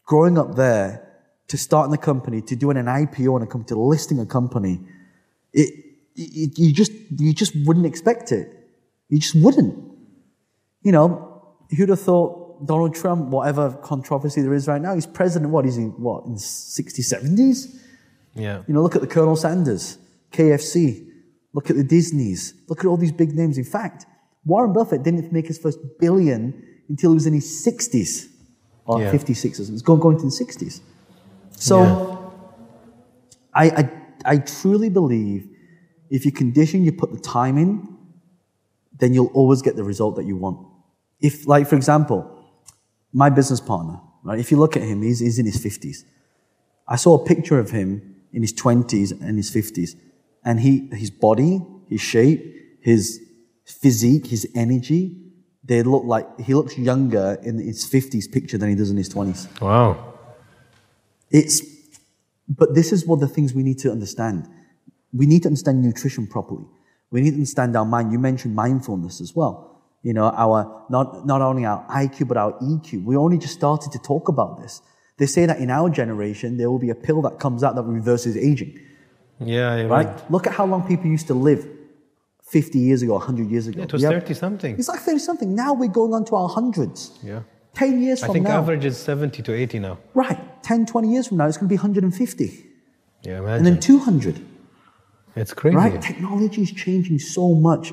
growing 0.04 0.38
up 0.38 0.54
there 0.54 1.08
to 1.48 1.56
starting 1.56 1.94
a 1.94 1.98
company, 1.98 2.42
to 2.42 2.56
doing 2.56 2.76
an 2.76 2.86
IPO 2.86 3.36
in 3.36 3.42
a 3.42 3.46
company, 3.46 3.68
to 3.68 3.80
listing 3.80 4.20
a 4.20 4.26
company. 4.26 4.80
It, 5.52 5.72
it, 6.14 6.58
you 6.58 6.72
just, 6.72 6.92
you 7.16 7.32
just 7.32 7.54
wouldn't 7.64 7.86
expect 7.86 8.32
it. 8.32 8.48
You 9.08 9.18
just 9.18 9.34
wouldn't. 9.34 9.74
You 10.82 10.92
know, 10.92 11.56
who'd 11.76 11.88
have 11.88 12.00
thought 12.00 12.66
Donald 12.66 12.94
Trump, 12.94 13.28
whatever 13.28 13.72
controversy 13.82 14.42
there 14.42 14.54
is 14.54 14.68
right 14.68 14.80
now, 14.80 14.94
he's 14.94 15.06
president, 15.06 15.50
what, 15.50 15.64
is 15.64 15.76
he, 15.76 15.84
what, 15.84 16.24
in 16.26 16.34
60s, 16.34 17.12
70s? 17.12 17.76
Yeah. 18.34 18.62
You 18.66 18.74
know, 18.74 18.82
look 18.82 18.94
at 18.94 19.00
the 19.00 19.06
Colonel 19.06 19.36
Sanders, 19.36 19.98
KFC, 20.32 21.08
look 21.52 21.70
at 21.70 21.76
the 21.76 21.84
Disneys, 21.84 22.54
look 22.68 22.80
at 22.80 22.86
all 22.86 22.96
these 22.96 23.12
big 23.12 23.34
names. 23.34 23.58
In 23.58 23.64
fact, 23.64 24.06
Warren 24.44 24.72
Buffett 24.72 25.02
didn't 25.02 25.32
make 25.32 25.46
his 25.46 25.58
first 25.58 25.78
billion 25.98 26.62
until 26.88 27.10
he 27.10 27.14
was 27.14 27.26
in 27.26 27.34
his 27.34 27.66
60s 27.66 28.28
or 28.86 29.00
Yeah. 29.00 29.12
56s. 29.12 29.68
It 29.68 29.72
was 29.72 29.82
going, 29.82 30.00
going 30.00 30.16
to 30.18 30.24
the 30.24 30.30
60s. 30.44 30.80
So 31.52 32.32
I, 33.54 33.64
I, 33.70 33.90
I 34.24 34.38
truly 34.38 34.88
believe 34.88 35.48
if 36.10 36.24
you 36.24 36.32
condition, 36.32 36.84
you 36.84 36.92
put 36.92 37.12
the 37.12 37.18
time 37.20 37.58
in, 37.58 37.96
then 38.98 39.12
you'll 39.14 39.32
always 39.34 39.62
get 39.62 39.76
the 39.76 39.84
result 39.84 40.16
that 40.16 40.24
you 40.24 40.36
want. 40.36 40.66
If, 41.20 41.46
like, 41.46 41.68
for 41.68 41.76
example, 41.76 42.44
my 43.12 43.28
business 43.30 43.60
partner, 43.60 44.00
right? 44.22 44.38
If 44.38 44.50
you 44.50 44.56
look 44.56 44.76
at 44.76 44.82
him, 44.82 45.02
he's, 45.02 45.18
he's 45.20 45.38
in 45.38 45.46
his 45.46 45.62
50s. 45.62 46.04
I 46.86 46.96
saw 46.96 47.14
a 47.22 47.24
picture 47.24 47.58
of 47.58 47.70
him 47.70 48.16
in 48.32 48.42
his 48.42 48.52
20s 48.54 49.12
and 49.20 49.36
his 49.36 49.50
50s. 49.50 49.90
And 50.44 50.60
he, 50.60 50.88
his 50.92 51.10
body, 51.10 51.60
his 51.88 52.00
shape, 52.00 52.40
his 52.80 53.20
physique, 53.66 54.28
his 54.28 54.48
energy, 54.54 55.16
they 55.68 55.82
look 55.82 56.04
like 56.04 56.26
he 56.40 56.54
looks 56.54 56.76
younger 56.78 57.38
in 57.42 57.58
his 57.58 57.84
50s 57.84 58.30
picture 58.32 58.56
than 58.58 58.70
he 58.70 58.74
does 58.74 58.90
in 58.90 58.96
his 58.96 59.08
20s. 59.10 59.60
Wow. 59.60 60.14
It's, 61.30 61.60
but 62.48 62.74
this 62.74 62.90
is 62.90 63.06
one 63.06 63.22
of 63.22 63.28
the 63.28 63.34
things 63.34 63.52
we 63.52 63.62
need 63.62 63.78
to 63.80 63.92
understand. 63.92 64.48
We 65.12 65.26
need 65.26 65.42
to 65.42 65.48
understand 65.48 65.82
nutrition 65.82 66.26
properly. 66.26 66.64
We 67.10 67.20
need 67.20 67.30
to 67.30 67.36
understand 67.36 67.76
our 67.76 67.84
mind. 67.84 68.12
You 68.12 68.18
mentioned 68.18 68.54
mindfulness 68.54 69.20
as 69.20 69.36
well. 69.36 69.82
You 70.02 70.14
know, 70.14 70.30
our, 70.30 70.86
not, 70.88 71.26
not 71.26 71.42
only 71.42 71.66
our 71.66 71.84
IQ, 71.88 72.28
but 72.28 72.38
our 72.38 72.52
EQ. 72.60 73.04
We 73.04 73.16
only 73.16 73.36
just 73.36 73.54
started 73.54 73.92
to 73.92 73.98
talk 73.98 74.28
about 74.28 74.62
this. 74.62 74.80
They 75.18 75.26
say 75.26 75.44
that 75.46 75.58
in 75.58 75.70
our 75.70 75.90
generation, 75.90 76.56
there 76.56 76.70
will 76.70 76.78
be 76.78 76.90
a 76.90 76.94
pill 76.94 77.20
that 77.22 77.38
comes 77.38 77.62
out 77.62 77.74
that 77.74 77.82
reverses 77.82 78.36
aging. 78.36 78.78
Yeah, 79.40 79.82
Right? 79.82 80.06
right. 80.06 80.30
Look 80.30 80.46
at 80.46 80.54
how 80.54 80.64
long 80.64 80.86
people 80.86 81.06
used 81.06 81.26
to 81.26 81.34
live 81.34 81.66
50 82.50 82.78
years 82.78 83.02
ago, 83.02 83.14
100 83.14 83.50
years 83.50 83.66
ago. 83.66 83.82
It 83.82 83.92
was 83.92 84.02
We 84.02 84.06
have- 84.12 84.22
30 84.22 84.34
something. 84.34 84.74
It's 84.78 84.88
like 84.88 85.00
30 85.00 85.18
something. 85.18 85.54
Now 85.54 85.74
we're 85.74 85.88
going 85.92 86.14
on 86.14 86.24
to 86.26 86.34
our 86.36 86.48
hundreds. 86.48 87.18
Yeah. 87.22 87.42
10 87.74 88.02
years 88.02 88.22
I 88.22 88.26
from 88.26 88.34
think 88.34 88.44
now. 88.46 88.58
average 88.58 88.84
is 88.84 88.96
70 88.96 89.42
to 89.42 89.54
80 89.54 89.78
now. 89.78 89.98
Right. 90.14 90.38
10, 90.62 90.86
20 90.86 91.12
years 91.12 91.28
from 91.28 91.36
now, 91.36 91.46
it's 91.46 91.56
going 91.58 91.68
to 91.68 91.72
be 91.72 91.76
150. 91.76 92.64
Yeah, 93.22 93.38
imagine. 93.38 93.56
And 93.56 93.66
then 93.66 93.80
200. 93.80 94.40
it's 95.36 95.52
crazy. 95.52 95.76
Right? 95.76 96.00
Technology 96.00 96.62
is 96.62 96.72
changing 96.72 97.18
so 97.18 97.54
much. 97.54 97.92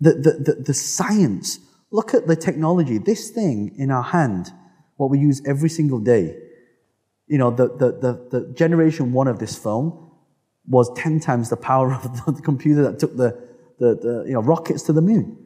The, 0.00 0.12
the, 0.12 0.32
the, 0.46 0.62
the 0.66 0.74
science, 0.74 1.58
look 1.90 2.12
at 2.14 2.26
the 2.26 2.36
technology. 2.36 2.98
This 2.98 3.30
thing 3.30 3.74
in 3.78 3.90
our 3.90 4.02
hand, 4.02 4.52
what 4.96 5.10
we 5.10 5.18
use 5.18 5.40
every 5.46 5.70
single 5.70 5.98
day, 5.98 6.36
you 7.26 7.38
know, 7.38 7.50
the, 7.50 7.68
the, 7.68 7.88
the, 8.04 8.12
the 8.38 8.52
generation 8.54 9.12
one 9.12 9.28
of 9.28 9.38
this 9.38 9.56
phone 9.56 9.98
was 10.66 10.90
10 10.96 11.20
times 11.20 11.50
the 11.50 11.56
power 11.56 11.92
of 11.94 12.36
the 12.36 12.42
computer 12.44 12.82
that 12.82 12.98
took 12.98 13.16
the, 13.16 13.38
the, 13.78 13.94
the 13.94 14.24
you 14.26 14.32
know, 14.32 14.40
rockets 14.40 14.82
to 14.84 14.92
the 14.92 15.02
moon. 15.02 15.38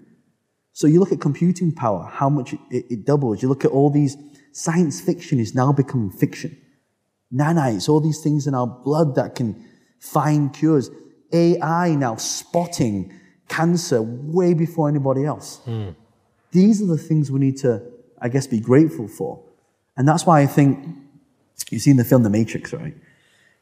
So 0.72 0.86
you 0.86 1.00
look 1.00 1.12
at 1.12 1.20
computing 1.20 1.72
power, 1.72 2.08
how 2.10 2.28
much 2.28 2.52
it, 2.52 2.60
it, 2.70 2.84
it 2.90 3.04
doubles. 3.04 3.42
You 3.42 3.48
look 3.48 3.64
at 3.64 3.72
all 3.72 3.90
these, 3.90 4.16
science 4.52 5.00
fiction 5.00 5.38
is 5.40 5.54
now 5.54 5.72
becoming 5.72 6.10
fiction. 6.10 6.56
Nanites, 7.32 7.88
all 7.88 8.00
these 8.00 8.20
things 8.20 8.46
in 8.46 8.54
our 8.54 8.66
blood 8.66 9.14
that 9.16 9.34
can 9.34 9.64
find 10.00 10.52
cures. 10.52 10.90
AI 11.32 11.94
now 11.94 12.16
spotting 12.16 13.12
cancer 13.48 14.00
way 14.02 14.54
before 14.54 14.88
anybody 14.88 15.24
else. 15.24 15.58
Hmm. 15.64 15.90
These 16.52 16.80
are 16.82 16.86
the 16.86 16.96
things 16.96 17.30
we 17.30 17.40
need 17.40 17.58
to, 17.58 17.82
I 18.20 18.28
guess, 18.28 18.46
be 18.46 18.60
grateful 18.60 19.08
for. 19.08 19.42
And 19.96 20.08
that's 20.08 20.24
why 20.24 20.40
I 20.40 20.46
think 20.46 20.78
you 21.70 21.78
see 21.78 21.90
in 21.90 21.96
the 21.96 22.04
film 22.04 22.22
The 22.22 22.30
Matrix, 22.30 22.72
right? 22.72 22.94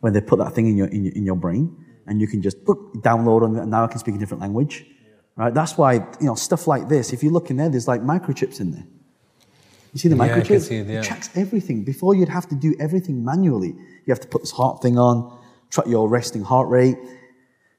When 0.01 0.13
they 0.13 0.21
put 0.21 0.39
that 0.39 0.55
thing 0.55 0.69
in 0.69 0.77
your, 0.77 0.89
in 0.89 1.05
your, 1.05 1.15
in 1.15 1.25
your 1.25 1.37
brain 1.37 1.75
and 2.07 2.21
you 2.21 2.27
can 2.27 2.43
just 2.43 2.63
download 2.65 3.43
on 3.43 3.57
it 3.57 3.63
and 3.63 3.71
now 3.71 3.85
I 3.85 3.87
can 3.89 3.99
speak 3.99 4.15
a 4.15 4.19
different 4.19 4.43
language. 4.43 4.85
Right? 5.37 5.53
That's 5.53 5.77
why, 5.77 5.95
you 5.95 6.27
know, 6.27 6.35
stuff 6.35 6.67
like 6.67 6.89
this, 6.89 7.13
if 7.13 7.23
you 7.23 7.31
look 7.31 7.51
in 7.51 7.57
there, 7.57 7.69
there's 7.69 7.89
like 7.89 8.03
microchips 8.03 8.61
in 8.61 8.73
there. 8.73 8.87
You 9.93 9.99
see 9.99 10.09
the 10.09 10.17
Yeah, 10.17 10.23
I 10.23 10.29
microchip? 10.29 10.47
can 10.47 10.61
see 10.61 10.77
it, 10.77 10.87
yeah. 10.87 11.03
tracks 11.03 11.31
everything. 11.35 11.85
Before 11.85 12.15
you'd 12.15 12.29
have 12.29 12.49
to 12.49 12.55
do 12.55 12.75
everything 12.79 13.25
manually. 13.25 13.69
You 13.69 14.11
have 14.11 14.21
to 14.21 14.29
put 14.29 14.43
this 14.43 14.51
heart 14.51 14.83
thing 14.83 14.99
on, 14.99 15.39
track 15.71 15.87
your 15.87 16.09
resting 16.09 16.43
heart 16.43 16.69
rate, 16.69 16.99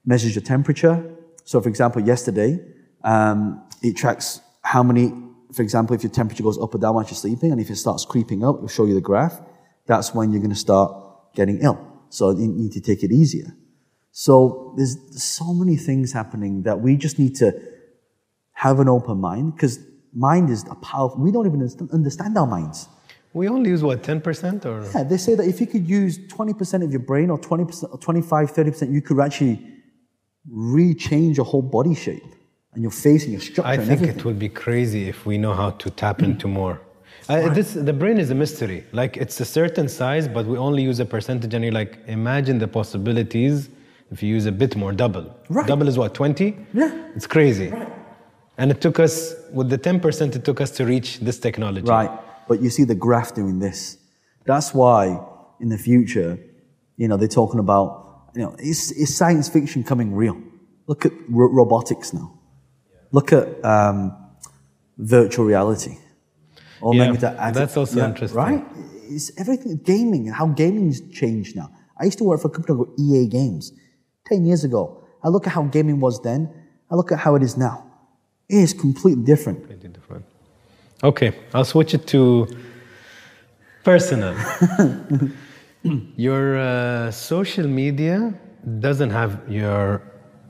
measures 0.06 0.36
your 0.36 0.44
temperature. 0.44 1.16
So, 1.46 1.62
for 1.62 1.70
example, 1.70 2.02
yesterday, 2.02 2.60
um, 3.04 3.64
it 3.82 3.96
tracks 3.96 4.42
how 4.62 4.84
many, 4.84 5.14
for 5.54 5.62
example, 5.62 5.96
if 5.96 6.04
your 6.04 6.12
temperature 6.12 6.44
goes 6.44 6.58
up 6.58 6.74
or 6.76 6.78
down 6.80 6.96
while 6.96 7.04
you're 7.04 7.14
sleeping, 7.14 7.52
and 7.52 7.62
if 7.62 7.70
it 7.70 7.76
starts 7.78 8.04
creeping 8.04 8.44
up, 8.44 8.56
it'll 8.58 8.68
show 8.68 8.86
you 8.86 8.96
the 8.96 9.02
graph. 9.02 9.40
That's 9.86 10.14
when 10.14 10.32
you're 10.32 10.42
going 10.42 10.50
to 10.50 10.56
start 10.56 10.94
getting 11.36 11.60
ill. 11.60 11.80
So 12.10 12.32
you 12.32 12.48
need 12.48 12.72
to 12.74 12.82
take 12.82 13.04
it 13.04 13.12
easier. 13.12 13.56
So 14.12 14.74
there's 14.76 14.98
so 15.22 15.54
many 15.54 15.76
things 15.76 16.12
happening 16.12 16.64
that 16.64 16.80
we 16.82 16.96
just 16.96 17.20
need 17.20 17.36
to 17.36 17.52
have 18.54 18.80
an 18.80 18.90
open 18.90 19.20
mind 19.20 19.56
because 19.56 19.80
mind 20.14 20.50
is 20.50 20.66
a 20.72 20.76
powerful, 20.76 21.20
we 21.22 21.32
don't 21.32 21.46
even 21.46 21.62
understand- 21.94 22.38
our 22.38 22.48
minds. 22.48 22.88
we 23.34 23.48
only 23.48 23.70
use 23.70 23.84
what, 23.84 24.02
10% 24.02 24.66
or? 24.66 24.84
Yeah, 24.96 25.04
they 25.04 25.18
say 25.18 25.36
that 25.36 25.46
if 25.46 25.62
you 25.62 25.68
could 25.68 25.88
use 25.88 26.18
20% 26.18 26.84
of 26.84 26.92
your 26.92 27.02
brain 27.02 27.30
or 27.30 27.38
20% 27.38 27.94
or 27.94 28.00
25, 28.00 28.52
30%, 28.52 28.92
you 28.92 29.02
could 29.02 29.20
actually 29.20 29.62
rechange 30.52 31.36
your 31.38 31.46
whole 31.46 31.62
body 31.62 31.94
shape 31.94 32.24
and 32.74 32.82
your 32.82 32.92
face 32.92 33.24
and 33.26 33.34
your 33.34 33.42
structure 33.42 33.70
I 33.70 33.78
think 33.78 33.92
everything. 33.92 34.18
it 34.18 34.26
would 34.26 34.40
be 34.40 34.50
crazy 34.50 35.08
if 35.08 35.26
we 35.26 35.38
know 35.38 35.54
how 35.54 35.72
to 35.72 35.90
tap 35.92 36.24
into 36.24 36.48
more. 36.48 36.82
I, 37.30 37.50
this, 37.50 37.74
the 37.74 37.94
brain 37.94 38.18
is 38.18 38.30
a 38.30 38.36
mystery. 38.36 38.86
Like 38.92 39.18
it's 39.18 39.40
a 39.40 39.46
certain 39.46 39.90
size, 39.90 40.28
but 40.28 40.46
we 40.46 40.58
only 40.58 40.84
use 40.84 41.00
a 41.00 41.06
percentage. 41.06 41.54
And 41.54 41.64
you're 41.64 41.74
like, 41.74 42.00
imagine 42.08 42.60
the 42.60 42.68
possibilities 42.68 43.70
if 44.12 44.24
you 44.24 44.30
use 44.30 44.46
a 44.46 44.52
bit 44.52 44.76
more, 44.76 44.94
double. 44.94 45.36
Right. 45.50 45.68
Double 45.68 45.88
is 45.88 45.98
what, 45.98 46.14
20? 46.14 46.58
Yeah. 46.74 47.10
It's 47.16 47.28
crazy. 47.28 47.68
Right. 47.68 47.92
And 48.58 48.72
it 48.72 48.82
took 48.82 49.00
us, 49.00 49.36
with 49.52 49.70
the 49.70 49.78
10%, 49.78 50.36
it 50.36 50.44
took 50.46 50.62
us 50.62 50.72
to 50.72 50.86
reach 50.86 51.20
this 51.20 51.40
technology. 51.40 51.88
Right. 51.88 52.10
But 52.48 52.62
you 52.62 52.70
see 52.70 52.86
the 52.86 52.96
graph 52.96 53.36
doing 53.36 53.60
this. 53.60 53.98
That's 54.46 54.74
why 54.74 55.20
in 55.60 55.70
the 55.70 55.78
future, 55.78 56.40
you 56.96 57.08
know, 57.08 57.18
they're 57.18 57.28
talking 57.28 57.60
about, 57.60 58.30
you 58.34 58.42
know, 58.42 58.56
is, 58.60 58.92
is 58.94 59.16
science 59.16 59.50
fiction 59.50 59.84
coming 59.84 60.16
real? 60.16 60.42
Look 60.88 61.06
at 61.06 61.12
ro- 61.30 61.52
robotics 61.52 62.14
now. 62.14 62.40
Look 63.12 63.34
at 63.34 63.64
um, 63.64 64.16
virtual 64.98 65.46
reality. 65.46 65.98
Or 66.82 66.94
Yeah, 66.94 67.06
maybe 67.06 67.18
that 67.18 67.54
that's 67.54 67.78
also 67.78 68.06
interesting. 68.06 68.38
Right? 68.38 68.66
It's 69.10 69.32
everything, 69.38 69.78
gaming, 69.78 70.28
and 70.28 70.36
how 70.36 70.48
gaming's 70.48 71.02
changed 71.12 71.56
now. 71.56 71.72
I 72.00 72.06
used 72.06 72.18
to 72.20 72.24
work 72.24 72.42
for 72.42 72.50
a 72.50 72.52
company 72.52 72.76
called 72.76 73.00
EA 73.00 73.28
Games 73.28 73.74
10 74.26 74.46
years 74.46 74.64
ago. 74.64 75.04
I 75.24 75.30
look 75.30 75.48
at 75.48 75.54
how 75.54 75.64
gaming 75.64 76.00
was 76.00 76.22
then, 76.22 76.54
I 76.92 76.96
look 76.96 77.12
at 77.12 77.20
how 77.20 77.36
it 77.36 77.44
is 77.44 77.58
now. 77.58 77.86
It 78.50 78.58
is 78.58 78.74
completely 78.74 79.24
different. 79.24 79.60
Completely 79.60 79.90
different. 79.90 80.26
Okay, 81.04 81.34
I'll 81.54 81.66
switch 81.66 81.94
it 81.94 82.08
to 82.08 82.48
personal. 83.84 84.36
your 86.16 86.58
uh, 86.58 87.12
social 87.12 87.68
media 87.68 88.34
doesn't 88.80 89.10
have 89.10 89.42
your 89.50 90.02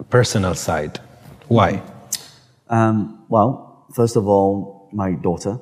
personal 0.10 0.56
side. 0.56 1.00
Why? 1.48 1.82
Um, 2.70 3.26
well, 3.30 3.86
first 3.94 4.16
of 4.16 4.28
all, 4.28 4.90
my 4.94 5.12
daughter. 5.14 5.60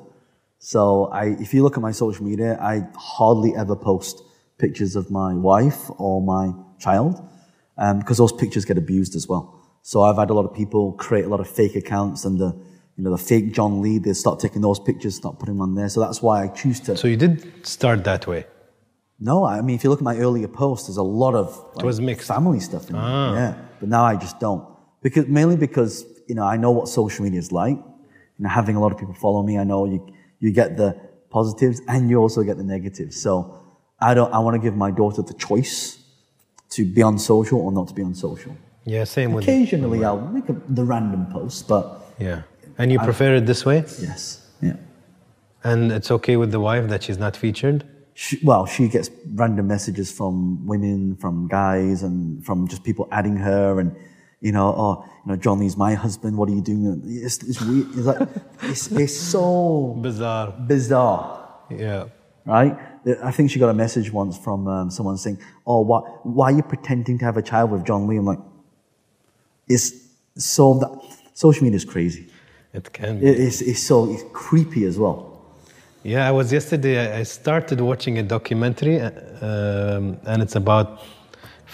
So 0.66 1.04
I, 1.12 1.26
if 1.38 1.54
you 1.54 1.62
look 1.62 1.76
at 1.76 1.80
my 1.80 1.92
social 1.92 2.24
media, 2.24 2.58
I 2.60 2.88
hardly 2.96 3.54
ever 3.54 3.76
post 3.76 4.20
pictures 4.58 4.96
of 4.96 5.12
my 5.12 5.32
wife 5.32 5.88
or 5.96 6.20
my 6.20 6.52
child, 6.80 7.22
um, 7.78 8.00
because 8.00 8.18
those 8.18 8.32
pictures 8.32 8.64
get 8.64 8.76
abused 8.76 9.14
as 9.14 9.28
well. 9.28 9.44
So 9.82 10.02
I've 10.02 10.16
had 10.16 10.28
a 10.28 10.34
lot 10.34 10.44
of 10.44 10.52
people 10.52 10.94
create 10.94 11.24
a 11.24 11.28
lot 11.28 11.38
of 11.38 11.48
fake 11.48 11.76
accounts 11.76 12.24
and 12.24 12.40
the, 12.40 12.46
you 12.96 13.04
know, 13.04 13.12
the 13.12 13.22
fake 13.30 13.52
John 13.52 13.80
Lee, 13.80 13.98
they 13.98 14.12
start 14.12 14.40
taking 14.40 14.60
those 14.60 14.80
pictures, 14.80 15.14
start 15.14 15.38
putting 15.38 15.54
them 15.54 15.62
on 15.62 15.76
there. 15.76 15.88
So 15.88 16.00
that's 16.00 16.20
why 16.20 16.42
I 16.42 16.48
choose 16.48 16.80
to. 16.80 16.96
So 16.96 17.06
you 17.06 17.16
did 17.16 17.64
start 17.64 18.02
that 18.02 18.26
way. 18.26 18.44
No, 19.20 19.46
I 19.46 19.60
mean, 19.60 19.76
if 19.76 19.84
you 19.84 19.90
look 19.90 20.00
at 20.00 20.04
my 20.04 20.16
earlier 20.16 20.48
posts, 20.48 20.88
there's 20.88 20.96
a 20.96 21.02
lot 21.24 21.36
of 21.36 21.56
like, 21.76 21.86
was 21.86 22.00
mixed. 22.00 22.26
family 22.26 22.58
stuff 22.58 22.90
in 22.90 22.96
there. 22.96 23.04
Yeah, 23.04 23.54
but 23.78 23.88
now 23.88 24.02
I 24.04 24.16
just 24.16 24.40
don't 24.40 24.66
because 25.00 25.28
mainly 25.28 25.56
because 25.56 26.04
you 26.26 26.34
know 26.34 26.42
I 26.42 26.56
know 26.56 26.72
what 26.72 26.88
social 26.88 27.22
media 27.22 27.38
is 27.38 27.52
like. 27.52 27.76
You 27.76 28.42
know, 28.42 28.48
having 28.48 28.74
a 28.74 28.80
lot 28.80 28.90
of 28.90 28.98
people 28.98 29.14
follow 29.14 29.44
me, 29.44 29.58
I 29.58 29.64
know 29.64 29.84
you 29.86 30.12
you 30.40 30.50
get 30.52 30.76
the 30.76 30.98
positives 31.30 31.80
and 31.88 32.10
you 32.10 32.18
also 32.18 32.42
get 32.42 32.56
the 32.56 32.64
negatives. 32.64 33.20
So 33.20 33.60
I 34.00 34.14
don't. 34.14 34.32
I 34.32 34.38
want 34.38 34.54
to 34.54 34.60
give 34.60 34.76
my 34.76 34.90
daughter 34.90 35.22
the 35.22 35.34
choice 35.34 35.98
to 36.70 36.84
be 36.84 37.02
on 37.02 37.18
social 37.18 37.60
or 37.60 37.72
not 37.72 37.88
to 37.88 37.94
be 37.94 38.02
on 38.02 38.14
social. 38.14 38.56
Yeah, 38.84 39.04
same 39.04 39.32
with 39.32 39.44
Occasionally, 39.44 40.04
I'll 40.04 40.20
make 40.20 40.48
a, 40.48 40.56
the 40.68 40.84
random 40.84 41.26
post, 41.26 41.66
but 41.66 41.84
yeah. 42.18 42.42
And 42.78 42.92
you 42.92 42.98
prefer 42.98 43.36
it 43.36 43.46
this 43.46 43.64
way? 43.64 43.78
yes, 44.00 44.46
yeah. 44.60 44.76
And 45.64 45.90
it's 45.90 46.10
okay 46.10 46.36
with 46.36 46.52
the 46.52 46.60
wife 46.60 46.88
that 46.88 47.02
she's 47.02 47.18
not 47.18 47.36
featured? 47.36 47.84
she, 48.16 48.40
well, 48.42 48.64
she 48.64 48.88
gets 48.88 49.10
random 49.34 49.68
messages 49.68 50.10
from 50.10 50.66
women, 50.66 51.16
from 51.16 51.46
guys, 51.48 52.02
and 52.02 52.44
from 52.44 52.66
just 52.66 52.82
people 52.82 53.06
adding 53.12 53.36
her, 53.36 53.78
and 53.78 53.94
you 54.40 54.52
know, 54.52 54.74
oh, 54.76 55.04
you 55.24 55.32
know, 55.32 55.36
John 55.36 55.58
Lee's 55.60 55.76
my 55.76 55.94
husband. 55.94 56.36
What 56.36 56.48
are 56.48 56.52
you 56.52 56.60
doing? 56.60 57.02
It's, 57.06 57.38
it's 57.42 57.60
weird. 57.60 57.88
It's 57.96 58.06
like 58.06 58.28
it's, 58.62 58.86
it's 58.92 59.16
so 59.16 59.96
Bizarre. 60.00 60.52
bizarre, 60.66 61.48
Yeah. 61.70 62.04
right? 62.44 62.76
I 63.24 63.30
think 63.30 63.50
she 63.50 63.58
got 63.58 63.70
a 63.70 63.74
message 63.74 64.12
once 64.12 64.36
from 64.36 64.66
um, 64.68 64.90
someone 64.90 65.16
saying, 65.16 65.38
"Oh, 65.66 65.80
why, 65.82 66.00
why 66.24 66.46
are 66.52 66.56
you 66.56 66.62
pretending 66.62 67.18
to 67.20 67.24
have 67.24 67.36
a 67.36 67.42
child 67.42 67.70
with 67.70 67.84
John 67.86 68.06
Lee?" 68.08 68.16
I'm 68.16 68.24
like, 68.26 68.40
it's 69.68 69.92
so 70.36 70.74
that 70.80 70.90
social 71.34 71.64
media 71.64 71.76
is 71.76 71.84
crazy. 71.84 72.28
It 72.72 72.92
can 72.92 73.20
be. 73.20 73.26
It, 73.26 73.38
it's, 73.40 73.60
it's 73.62 73.82
so 73.82 74.10
it's 74.12 74.24
creepy 74.32 74.84
as 74.84 74.98
well. 74.98 75.40
Yeah, 76.02 76.28
I 76.28 76.30
was 76.32 76.52
yesterday. 76.52 76.94
I- 76.98 77.20
I 77.20 77.22
started 77.24 77.80
watching 77.80 78.18
a 78.18 78.22
documentary, 78.22 79.00
uh, 79.00 79.10
um, 79.40 80.18
and 80.26 80.42
it's 80.42 80.56
about 80.56 81.00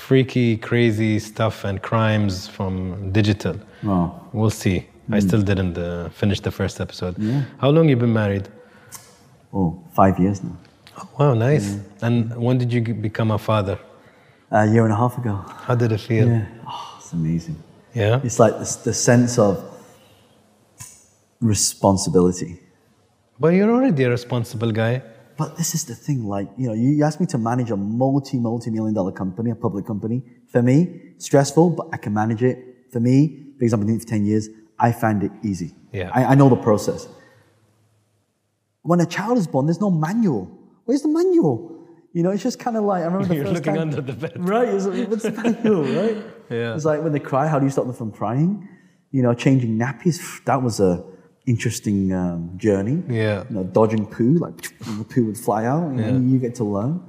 freaky, 0.09 0.57
crazy 0.57 1.19
stuff 1.19 1.65
and 1.65 1.77
crimes 1.91 2.49
from 2.57 2.73
digital. 3.13 3.57
Wow. 3.83 4.05
We'll 4.33 4.57
see. 4.65 4.87
I 5.17 5.21
still 5.21 5.43
didn't 5.43 5.77
uh, 5.79 6.09
finish 6.21 6.41
the 6.41 6.51
first 6.51 6.81
episode. 6.81 7.15
How 7.63 7.71
long 7.71 7.89
you 7.89 7.97
been 7.97 8.13
married? 8.13 8.49
Oh, 9.53 9.69
five 9.95 10.19
years 10.19 10.43
now. 10.43 10.57
Oh, 10.99 11.09
wow, 11.19 11.35
nice. 11.35 11.67
And 12.01 12.15
when 12.47 12.59
did 12.59 12.73
you 12.73 12.81
become 13.09 13.31
a 13.31 13.39
father? 13.39 13.79
A 14.51 14.67
year 14.67 14.85
and 14.85 14.93
a 14.93 14.97
half 14.97 15.19
ago. 15.19 15.35
How 15.67 15.75
did 15.75 15.93
it 15.93 16.01
feel? 16.01 16.27
Yeah. 16.29 16.47
Oh, 16.67 16.97
it's 16.99 17.13
amazing. 17.13 17.57
Yeah? 17.95 18.21
It's 18.25 18.39
like 18.39 18.55
the, 18.55 18.69
the 18.85 18.95
sense 18.95 19.39
of 19.39 19.53
responsibility. 21.41 22.61
But 23.39 23.49
you're 23.49 23.71
already 23.71 24.05
a 24.05 24.11
responsible 24.11 24.73
guy. 24.73 25.03
But 25.37 25.57
this 25.57 25.75
is 25.75 25.85
the 25.85 25.95
thing, 25.95 26.27
like, 26.27 26.49
you 26.57 26.67
know, 26.67 26.75
you, 26.75 27.03
asked 27.05 27.21
me 27.21 27.27
to 27.27 27.39
manage 27.39 27.71
a 27.71 27.77
multi, 27.77 28.39
multi 28.39 28.71
million 28.71 28.95
dollar 28.95 29.13
company, 29.13 29.51
a 29.51 29.55
public 29.55 29.87
company. 29.87 30.23
For 30.49 30.63
me, 30.63 31.15
stressful, 31.19 31.71
but 31.71 31.89
I 31.93 31.97
can 31.97 32.13
manage 32.13 32.43
it. 32.43 32.59
For 32.91 33.01
me, 33.01 33.29
because 33.59 33.73
I've 33.73 33.81
been 33.81 33.87
doing 33.87 34.01
it 34.01 34.03
for 34.03 34.09
10 34.09 34.27
years, 34.27 34.49
I 34.79 34.93
find 34.93 35.23
it 35.23 35.33
easy. 35.43 35.75
Yeah. 35.93 36.11
I, 36.13 36.25
I 36.25 36.35
know 36.35 36.49
the 36.49 36.57
process. 36.57 37.09
When 38.83 39.01
a 39.01 39.07
child 39.07 39.39
is 39.39 39.47
born, 39.47 39.67
there's 39.67 39.81
no 39.81 39.91
manual. 39.91 40.51
Where's 40.85 41.03
the 41.03 41.09
manual? 41.09 41.87
You 42.13 42.23
know, 42.23 42.31
it's 42.31 42.43
just 42.43 42.59
kind 42.59 42.77
of 42.77 42.85
like, 42.85 43.03
I 43.03 43.07
remember 43.07 43.29
the 43.29 43.35
You're 43.37 43.45
first 43.45 43.55
looking 43.55 43.75
time. 43.75 43.83
under 43.83 44.01
the 44.01 44.13
bed. 44.13 44.33
Right, 44.37 44.69
it's 44.69 44.87
like, 44.87 45.09
what's 45.09 45.23
the 45.23 45.31
manual, 45.31 45.83
right? 46.01 46.17
Yeah. 46.51 46.75
It's 46.75 46.85
like 46.85 47.03
when 47.03 47.13
they 47.13 47.21
cry, 47.21 47.49
how 47.49 47.59
do 47.59 47.65
you 47.65 47.71
stop 47.71 47.87
them 47.87 47.95
from 47.95 48.13
crying? 48.13 48.69
You 49.11 49.23
know, 49.23 49.33
changing 49.33 49.79
nappies, 49.79 50.45
that 50.45 50.63
was 50.63 50.81
a 50.81 51.05
interesting 51.47 52.13
um, 52.13 52.53
journey. 52.57 53.03
Yeah. 53.09 53.45
You 53.49 53.57
know, 53.57 53.65
dodging 53.65 54.07
poo, 54.07 54.35
like 54.35 54.79
the 54.79 55.05
poo 55.05 55.27
would 55.27 55.39
fly 55.39 55.65
out, 55.65 55.85
and 55.85 55.99
then 55.99 56.31
you 56.31 56.39
get 56.39 56.55
to 56.57 56.65
learn. 56.65 57.01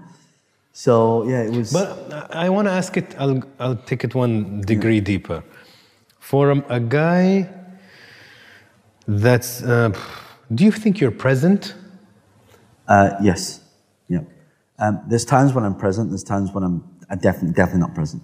So 0.71 1.23
yeah, 1.27 1.43
it 1.43 1.51
was. 1.51 1.71
But 1.71 2.33
I 2.35 2.49
want 2.49 2.67
to 2.67 2.71
ask 2.71 2.97
it, 2.97 3.15
I'll, 3.19 3.43
I'll 3.59 3.75
take 3.75 4.03
it 4.03 4.15
one 4.15 4.61
degree 4.61 5.01
deeper. 5.01 5.43
For 6.19 6.51
a, 6.51 6.65
a 6.69 6.79
guy 6.79 7.49
that's, 9.07 9.61
uh, 9.61 9.91
do 10.53 10.63
you 10.63 10.71
think 10.71 10.99
you're 10.99 11.11
present? 11.11 11.75
Uh, 12.87 13.11
yes. 13.21 13.59
Yeah. 14.07 14.21
Um, 14.79 15.01
there's 15.07 15.25
times 15.25 15.53
when 15.53 15.63
I'm 15.63 15.75
present. 15.75 16.09
There's 16.09 16.23
times 16.23 16.51
when 16.51 16.63
I'm, 16.63 16.83
I'm 17.09 17.19
definitely 17.19 17.53
definitely 17.53 17.81
not 17.81 17.93
present. 17.93 18.23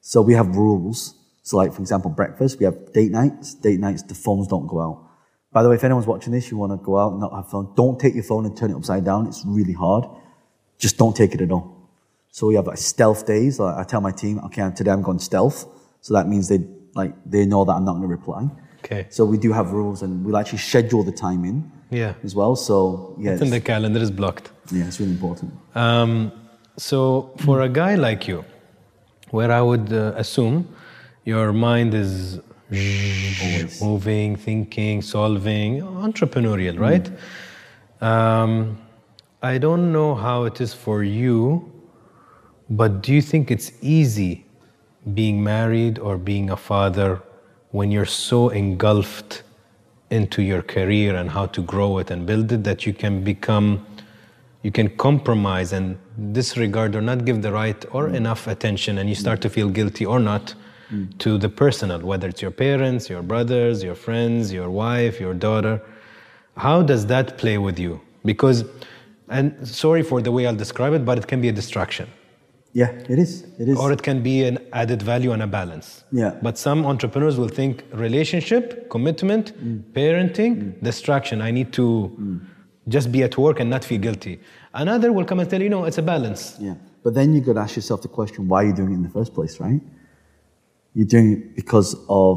So 0.00 0.22
we 0.22 0.34
have 0.34 0.56
rules. 0.56 1.14
So 1.46 1.56
like 1.58 1.72
for 1.72 1.80
example, 1.80 2.10
breakfast. 2.10 2.58
We 2.58 2.64
have 2.64 2.92
date 2.92 3.12
nights. 3.12 3.54
Date 3.54 3.78
nights. 3.78 4.02
The 4.02 4.16
phones 4.16 4.48
don't 4.48 4.66
go 4.66 4.80
out. 4.80 4.96
By 5.52 5.62
the 5.62 5.68
way, 5.68 5.76
if 5.76 5.84
anyone's 5.84 6.06
watching 6.08 6.32
this, 6.32 6.50
you 6.50 6.56
want 6.56 6.72
to 6.72 6.84
go 6.84 6.98
out 6.98 7.12
and 7.12 7.20
not 7.20 7.32
have 7.32 7.48
phone. 7.48 7.72
Don't 7.76 7.98
take 8.00 8.14
your 8.14 8.24
phone 8.24 8.44
and 8.46 8.56
turn 8.56 8.72
it 8.72 8.76
upside 8.76 9.04
down. 9.04 9.28
It's 9.28 9.44
really 9.46 9.72
hard. 9.72 10.04
Just 10.76 10.98
don't 10.98 11.14
take 11.14 11.34
it 11.36 11.40
at 11.40 11.52
all. 11.52 11.64
So 12.32 12.48
we 12.48 12.56
have 12.56 12.66
like 12.66 12.78
stealth 12.78 13.26
days. 13.26 13.60
Like 13.60 13.76
I 13.76 13.84
tell 13.84 14.00
my 14.00 14.10
team, 14.10 14.40
okay, 14.46 14.68
today 14.74 14.90
I'm 14.90 15.02
going 15.02 15.20
stealth. 15.20 15.58
So 16.00 16.14
that 16.14 16.26
means 16.26 16.48
they 16.48 16.60
like 16.96 17.14
they 17.24 17.46
know 17.46 17.64
that 17.64 17.74
I'm 17.76 17.84
not 17.84 17.92
going 17.92 18.08
to 18.10 18.14
reply. 18.20 18.42
Okay. 18.84 19.06
So 19.10 19.24
we 19.24 19.38
do 19.38 19.52
have 19.52 19.70
rules, 19.70 20.02
and 20.02 20.24
we'll 20.24 20.36
actually 20.36 20.58
schedule 20.58 21.04
the 21.04 21.12
time 21.26 21.44
in 21.44 21.70
Yeah. 21.90 22.14
as 22.24 22.34
well. 22.34 22.56
So 22.56 23.14
yeah, 23.20 23.40
in 23.40 23.50
the 23.50 23.60
calendar, 23.60 24.00
is 24.00 24.10
blocked. 24.10 24.50
yeah, 24.72 24.86
it's 24.88 24.98
really 25.00 25.12
important. 25.12 25.52
Um, 25.76 26.32
so 26.76 27.30
for 27.44 27.60
a 27.60 27.68
guy 27.68 27.94
like 27.94 28.26
you, 28.26 28.44
where 29.30 29.50
I 29.52 29.60
would 29.62 29.92
uh, 29.92 30.12
assume 30.16 30.56
your 31.26 31.52
mind 31.52 31.92
is 31.92 32.40
moving, 33.82 34.36
thinking, 34.36 35.02
solving, 35.02 35.82
entrepreneurial, 35.82 36.78
right? 36.78 37.10
Um, 38.00 38.78
I 39.42 39.58
don't 39.58 39.92
know 39.92 40.14
how 40.14 40.44
it 40.44 40.60
is 40.60 40.72
for 40.72 41.02
you, 41.02 41.70
but 42.70 43.02
do 43.02 43.12
you 43.12 43.20
think 43.20 43.50
it's 43.50 43.72
easy 43.82 44.46
being 45.14 45.42
married 45.42 45.98
or 45.98 46.16
being 46.16 46.50
a 46.50 46.56
father 46.56 47.20
when 47.72 47.90
you're 47.90 48.12
so 48.28 48.48
engulfed 48.50 49.42
into 50.10 50.42
your 50.42 50.62
career 50.62 51.16
and 51.16 51.28
how 51.30 51.46
to 51.46 51.60
grow 51.62 51.98
it 51.98 52.12
and 52.12 52.24
build 52.24 52.52
it 52.52 52.62
that 52.62 52.86
you 52.86 52.92
can 52.92 53.22
become 53.24 53.84
you 54.62 54.72
can 54.72 54.88
compromise 54.96 55.72
and 55.72 55.96
disregard 56.32 56.96
or 56.96 57.00
not 57.00 57.24
give 57.24 57.42
the 57.42 57.52
right 57.52 57.84
or 57.92 58.08
enough 58.08 58.46
attention 58.48 58.98
and 58.98 59.08
you 59.08 59.14
start 59.14 59.40
to 59.40 59.48
feel 59.48 59.68
guilty 59.68 60.04
or 60.04 60.18
not 60.18 60.54
to 61.18 61.38
the 61.38 61.48
personal 61.48 62.00
whether 62.00 62.28
it's 62.28 62.42
your 62.42 62.50
parents 62.50 63.08
your 63.08 63.22
brothers 63.22 63.82
your 63.82 63.94
friends 63.94 64.52
your 64.52 64.70
wife 64.70 65.20
your 65.20 65.34
daughter 65.34 65.80
how 66.56 66.82
does 66.82 67.06
that 67.06 67.36
play 67.38 67.58
with 67.58 67.78
you 67.78 68.00
because 68.24 68.64
and 69.28 69.66
sorry 69.66 70.02
for 70.02 70.20
the 70.20 70.30
way 70.30 70.46
i'll 70.46 70.54
describe 70.54 70.92
it 70.92 71.04
but 71.04 71.18
it 71.18 71.26
can 71.26 71.40
be 71.40 71.48
a 71.48 71.52
distraction 71.52 72.08
Yeah, 72.76 72.90
it 73.08 73.18
is. 73.18 73.30
It 73.58 73.68
is. 73.70 73.78
or 73.78 73.90
it 73.90 74.02
can 74.02 74.22
be 74.22 74.44
an 74.44 74.58
added 74.80 75.00
value 75.00 75.32
and 75.32 75.42
a 75.42 75.46
balance. 75.46 76.04
Yeah. 76.12 76.32
But 76.42 76.58
some 76.58 76.84
entrepreneurs 76.84 77.38
will 77.38 77.48
think 77.48 77.84
relationship, 77.94 78.90
commitment, 78.90 79.46
mm. 79.58 79.82
parenting, 79.94 80.52
mm. 80.56 80.82
distraction. 80.82 81.40
I 81.40 81.52
need 81.58 81.72
to 81.72 81.86
mm. 82.20 82.40
just 82.86 83.10
be 83.10 83.22
at 83.22 83.38
work 83.38 83.60
and 83.60 83.70
not 83.70 83.82
feel 83.82 83.98
guilty. 83.98 84.40
Another 84.74 85.10
will 85.10 85.24
come 85.24 85.40
and 85.40 85.48
tell 85.48 85.62
you, 85.62 85.70
no, 85.70 85.86
it's 85.86 85.96
a 85.96 86.02
balance. 86.02 86.42
yeah. 86.60 86.74
But 87.02 87.14
then 87.14 87.32
you 87.34 87.40
got 87.40 87.54
to 87.54 87.60
ask 87.60 87.76
yourself 87.76 88.02
the 88.02 88.08
question: 88.08 88.46
Why 88.46 88.64
are 88.64 88.66
you 88.66 88.74
doing 88.74 88.90
it 88.90 88.94
in 89.00 89.04
the 89.04 89.14
first 89.18 89.32
place? 89.32 89.58
Right? 89.58 89.80
You're 90.96 91.06
doing 91.06 91.32
it 91.34 91.56
because 91.56 91.94
of 92.08 92.34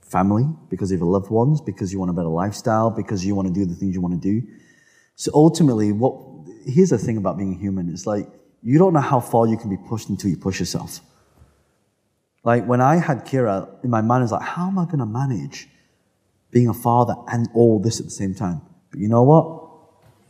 family, 0.00 0.46
because 0.68 0.90
of 0.90 0.98
your 0.98 1.08
loved 1.08 1.30
ones, 1.30 1.60
because 1.60 1.92
you 1.92 1.98
want 2.00 2.10
a 2.10 2.12
better 2.12 2.28
lifestyle, 2.28 2.90
because 2.90 3.24
you 3.24 3.36
want 3.36 3.46
to 3.46 3.54
do 3.54 3.64
the 3.64 3.74
things 3.76 3.94
you 3.94 4.00
want 4.00 4.20
to 4.20 4.24
do. 4.32 4.36
So 5.14 5.30
ultimately, 5.32 5.92
what 5.92 6.14
here's 6.66 6.90
the 6.90 6.98
thing 6.98 7.16
about 7.18 7.38
being 7.38 7.54
human: 7.64 7.88
it's 7.88 8.06
like 8.14 8.26
you 8.64 8.78
don't 8.80 8.94
know 8.94 9.06
how 9.14 9.20
far 9.20 9.46
you 9.46 9.56
can 9.56 9.70
be 9.70 9.76
pushed 9.76 10.08
until 10.08 10.28
you 10.30 10.36
push 10.36 10.58
yourself. 10.58 11.00
Like 12.44 12.66
when 12.66 12.80
I 12.80 12.96
had 12.96 13.24
Kira, 13.24 13.68
in 13.84 13.90
my 13.90 14.00
mind, 14.00 14.22
I 14.22 14.24
was 14.24 14.32
like, 14.32 14.42
how 14.42 14.66
am 14.66 14.76
I 14.78 14.84
going 14.86 14.98
to 14.98 15.06
manage 15.06 15.68
being 16.50 16.68
a 16.68 16.74
father 16.74 17.14
and 17.32 17.48
all 17.54 17.78
this 17.78 18.00
at 18.00 18.06
the 18.06 18.10
same 18.22 18.34
time? 18.34 18.60
But 18.90 18.98
you 18.98 19.08
know 19.08 19.22
what? 19.22 19.46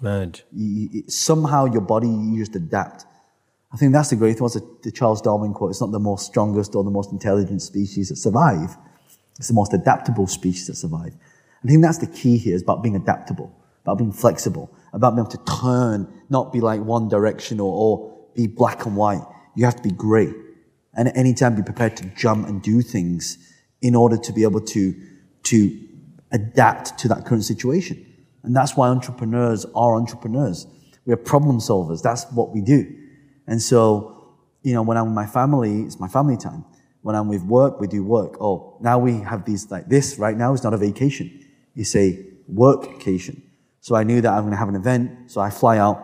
Manage. 0.02 0.44
you, 0.52 0.88
you- 0.92 1.04
somehow 1.08 1.64
your 1.64 1.80
body 1.80 2.08
you 2.08 2.38
just 2.44 2.54
adapt. 2.56 3.06
I 3.72 3.76
think 3.76 3.92
that's 3.92 4.10
the 4.10 4.16
great 4.16 4.34
thing. 4.34 4.42
What's 4.42 4.54
the, 4.54 4.68
the 4.82 4.92
Charles 4.92 5.22
Darwin 5.22 5.54
quote? 5.54 5.70
It's 5.70 5.80
not 5.80 5.92
the 5.92 5.98
most 5.98 6.26
strongest 6.26 6.74
or 6.74 6.84
the 6.84 6.90
most 6.90 7.10
intelligent 7.10 7.62
species 7.62 8.10
that 8.10 8.16
survive. 8.16 8.76
It's 9.38 9.48
the 9.48 9.54
most 9.54 9.72
adaptable 9.72 10.26
species 10.26 10.66
that 10.66 10.74
survive. 10.74 11.14
I 11.64 11.68
think 11.68 11.82
that's 11.82 11.98
the 11.98 12.06
key 12.06 12.36
here 12.36 12.54
is 12.54 12.62
about 12.62 12.82
being 12.82 12.96
adaptable, 12.96 13.50
about 13.82 13.98
being 13.98 14.12
flexible, 14.12 14.70
about 14.92 15.14
being 15.14 15.26
able 15.26 15.30
to 15.30 15.60
turn, 15.60 16.06
not 16.28 16.52
be 16.52 16.60
like 16.60 16.80
one 16.80 17.08
direction 17.08 17.60
or, 17.60 17.72
or 17.72 18.18
be 18.34 18.46
black 18.46 18.84
and 18.84 18.94
white. 18.94 19.22
You 19.54 19.64
have 19.64 19.76
to 19.76 19.82
be 19.82 19.90
grey. 19.90 20.32
And 20.94 21.08
at 21.08 21.16
any 21.16 21.32
time 21.32 21.54
be 21.54 21.62
prepared 21.62 21.96
to 21.98 22.04
jump 22.14 22.48
and 22.48 22.60
do 22.60 22.82
things 22.82 23.38
in 23.80 23.94
order 23.94 24.18
to 24.18 24.32
be 24.32 24.42
able 24.42 24.60
to, 24.60 24.94
to 25.44 25.88
adapt 26.30 26.98
to 26.98 27.08
that 27.08 27.24
current 27.24 27.44
situation. 27.44 28.04
And 28.42 28.54
that's 28.54 28.76
why 28.76 28.88
entrepreneurs 28.88 29.64
are 29.74 29.94
entrepreneurs. 29.94 30.66
We're 31.06 31.16
problem 31.16 31.58
solvers. 31.58 32.02
That's 32.02 32.30
what 32.32 32.52
we 32.52 32.60
do. 32.60 32.98
And 33.52 33.60
so, 33.60 34.32
you 34.62 34.72
know, 34.72 34.80
when 34.80 34.96
I'm 34.96 35.04
with 35.04 35.14
my 35.14 35.26
family, 35.26 35.82
it's 35.82 36.00
my 36.00 36.08
family 36.08 36.38
time. 36.38 36.64
When 37.02 37.14
I'm 37.14 37.28
with 37.28 37.42
work, 37.42 37.78
we 37.82 37.86
do 37.86 38.02
work. 38.02 38.38
Oh, 38.40 38.78
now 38.80 38.98
we 38.98 39.18
have 39.20 39.44
these 39.44 39.70
like 39.70 39.90
this 39.90 40.18
right 40.18 40.34
now 40.34 40.54
is 40.54 40.64
not 40.64 40.72
a 40.72 40.78
vacation. 40.78 41.26
It's 41.76 41.94
a 41.94 42.18
workcation. 42.50 43.42
So 43.82 43.94
I 43.94 44.04
knew 44.04 44.22
that 44.22 44.32
I'm 44.32 44.44
going 44.44 44.52
to 44.52 44.56
have 44.56 44.70
an 44.70 44.74
event. 44.74 45.30
So 45.30 45.42
I 45.42 45.50
fly 45.50 45.76
out, 45.76 45.98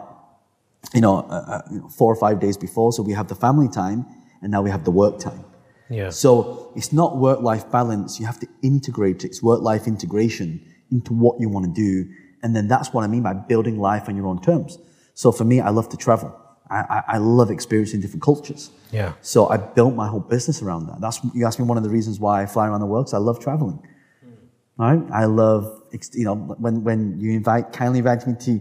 you 0.92 1.00
know, 1.00 1.20
uh, 1.20 1.44
uh, 1.54 1.62
you 1.70 1.78
know, 1.78 1.88
four 1.88 2.12
or 2.12 2.16
five 2.16 2.38
days 2.38 2.58
before. 2.58 2.92
So 2.92 3.02
we 3.02 3.14
have 3.14 3.28
the 3.28 3.34
family 3.34 3.70
time 3.70 4.04
and 4.42 4.52
now 4.52 4.60
we 4.60 4.68
have 4.68 4.84
the 4.84 4.90
work 4.90 5.18
time. 5.18 5.42
Yeah. 5.88 6.10
So 6.10 6.70
it's 6.76 6.92
not 6.92 7.16
work 7.16 7.40
life 7.40 7.72
balance. 7.72 8.20
You 8.20 8.26
have 8.26 8.40
to 8.40 8.48
integrate 8.60 9.24
it. 9.24 9.28
It's 9.28 9.42
work 9.42 9.62
life 9.62 9.86
integration 9.86 10.60
into 10.90 11.14
what 11.14 11.40
you 11.40 11.48
want 11.48 11.64
to 11.64 11.72
do. 11.72 12.10
And 12.42 12.54
then 12.54 12.68
that's 12.68 12.92
what 12.92 13.04
I 13.04 13.06
mean 13.06 13.22
by 13.22 13.32
building 13.32 13.80
life 13.80 14.06
on 14.06 14.16
your 14.16 14.26
own 14.26 14.42
terms. 14.42 14.76
So 15.14 15.32
for 15.32 15.44
me, 15.44 15.62
I 15.62 15.70
love 15.70 15.88
to 15.88 15.96
travel. 15.96 16.38
I, 16.70 16.76
I, 16.78 17.02
I 17.14 17.18
love 17.18 17.50
experiencing 17.50 18.00
different 18.00 18.22
cultures. 18.22 18.70
Yeah. 18.92 19.12
So 19.22 19.48
I 19.48 19.56
built 19.56 19.94
my 19.94 20.08
whole 20.08 20.20
business 20.20 20.62
around 20.62 20.86
that. 20.86 21.00
That's, 21.00 21.20
you 21.34 21.46
asked 21.46 21.58
me 21.58 21.64
one 21.64 21.76
of 21.76 21.84
the 21.84 21.90
reasons 21.90 22.18
why 22.20 22.42
I 22.42 22.46
fly 22.46 22.68
around 22.68 22.80
the 22.80 22.86
world, 22.86 23.06
because 23.06 23.14
I 23.14 23.18
love 23.18 23.38
traveling. 23.40 23.80
Hmm. 24.22 24.82
Right? 24.82 25.02
I 25.12 25.24
love, 25.26 25.82
you 26.12 26.24
know, 26.24 26.34
when, 26.34 26.84
when 26.84 27.20
you 27.20 27.32
invite, 27.32 27.72
kindly 27.72 27.98
invite 27.98 28.26
me 28.26 28.34
to, 28.40 28.60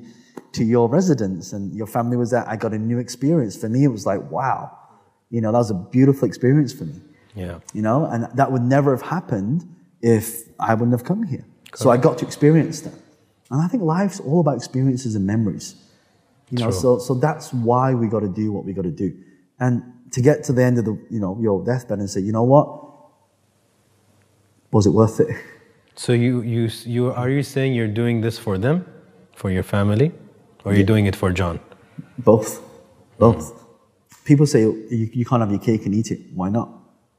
to 0.53 0.63
your 0.63 0.89
residence 0.89 1.53
and 1.53 1.73
your 1.73 1.87
family 1.87 2.17
was 2.17 2.31
there, 2.31 2.47
I 2.47 2.55
got 2.55 2.73
a 2.73 2.77
new 2.77 2.99
experience. 2.99 3.55
For 3.55 3.69
me, 3.69 3.83
it 3.83 3.89
was 3.89 4.05
like, 4.05 4.31
wow. 4.31 4.77
You 5.29 5.41
know, 5.41 5.51
that 5.51 5.57
was 5.57 5.71
a 5.71 5.75
beautiful 5.75 6.25
experience 6.27 6.71
for 6.71 6.85
me 6.85 7.01
Yeah. 7.35 7.59
you 7.73 7.81
know, 7.81 8.05
and 8.05 8.27
that 8.35 8.51
would 8.51 8.61
never 8.61 8.95
have 8.95 9.05
happened 9.05 9.67
if 10.01 10.43
I 10.59 10.73
wouldn't 10.73 10.93
have 10.93 11.03
come 11.03 11.23
here. 11.23 11.45
So 11.75 11.89
I 11.89 11.97
got 11.97 12.17
to 12.19 12.25
experience 12.25 12.81
that. 12.81 12.93
And 13.51 13.61
I 13.61 13.67
think 13.67 13.83
life's 13.83 14.19
all 14.19 14.39
about 14.39 14.55
experiences 14.55 15.15
and 15.15 15.25
memories. 15.25 15.75
You 16.49 16.59
know, 16.59 16.71
so, 16.71 16.97
so 16.99 17.13
that's 17.13 17.51
why 17.53 17.93
we 17.93 18.07
got 18.07 18.21
to 18.21 18.29
do 18.29 18.51
what 18.51 18.63
we 18.63 18.73
got 18.73 18.83
to 18.83 18.91
do. 18.91 19.13
And 19.59 19.83
to 20.11 20.21
get 20.21 20.43
to 20.45 20.53
the 20.53 20.63
end 20.63 20.77
of 20.79 20.85
the, 20.85 20.97
you 21.09 21.19
know, 21.19 21.37
your 21.41 21.63
deathbed 21.63 21.99
and 21.99 22.09
say, 22.09 22.21
you 22.21 22.31
know 22.31 22.43
what? 22.43 22.83
Was 24.71 24.85
it 24.85 24.91
worth 24.91 25.19
it? 25.19 25.27
So 25.95 26.13
you, 26.13 26.41
you, 26.41 26.69
you, 26.85 27.11
are 27.11 27.29
you 27.29 27.43
saying 27.43 27.73
you're 27.73 27.87
doing 27.87 28.21
this 28.21 28.37
for 28.37 28.57
them, 28.57 28.85
for 29.35 29.49
your 29.49 29.63
family, 29.63 30.11
or 30.63 30.73
you're 30.73 30.85
doing 30.85 31.07
it 31.07 31.15
for 31.15 31.31
John? 31.31 31.59
Both. 32.19 32.61
Both. 33.17 33.53
Mm. 33.53 33.63
People 34.23 34.45
say 34.45 34.61
you, 34.61 35.09
you 35.13 35.25
can't 35.25 35.41
have 35.41 35.49
your 35.49 35.59
cake 35.59 35.85
and 35.85 35.95
eat 35.95 36.11
it. 36.11 36.19
Why 36.33 36.49
not? 36.49 36.69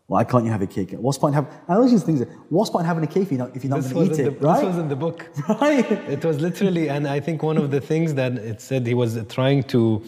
Why 0.08 0.24
can't 0.24 0.42
you 0.46 0.50
have 0.50 0.62
a 0.62 0.66
cake? 0.66 0.92
What's 0.92 1.18
the 1.18 1.20
point 1.20 1.34
have? 1.34 1.46
I 1.68 1.74
always 1.74 1.92
just 1.92 2.06
think 2.06 2.18
that 2.20 2.30
what's 2.48 2.70
the 2.70 2.72
point 2.76 2.86
having 2.86 3.04
a 3.04 3.06
cake 3.06 3.24
if 3.24 3.30
you're 3.30 3.38
not, 3.44 3.54
if 3.54 3.62
you're 3.62 3.70
not 3.70 3.82
going 3.82 4.08
to 4.08 4.14
eat 4.14 4.18
it, 4.18 4.40
the, 4.40 4.46
right? 4.46 4.56
this 4.56 4.64
was 4.64 4.78
in 4.78 4.88
the 4.88 4.96
book. 4.96 5.28
right. 5.60 5.92
It 6.08 6.24
was 6.24 6.40
literally, 6.40 6.88
and 6.88 7.06
I 7.06 7.20
think 7.20 7.42
one 7.42 7.58
of 7.58 7.70
the 7.70 7.80
things 7.80 8.14
that 8.14 8.32
it 8.32 8.62
said 8.62 8.86
he 8.86 8.94
was 8.94 9.22
trying 9.28 9.64
to 9.64 10.02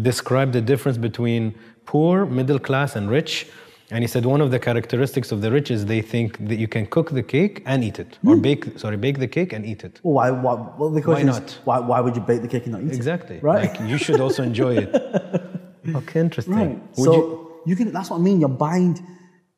describe 0.00 0.52
the 0.52 0.60
difference 0.60 0.96
between 0.96 1.56
poor, 1.86 2.24
middle 2.24 2.60
class, 2.60 2.94
and 2.94 3.10
rich. 3.10 3.48
And 3.90 4.04
he 4.04 4.06
said 4.06 4.24
one 4.24 4.40
of 4.40 4.52
the 4.52 4.60
characteristics 4.60 5.32
of 5.32 5.40
the 5.42 5.50
rich 5.50 5.72
is 5.72 5.86
they 5.86 6.02
think 6.02 6.38
that 6.48 6.56
you 6.56 6.68
can 6.68 6.86
cook 6.86 7.10
the 7.10 7.22
cake 7.22 7.64
and 7.66 7.82
eat 7.82 7.98
it, 7.98 8.18
or 8.24 8.36
hmm. 8.36 8.42
bake 8.42 8.78
sorry 8.78 8.96
bake 8.96 9.18
the 9.18 9.26
cake 9.26 9.52
and 9.52 9.66
eat 9.66 9.82
it. 9.82 10.00
Well, 10.04 10.14
why, 10.14 10.30
why, 10.30 10.54
well, 10.78 10.88
the 10.88 11.02
question 11.02 11.26
not? 11.26 11.42
is, 11.42 11.54
why, 11.64 11.80
why 11.80 11.98
would 12.00 12.14
you 12.14 12.22
bake 12.22 12.42
the 12.42 12.48
cake 12.48 12.62
and 12.66 12.72
not 12.74 12.82
eat 12.82 12.92
it? 12.92 12.94
Exactly. 12.94 13.40
Right. 13.42 13.76
Like 13.76 13.90
you 13.90 13.98
should 13.98 14.20
also 14.20 14.44
enjoy 14.44 14.76
it. 14.76 14.90
Okay, 15.96 16.20
interesting. 16.20 16.54
Right. 16.54 16.80
Would 16.96 17.04
so 17.04 17.12
you, 17.12 17.62
you, 17.66 17.74
can. 17.74 17.92
That's 17.92 18.08
what 18.10 18.18
I 18.18 18.20
mean. 18.20 18.38
You're 18.38 18.48
bind. 18.48 19.02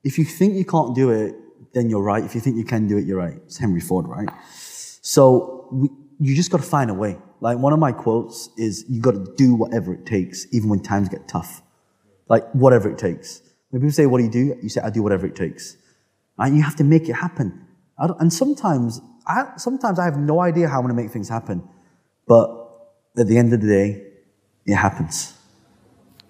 If 0.05 0.19
you 0.19 0.25
think 0.25 0.55
you 0.55 0.65
can't 0.65 0.95
do 0.95 1.11
it, 1.11 1.35
then 1.73 1.91
you're 1.91 2.03
right. 2.03 2.23
If 2.23 2.35
you 2.35 2.41
think 2.41 2.57
you 2.57 2.65
can 2.65 2.87
do 2.87 2.97
it, 2.99 3.05
you're 3.05 3.19
right. 3.19 3.37
It's 3.47 3.59
Henry 3.59 3.81
Ford, 3.81 4.07
right? 4.07 4.29
So 5.01 5.69
we, 5.73 5.89
you 6.21 6.37
just 6.37 6.51
got 6.51 6.59
to 6.59 6.67
find 6.67 6.91
a 6.91 6.95
way. 6.95 7.19
Like 7.41 7.59
one 7.59 7.73
of 7.73 7.79
my 7.79 7.93
quotes 7.93 8.49
is, 8.57 8.85
"You 8.89 9.01
got 9.01 9.13
to 9.13 9.27
do 9.37 9.55
whatever 9.55 9.93
it 9.93 10.07
takes, 10.07 10.47
even 10.53 10.69
when 10.71 10.81
times 10.81 11.09
get 11.09 11.27
tough. 11.27 11.63
Like 12.29 12.49
whatever 12.53 12.91
it 12.91 12.99
takes." 12.99 13.43
When 13.71 13.83
people 13.83 13.93
say, 13.93 14.07
"What 14.07 14.19
do 14.19 14.25
you 14.25 14.31
do?" 14.31 14.57
You 14.63 14.69
say, 14.69 14.81
"I 14.81 14.91
do 14.91 15.03
whatever 15.03 15.27
it 15.27 15.35
takes." 15.35 15.77
And 16.39 16.57
you 16.57 16.63
have 16.63 16.77
to 16.77 16.85
make 16.85 17.09
it 17.09 17.15
happen. 17.15 17.67
And 17.99 18.33
sometimes, 18.33 19.01
I, 19.27 19.53
sometimes 19.57 19.99
I 19.99 20.05
have 20.05 20.19
no 20.19 20.41
idea 20.41 20.69
how 20.69 20.79
I'm 20.79 20.85
going 20.85 20.97
to 20.97 21.01
make 21.03 21.13
things 21.13 21.29
happen, 21.29 21.63
but 22.27 22.49
at 23.17 23.29
the 23.29 23.39
end 23.39 23.53
of 23.53 23.61
the 23.61 23.69
day, 23.69 24.03
it 24.67 24.75
happens. 24.75 25.35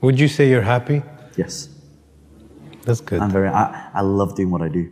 would 0.01 0.21
you 0.21 0.29
say 0.29 0.51
you're 0.51 0.63
happy? 0.63 1.03
Yes. 1.37 1.74
That's 2.85 3.01
good. 3.01 3.21
I'm 3.21 3.31
very. 3.31 3.49
I, 3.49 3.91
I 3.95 4.01
love 4.01 4.35
doing 4.35 4.51
what 4.51 4.63
I 4.63 4.69
do. 4.69 4.91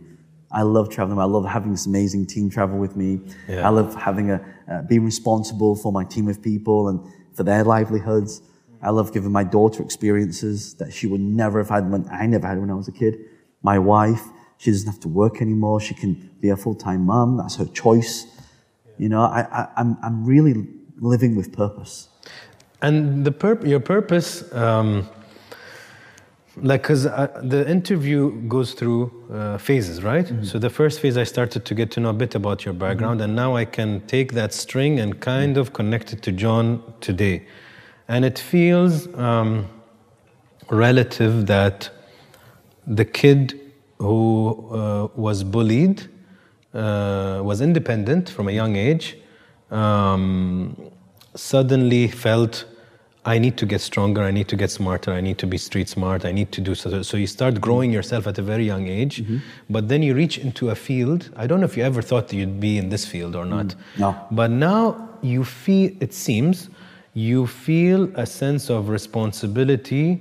I 0.51 0.61
love 0.61 0.89
traveling. 0.89 1.19
I 1.19 1.23
love 1.23 1.45
having 1.45 1.71
this 1.71 1.85
amazing 1.87 2.27
team 2.27 2.49
travel 2.49 2.77
with 2.77 2.95
me. 2.95 3.19
Yeah. 3.47 3.65
I 3.65 3.69
love 3.69 3.95
having 3.95 4.31
a 4.31 4.45
uh, 4.71 4.81
being 4.83 5.03
responsible 5.03 5.75
for 5.75 5.91
my 5.91 6.03
team 6.03 6.27
of 6.27 6.41
people 6.41 6.89
and 6.89 6.99
for 7.35 7.43
their 7.43 7.63
livelihoods. 7.63 8.41
I 8.81 8.89
love 8.89 9.13
giving 9.13 9.31
my 9.31 9.43
daughter 9.43 9.81
experiences 9.81 10.75
that 10.75 10.93
she 10.93 11.07
would 11.07 11.21
never 11.21 11.59
have 11.59 11.69
had 11.69 11.89
when 11.89 12.07
I 12.11 12.25
never 12.27 12.47
had 12.47 12.59
when 12.59 12.69
I 12.69 12.75
was 12.75 12.87
a 12.87 12.91
kid. 12.91 13.17
My 13.61 13.79
wife, 13.79 14.23
she 14.57 14.71
doesn't 14.71 14.87
have 14.87 14.99
to 15.01 15.07
work 15.07 15.41
anymore. 15.41 15.79
She 15.79 15.93
can 15.93 16.29
be 16.39 16.49
a 16.49 16.57
full 16.57 16.75
time 16.75 17.05
mom. 17.05 17.37
That's 17.37 17.55
her 17.55 17.65
choice. 17.65 18.27
You 18.97 19.09
know, 19.09 19.21
I, 19.21 19.41
I, 19.51 19.67
I'm 19.77 19.97
I'm 20.03 20.25
really 20.25 20.67
living 20.99 21.35
with 21.35 21.51
purpose. 21.51 22.09
And 22.81 23.25
the 23.25 23.31
purp- 23.31 23.65
your 23.65 23.79
purpose, 23.79 24.51
um, 24.53 25.09
like, 26.57 26.83
because 26.83 27.05
uh, 27.05 27.41
the 27.43 27.69
interview 27.69 28.31
goes 28.47 28.73
through 28.73 29.11
uh, 29.31 29.57
phases, 29.57 30.03
right? 30.03 30.31
So 30.43 30.59
the 30.59 30.69
first 30.69 30.99
phase, 30.99 31.17
I 31.17 31.23
started 31.23 31.65
to 31.65 31.73
get 31.73 31.89
to 31.91 31.99
know 31.99 32.09
a 32.09 32.13
bit 32.13 32.35
about 32.35 32.63
your 32.63 32.73
background, 32.75 33.21
and 33.21 33.35
now 33.35 33.55
I 33.55 33.65
can 33.65 34.01
take 34.01 34.33
that 34.33 34.53
string 34.53 34.99
and 34.99 35.19
kind 35.19 35.57
of 35.57 35.73
connect 35.73 36.13
it 36.13 36.21
to 36.23 36.31
John 36.31 36.83
today. 37.01 37.47
And 38.07 38.23
it 38.23 38.37
feels 38.37 39.07
um, 39.15 39.67
relative 40.69 41.47
that 41.47 41.89
the 42.85 43.05
kid 43.05 43.59
who 43.97 44.69
uh, 44.71 45.07
was 45.15 45.43
bullied 45.43 46.03
uh, 46.73 47.41
was 47.43 47.61
independent 47.61 48.29
from 48.29 48.47
a 48.47 48.51
young 48.51 48.75
age 48.75 49.17
um, 49.71 50.91
suddenly 51.35 52.07
felt 52.07 52.65
i 53.25 53.37
need 53.39 53.55
to 53.57 53.65
get 53.65 53.81
stronger 53.81 54.21
i 54.23 54.31
need 54.31 54.47
to 54.47 54.55
get 54.55 54.69
smarter 54.71 55.11
i 55.11 55.21
need 55.21 55.37
to 55.37 55.47
be 55.47 55.57
street 55.57 55.87
smart 55.89 56.25
i 56.25 56.31
need 56.31 56.51
to 56.51 56.61
do 56.61 56.75
so 56.75 57.01
so 57.01 57.15
you 57.17 57.27
start 57.27 57.61
growing 57.61 57.91
yourself 57.91 58.27
at 58.27 58.37
a 58.37 58.41
very 58.41 58.65
young 58.65 58.87
age 58.87 59.23
but 59.69 59.87
then 59.87 60.03
you 60.03 60.13
reach 60.13 60.37
into 60.37 60.69
a 60.69 60.75
field 60.75 61.29
i 61.37 61.47
don't 61.47 61.59
know 61.59 61.65
if 61.65 61.77
you 61.77 61.83
ever 61.83 62.01
thought 62.01 62.31
you'd 62.33 62.59
be 62.59 62.77
in 62.77 62.89
this 62.89 63.05
field 63.05 63.35
or 63.35 63.45
not 63.45 63.75
No. 63.97 64.15
but 64.31 64.49
now 64.51 65.09
you 65.21 65.43
feel 65.45 65.91
it 66.01 66.13
seems 66.13 66.69
you 67.13 67.45
feel 67.47 68.09
a 68.15 68.25
sense 68.25 68.71
of 68.71 68.89
responsibility. 68.89 70.19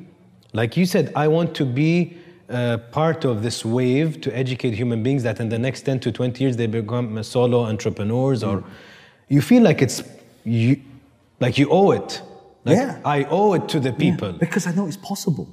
Like 0.52 0.76
you 0.76 0.84
said 0.86 1.12
i 1.16 1.26
want 1.28 1.54
to 1.54 1.64
be 1.64 2.16
uh, 2.50 2.76
part 2.92 3.24
of 3.24 3.42
this 3.42 3.64
wave 3.64 4.20
to 4.20 4.36
educate 4.36 4.74
human 4.74 5.02
beings 5.02 5.22
that 5.22 5.40
in 5.40 5.48
the 5.48 5.58
next 5.58 5.82
10 5.82 6.00
to 6.00 6.12
20 6.12 6.44
years 6.44 6.56
they 6.56 6.66
become 6.66 7.22
solo 7.22 7.62
entrepreneurs 7.64 8.42
or 8.44 8.62
you 9.28 9.40
feel 9.40 9.62
like 9.62 9.80
it's 9.80 10.02
you 10.44 10.76
like 11.40 11.56
you 11.56 11.66
owe 11.70 11.92
it 11.92 12.20
like 12.64 12.76
Yeah. 12.76 13.00
i 13.04 13.24
owe 13.38 13.54
it 13.54 13.68
to 13.74 13.80
the 13.80 13.92
people 13.92 14.32
because 14.32 14.66
I 14.66 14.72
know 14.72 14.86
it's 14.86 14.96
possible. 15.12 15.48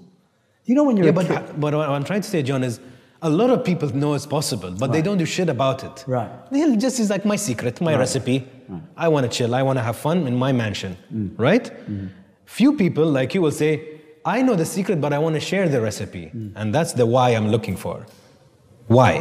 You 0.65 0.75
know 0.75 0.83
when 0.87 0.95
you're 0.97 1.07
yeah, 1.07 1.11
but, 1.19 1.27
kid, 1.27 1.59
but 1.59 1.73
what 1.73 1.89
I'm 1.89 2.03
trying 2.03 2.21
to 2.21 2.29
say, 2.29 2.43
John, 2.43 2.63
is 2.63 2.79
a 3.21 3.29
lot 3.29 3.49
of 3.49 3.63
people 3.69 3.89
know 4.01 4.13
it's 4.13 4.27
possible, 4.27 4.71
but 4.71 4.91
they 4.91 5.01
don't 5.01 5.17
do 5.17 5.25
shit 5.25 5.49
about 5.49 5.83
it. 5.83 6.03
Right. 6.07 6.29
They'll 6.51 6.75
just 6.75 6.99
is 6.99 7.09
like 7.09 7.25
my 7.25 7.35
secret, 7.37 7.81
my 7.81 7.95
recipe. 7.97 8.37
Right. 8.67 8.81
I 8.95 9.07
want 9.13 9.23
to 9.27 9.31
chill. 9.37 9.55
I 9.55 9.63
want 9.63 9.77
to 9.79 9.83
have 9.83 9.97
fun 9.97 10.27
in 10.27 10.35
my 10.45 10.51
mansion, 10.51 10.95
Mm. 11.13 11.31
right? 11.49 11.65
Mm-hmm. 11.65 12.07
Few 12.45 12.71
people 12.83 13.05
like 13.19 13.33
you 13.35 13.41
will 13.41 13.51
say, 13.63 13.71
I 14.35 14.37
know 14.45 14.55
the 14.55 14.65
secret, 14.65 15.01
but 15.01 15.11
I 15.11 15.19
want 15.25 15.33
to 15.39 15.43
share 15.51 15.67
the 15.75 15.81
recipe, 15.89 16.25
Mm. 16.35 16.51
and 16.59 16.73
that's 16.75 16.93
the 16.93 17.05
why 17.15 17.27
I'm 17.37 17.49
looking 17.55 17.75
for. 17.85 18.05
Why? 18.87 19.13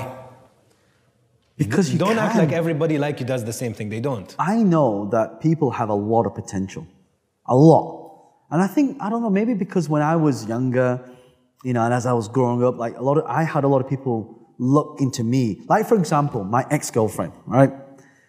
because 1.57 1.93
you 1.93 1.99
don't 1.99 2.19
act 2.19 2.37
like 2.37 2.53
everybody 2.53 2.99
like 2.99 3.19
you 3.21 3.27
does 3.27 3.43
the 3.45 3.53
same 3.53 3.75
thing. 3.75 3.89
They 3.89 3.99
don't. 4.01 4.29
I 4.39 4.57
know 4.63 5.09
that 5.15 5.41
people 5.41 5.71
have 5.73 5.89
a 5.89 5.95
lot 5.95 6.25
of 6.29 6.33
potential, 6.35 6.87
a 7.49 7.57
lot. 7.57 7.97
And 8.51 8.63
I 8.63 8.67
think, 8.67 8.97
I 9.01 9.11
don't 9.11 9.23
know, 9.23 9.31
maybe 9.31 9.55
because 9.55 9.89
when 9.89 10.03
I 10.03 10.17
was 10.17 10.47
younger, 10.47 11.09
you 11.65 11.73
know, 11.73 11.83
and 11.83 11.93
as 11.93 12.07
I 12.07 12.13
was 12.13 12.29
growing 12.29 12.65
up, 12.65 12.79
like 12.79 12.97
a 12.97 13.03
lot 13.03 13.19
of, 13.19 13.25
I 13.27 13.43
had 13.43 13.65
a 13.65 13.69
lot 13.69 13.81
of 13.81 13.89
people 13.89 14.39
look 14.59 15.01
into 15.01 15.25
me. 15.25 15.63
Like, 15.69 15.87
for 15.87 15.97
example, 15.97 16.45
my 16.45 16.67
ex-girlfriend, 16.71 17.33
right? 17.47 17.73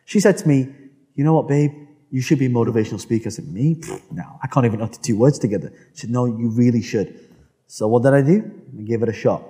She 0.06 0.20
said 0.20 0.38
to 0.40 0.48
me, 0.48 0.68
you 1.16 1.24
know 1.24 1.34
what, 1.34 1.48
babe? 1.48 1.72
You 2.12 2.22
should 2.22 2.40
be 2.40 2.48
a 2.48 2.50
motivational 2.50 3.00
speaker. 3.00 3.28
I 3.28 3.30
said, 3.30 3.48
me? 3.48 3.76
Pfft, 3.76 4.12
No, 4.12 4.24
I 4.42 4.48
can't 4.48 4.66
even 4.66 4.82
utter 4.82 5.00
two 5.00 5.18
words 5.18 5.38
together. 5.38 5.72
She 5.94 6.02
said, 6.02 6.10
no, 6.10 6.26
you 6.26 6.50
really 6.50 6.82
should. 6.82 7.20
So 7.68 7.88
what 7.88 8.04
did 8.04 8.14
I 8.14 8.22
do? 8.22 8.52
I 8.78 8.82
gave 8.82 9.04
it 9.04 9.10
a 9.10 9.14
shot. 9.14 9.44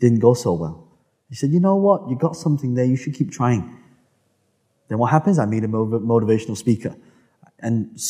Didn't 0.00 0.20
go 0.20 0.32
so 0.32 0.54
well. 0.54 0.88
She 1.30 1.36
said, 1.36 1.50
you 1.50 1.60
know 1.60 1.76
what? 1.76 2.08
You 2.08 2.16
got 2.16 2.34
something 2.34 2.74
there. 2.74 2.86
You 2.86 2.96
should 2.96 3.14
keep 3.14 3.30
trying. 3.30 3.76
Then 4.88 4.98
what 4.98 5.10
happens? 5.10 5.38
I 5.38 5.44
meet 5.44 5.64
a 5.64 5.68
motivational 5.68 6.56
speaker. 6.56 6.96
And 7.58 8.00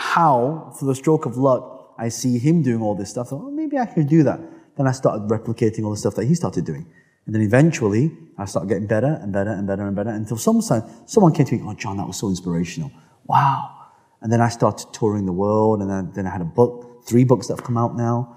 somehow, 0.00 0.70
for 0.72 0.86
the 0.86 0.94
stroke 0.94 1.26
of 1.26 1.36
luck, 1.36 1.94
I 1.98 2.08
see 2.08 2.38
him 2.38 2.62
doing 2.62 2.82
all 2.82 2.94
this 2.94 3.10
stuff. 3.10 3.28
So, 3.28 3.42
oh, 3.44 3.50
maybe 3.50 3.78
I 3.78 3.86
could 3.86 4.08
do 4.08 4.22
that. 4.22 4.40
Then 4.76 4.86
I 4.86 4.92
started 4.92 5.28
replicating 5.28 5.84
all 5.84 5.90
the 5.90 5.96
stuff 5.96 6.14
that 6.14 6.26
he 6.26 6.34
started 6.34 6.64
doing. 6.64 6.86
And 7.26 7.34
then 7.34 7.42
eventually, 7.42 8.10
I 8.38 8.46
started 8.46 8.68
getting 8.68 8.86
better 8.86 9.18
and 9.22 9.32
better 9.32 9.50
and 9.50 9.66
better 9.66 9.86
and 9.86 9.94
better 9.94 10.10
until 10.10 10.38
some, 10.38 10.62
someone 11.06 11.32
came 11.34 11.46
to 11.46 11.54
me, 11.54 11.62
oh, 11.64 11.74
John, 11.74 11.98
that 11.98 12.06
was 12.06 12.16
so 12.16 12.28
inspirational. 12.28 12.90
Wow. 13.26 13.76
And 14.22 14.32
then 14.32 14.40
I 14.40 14.48
started 14.48 14.92
touring 14.92 15.26
the 15.26 15.32
world, 15.32 15.82
and 15.82 15.90
then, 15.90 16.12
then 16.14 16.26
I 16.26 16.30
had 16.30 16.40
a 16.40 16.52
book, 16.60 17.04
three 17.06 17.24
books 17.24 17.48
that 17.48 17.56
have 17.56 17.64
come 17.64 17.76
out 17.76 17.96
now. 17.96 18.36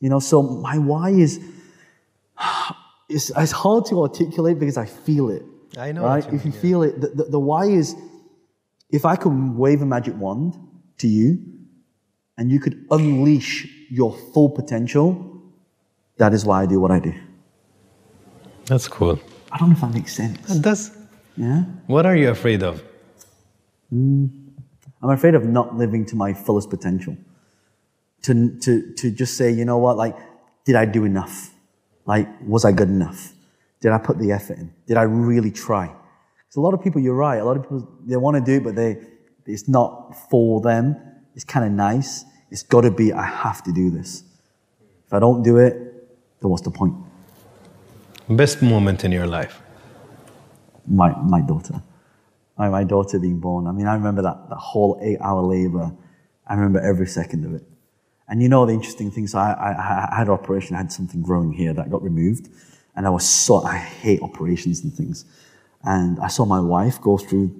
You 0.00 0.08
know, 0.08 0.20
so 0.20 0.42
my 0.42 0.78
why 0.78 1.10
is, 1.10 1.40
it's, 3.08 3.30
it's 3.36 3.52
hard 3.52 3.84
to 3.86 4.02
articulate 4.02 4.58
because 4.58 4.76
I 4.76 4.86
feel 4.86 5.30
it. 5.30 5.42
I 5.76 5.92
know 5.92 6.04
Right? 6.04 6.24
you 6.26 6.38
If 6.38 6.44
you 6.44 6.52
yeah. 6.52 6.60
feel 6.60 6.82
it, 6.82 7.00
the, 7.00 7.08
the, 7.08 7.24
the 7.24 7.40
why 7.40 7.66
is 7.66 7.96
if 8.90 9.04
I 9.04 9.16
could 9.16 9.32
wave 9.56 9.82
a 9.82 9.86
magic 9.86 10.16
wand 10.16 10.56
to 11.00 11.08
you 11.08 11.38
and 12.38 12.50
you 12.50 12.60
could 12.60 12.86
unleash 12.90 13.68
your 13.90 14.16
full 14.32 14.48
potential, 14.50 15.42
that 16.16 16.32
is 16.32 16.44
why 16.44 16.62
I 16.62 16.66
do 16.66 16.80
what 16.80 16.90
I 16.90 16.98
do. 16.98 17.14
That's 18.66 18.88
cool. 18.88 19.18
I 19.52 19.58
don't 19.58 19.70
know 19.70 19.74
if 19.74 19.80
that 19.80 19.92
makes 19.92 20.14
sense. 20.14 20.56
It 20.56 20.62
does. 20.62 20.96
Yeah? 21.36 21.64
What 21.86 22.06
are 22.06 22.16
you 22.16 22.30
afraid 22.30 22.62
of? 22.62 22.82
Mm. 23.92 24.30
I'm 25.02 25.10
afraid 25.10 25.34
of 25.34 25.44
not 25.44 25.76
living 25.76 26.04
to 26.06 26.16
my 26.16 26.34
fullest 26.34 26.70
potential. 26.70 27.16
To, 28.22 28.58
to, 28.60 28.92
to 28.94 29.10
just 29.10 29.36
say, 29.36 29.50
you 29.50 29.64
know 29.64 29.78
what, 29.78 29.96
like, 29.96 30.16
did 30.64 30.76
I 30.76 30.84
do 30.84 31.04
enough? 31.04 31.52
Like, 32.04 32.28
was 32.46 32.64
I 32.64 32.72
good 32.72 32.88
enough? 32.88 33.32
Did 33.80 33.92
I 33.92 33.98
put 33.98 34.18
the 34.18 34.30
effort 34.32 34.58
in? 34.58 34.72
Did 34.86 34.98
I 34.98 35.02
really 35.02 35.50
try? 35.50 35.86
Because 35.86 36.56
a 36.56 36.60
lot 36.60 36.74
of 36.74 36.82
people, 36.82 37.00
you're 37.00 37.14
right, 37.14 37.38
a 37.38 37.44
lot 37.44 37.56
of 37.56 37.62
people, 37.62 37.88
they 38.04 38.16
want 38.16 38.36
to 38.36 38.42
do 38.42 38.58
it, 38.58 38.64
but 38.64 38.74
they, 38.76 38.98
it's 39.46 39.68
not 39.68 40.16
for 40.30 40.60
them. 40.60 40.96
It's 41.34 41.44
kind 41.44 41.66
of 41.66 41.72
nice. 41.72 42.24
It's 42.50 42.62
got 42.62 42.82
to 42.82 42.90
be, 42.90 43.12
I 43.12 43.24
have 43.24 43.62
to 43.64 43.72
do 43.72 43.90
this. 43.90 44.24
If 45.06 45.12
I 45.12 45.18
don't 45.18 45.42
do 45.42 45.58
it, 45.58 45.74
then 46.40 46.50
what's 46.50 46.62
the 46.62 46.70
point? 46.70 46.94
Best 48.28 48.62
moment 48.62 49.04
in 49.04 49.12
your 49.12 49.26
life? 49.26 49.60
my, 50.90 51.14
my 51.22 51.40
daughter. 51.40 51.82
My, 52.58 52.68
my 52.68 52.84
daughter 52.84 53.18
being 53.18 53.38
born. 53.38 53.66
I 53.66 53.72
mean, 53.72 53.86
I 53.86 53.94
remember 53.94 54.22
that, 54.22 54.48
that 54.48 54.56
whole 54.56 54.98
eight 55.00 55.18
hour 55.20 55.42
labor. 55.42 55.92
I 56.46 56.54
remember 56.54 56.80
every 56.80 57.06
second 57.06 57.44
of 57.46 57.54
it. 57.54 57.62
And 58.28 58.42
you 58.42 58.48
know 58.48 58.66
the 58.66 58.72
interesting 58.72 59.10
thing, 59.10 59.26
so 59.26 59.38
I, 59.38 59.52
I, 59.52 60.08
I 60.12 60.16
had 60.18 60.28
an 60.28 60.32
operation, 60.32 60.76
I 60.76 60.78
had 60.78 60.92
something 60.92 61.20
growing 61.20 61.52
here 61.52 61.72
that 61.72 61.90
got 61.90 62.02
removed. 62.02 62.48
And 62.94 63.06
I 63.06 63.10
was 63.10 63.28
so, 63.28 63.62
I 63.62 63.76
hate 63.76 64.20
operations 64.20 64.84
and 64.84 64.92
things. 64.92 65.24
And 65.82 66.18
I 66.20 66.28
saw 66.28 66.44
my 66.44 66.60
wife 66.60 67.00
go 67.00 67.16
through 67.16 67.50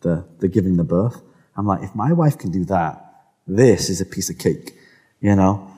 the, 0.00 0.24
the 0.38 0.48
giving 0.48 0.76
the 0.76 0.84
birth. 0.84 1.20
I'm 1.56 1.66
like, 1.66 1.82
if 1.82 1.94
my 1.94 2.12
wife 2.12 2.38
can 2.38 2.50
do 2.50 2.64
that, 2.66 3.04
this 3.46 3.90
is 3.90 4.00
a 4.00 4.06
piece 4.06 4.30
of 4.30 4.38
cake, 4.38 4.74
you 5.20 5.34
know? 5.34 5.68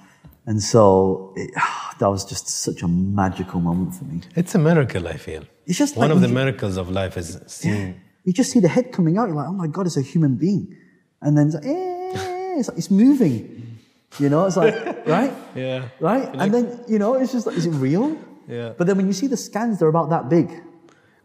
And 0.47 0.63
so 0.63 1.33
it, 1.37 1.51
that 1.99 2.09
was 2.09 2.25
just 2.25 2.49
such 2.49 2.83
a 2.83 2.89
magical 2.89 3.61
moment 3.61 3.95
for 3.95 4.05
me. 4.05 4.21
It's 4.37 4.55
a 4.55 4.59
miracle, 4.59 5.07
I 5.09 5.17
feel. 5.17 5.45
It's 5.67 5.79
just 5.79 5.97
One 5.97 6.09
like 6.09 6.17
of 6.17 6.21
the 6.23 6.29
you- 6.29 6.35
miracles 6.35 6.77
of 6.77 6.91
life 6.91 7.17
is 7.17 7.39
seeing. 7.47 8.01
You 8.25 8.33
just 8.33 8.53
see 8.53 8.61
the 8.61 8.69
head 8.69 8.93
coming 8.93 9.19
out. 9.19 9.27
You're 9.29 9.37
like, 9.37 9.49
oh 9.49 9.53
my 9.53 9.67
God, 9.67 9.87
it's 9.87 9.97
a 9.97 10.03
human 10.03 10.37
being. 10.37 10.77
And 11.21 11.37
then 11.37 11.47
it's 11.49 11.55
like, 11.57 11.65
eh, 11.67 12.55
it's, 12.59 12.69
like, 12.69 12.79
it's 12.79 12.91
moving. 12.91 13.79
You 14.21 14.29
know, 14.29 14.45
it's 14.47 14.57
like, 14.57 14.75
right? 15.07 15.33
Yeah. 15.57 15.89
Right? 16.01 16.29
and 16.35 16.53
then, 16.55 16.85
you 16.89 16.99
know, 16.99 17.15
it's 17.15 17.33
just 17.33 17.47
like, 17.47 17.57
is 17.57 17.67
it 17.67 17.71
real? 17.71 18.17
Yeah. 18.49 18.75
But 18.77 18.87
then 18.87 18.97
when 18.97 19.07
you 19.07 19.13
see 19.13 19.27
the 19.29 19.37
scans, 19.37 19.79
they're 19.79 19.89
about 19.89 20.11
that 20.11 20.29
big. 20.29 20.51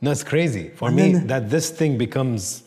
No, 0.01 0.11
it's 0.11 0.23
crazy 0.23 0.69
for 0.69 0.87
And 0.87 0.95
me 0.95 1.11
then- 1.13 1.27
that 1.27 1.49
this 1.49 1.69
thing 1.69 1.97
becomes 1.97 2.63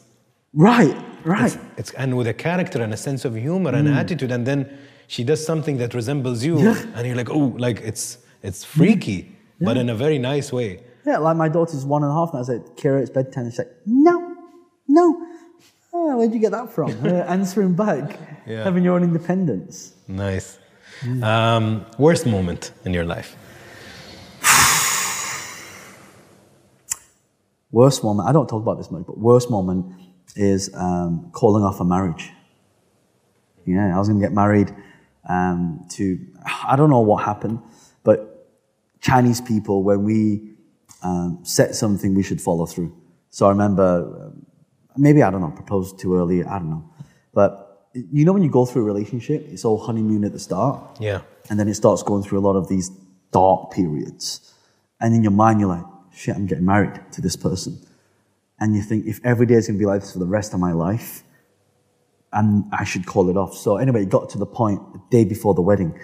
Right, 0.52 0.96
right. 1.24 1.54
it's, 1.54 1.58
it's 1.76 1.90
and 1.92 2.16
with 2.16 2.26
a 2.26 2.34
character 2.34 2.82
and 2.82 2.92
a 2.92 2.96
sense 2.96 3.24
of 3.24 3.34
humor 3.36 3.70
and 3.74 3.88
attitude, 3.88 4.32
and 4.32 4.46
then 4.46 4.78
she 5.06 5.22
does 5.24 5.44
something 5.44 5.78
that 5.78 5.94
resembles 5.94 6.44
you, 6.44 6.56
Mm. 6.56 6.62
Yeah. 6.64 6.74
Mm. 6.74 6.92
and 6.96 7.06
you're 7.06 7.16
like, 7.16 7.30
oh, 7.30 7.54
like 7.58 7.80
it's 7.82 8.18
it's 8.42 8.64
freaky, 8.64 9.36
but 9.60 9.76
in 9.76 9.88
a 9.90 9.94
very 9.94 10.18
nice 10.18 10.52
way. 10.52 10.82
Yeah, 11.06 11.18
like 11.18 11.36
my 11.36 11.48
daughter's 11.48 11.84
one 11.86 12.02
and 12.02 12.10
a 12.10 12.14
half, 12.14 12.30
and 12.32 12.40
I 12.40 12.44
said, 12.44 12.62
Kira, 12.76 13.00
it's 13.00 13.10
bedtime. 13.10 13.44
And 13.44 13.52
she's 13.52 13.58
like, 13.58 13.70
no, 13.86 14.36
no. 14.88 15.26
Oh, 15.92 16.16
where'd 16.18 16.32
you 16.32 16.40
get 16.40 16.52
that 16.52 16.72
from? 16.72 16.90
Uh, 17.06 17.24
answering 17.36 17.74
back, 17.74 18.18
Yeah. 18.46 18.64
having 18.64 18.82
your 18.84 18.94
own 18.94 19.02
independence. 19.04 19.94
Nice. 20.08 20.58
Mm. 21.02 21.22
Um, 21.24 21.86
worst 21.98 22.26
moment 22.26 22.72
in 22.84 22.92
your 22.92 23.04
life? 23.04 23.36
Worst 27.72 28.02
moment, 28.04 28.28
I 28.28 28.32
don't 28.32 28.48
talk 28.48 28.62
about 28.62 28.78
this 28.78 28.90
much, 28.90 29.04
but 29.06 29.16
worst 29.16 29.48
moment 29.50 29.94
is 30.36 30.70
um, 30.74 31.30
calling 31.32 31.64
off 31.64 31.80
a 31.80 31.84
marriage. 31.84 32.30
Yeah, 33.66 33.94
I 33.94 33.98
was 33.98 34.08
going 34.08 34.20
to 34.20 34.26
get 34.26 34.32
married 34.32 34.74
um, 35.28 35.86
to, 35.90 36.18
I 36.66 36.76
don't 36.76 36.90
know 36.90 37.00
what 37.00 37.24
happened, 37.24 37.60
but 38.02 38.48
Chinese 39.00 39.40
people, 39.40 39.82
when 39.82 40.02
we 40.04 40.54
um, 41.02 41.40
set 41.42 41.74
something, 41.74 42.14
we 42.14 42.22
should 42.22 42.40
follow 42.40 42.66
through. 42.66 42.96
So 43.30 43.46
I 43.46 43.50
remember, 43.50 44.26
um, 44.26 44.46
maybe, 44.96 45.22
I 45.22 45.30
don't 45.30 45.40
know, 45.40 45.50
proposed 45.50 45.98
too 45.98 46.16
early, 46.16 46.44
I 46.44 46.58
don't 46.58 46.70
know. 46.70 46.90
But 47.32 47.66
you 47.94 48.24
know, 48.24 48.32
when 48.32 48.42
you 48.42 48.50
go 48.50 48.66
through 48.66 48.82
a 48.82 48.84
relationship, 48.84 49.46
it's 49.48 49.64
all 49.64 49.78
honeymoon 49.78 50.24
at 50.24 50.32
the 50.32 50.38
start. 50.38 50.98
Yeah. 51.00 51.22
And 51.48 51.58
then 51.58 51.68
it 51.68 51.74
starts 51.74 52.02
going 52.02 52.22
through 52.22 52.38
a 52.38 52.44
lot 52.48 52.56
of 52.56 52.68
these 52.68 52.90
dark 53.32 53.72
periods. 53.72 54.54
And 55.00 55.14
in 55.14 55.22
your 55.22 55.32
mind, 55.32 55.60
you're 55.60 55.68
like, 55.68 55.84
shit, 56.12 56.36
I'm 56.36 56.46
getting 56.46 56.66
married 56.66 57.00
to 57.12 57.20
this 57.20 57.36
person. 57.36 57.78
And 58.60 58.76
you 58.76 58.82
think, 58.82 59.06
if 59.06 59.20
every 59.24 59.46
day 59.46 59.54
is 59.54 59.66
going 59.66 59.78
to 59.78 59.82
be 59.82 59.86
like 59.86 60.02
this 60.02 60.12
for 60.12 60.18
the 60.18 60.26
rest 60.26 60.52
of 60.52 60.60
my 60.60 60.72
life, 60.72 61.22
and 62.32 62.64
I 62.72 62.84
should 62.84 63.06
call 63.06 63.28
it 63.28 63.36
off. 63.36 63.54
So 63.54 63.76
anyway, 63.76 64.02
it 64.02 64.08
got 64.08 64.28
to 64.30 64.38
the 64.38 64.46
point, 64.46 64.80
the 64.92 65.00
day 65.10 65.24
before 65.24 65.54
the 65.54 65.62
wedding. 65.62 65.98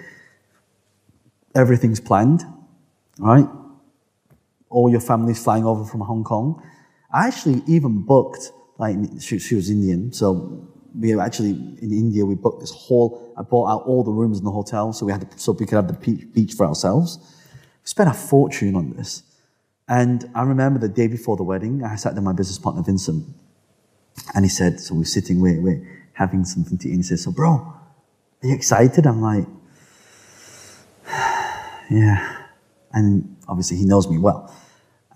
Everything's 1.55 1.99
planned, 1.99 2.43
right? 3.19 3.47
All 4.69 4.89
your 4.89 4.99
family's 4.99 5.41
flying 5.41 5.65
over 5.65 5.85
from 5.85 6.01
Hong 6.01 6.23
Kong. 6.23 6.61
I 7.13 7.27
actually 7.27 7.63
even 7.67 8.01
booked, 8.01 8.51
like, 8.77 8.97
she, 9.21 9.39
she 9.39 9.55
was 9.55 9.69
Indian, 9.69 10.11
so 10.11 10.67
we 10.99 11.17
actually 11.19 11.51
in 11.51 11.91
India, 11.91 12.25
we 12.25 12.35
booked 12.35 12.59
this 12.59 12.71
whole, 12.71 13.33
I 13.37 13.43
bought 13.43 13.69
out 13.69 13.83
all 13.87 14.03
the 14.03 14.11
rooms 14.11 14.39
in 14.39 14.45
the 14.45 14.51
hotel 14.51 14.93
so 14.93 15.05
we 15.05 15.11
had 15.11 15.29
to, 15.29 15.39
so 15.39 15.51
we 15.51 15.65
could 15.65 15.75
have 15.75 15.87
the 15.87 15.93
beach, 15.93 16.27
beach 16.33 16.53
for 16.53 16.65
ourselves. 16.65 17.19
We 17.83 17.87
spent 17.87 18.09
a 18.09 18.13
fortune 18.13 18.75
on 18.75 18.91
this. 18.91 19.23
And 19.87 20.29
I 20.35 20.43
remember 20.43 20.79
the 20.79 20.89
day 20.89 21.07
before 21.07 21.37
the 21.37 21.43
wedding, 21.43 21.83
I 21.83 21.95
sat 21.95 22.09
down 22.09 22.17
with 22.17 22.25
my 22.25 22.33
business 22.33 22.59
partner, 22.59 22.83
Vincent, 22.83 23.25
and 24.35 24.43
he 24.43 24.49
said, 24.49 24.79
so 24.79 24.95
we're 24.95 25.05
sitting, 25.05 25.39
we're, 25.39 25.61
we're 25.61 26.07
having 26.13 26.43
something 26.43 26.77
to 26.79 26.87
eat. 26.87 26.91
And 26.91 26.99
he 26.99 27.03
said, 27.03 27.19
so 27.19 27.31
bro, 27.31 27.51
are 27.51 28.47
you 28.47 28.53
excited? 28.53 29.07
I'm 29.07 29.21
like, 29.21 29.45
yeah. 31.89 32.45
And 32.91 33.37
obviously 33.47 33.77
he 33.77 33.85
knows 33.85 34.09
me 34.09 34.17
well. 34.17 34.53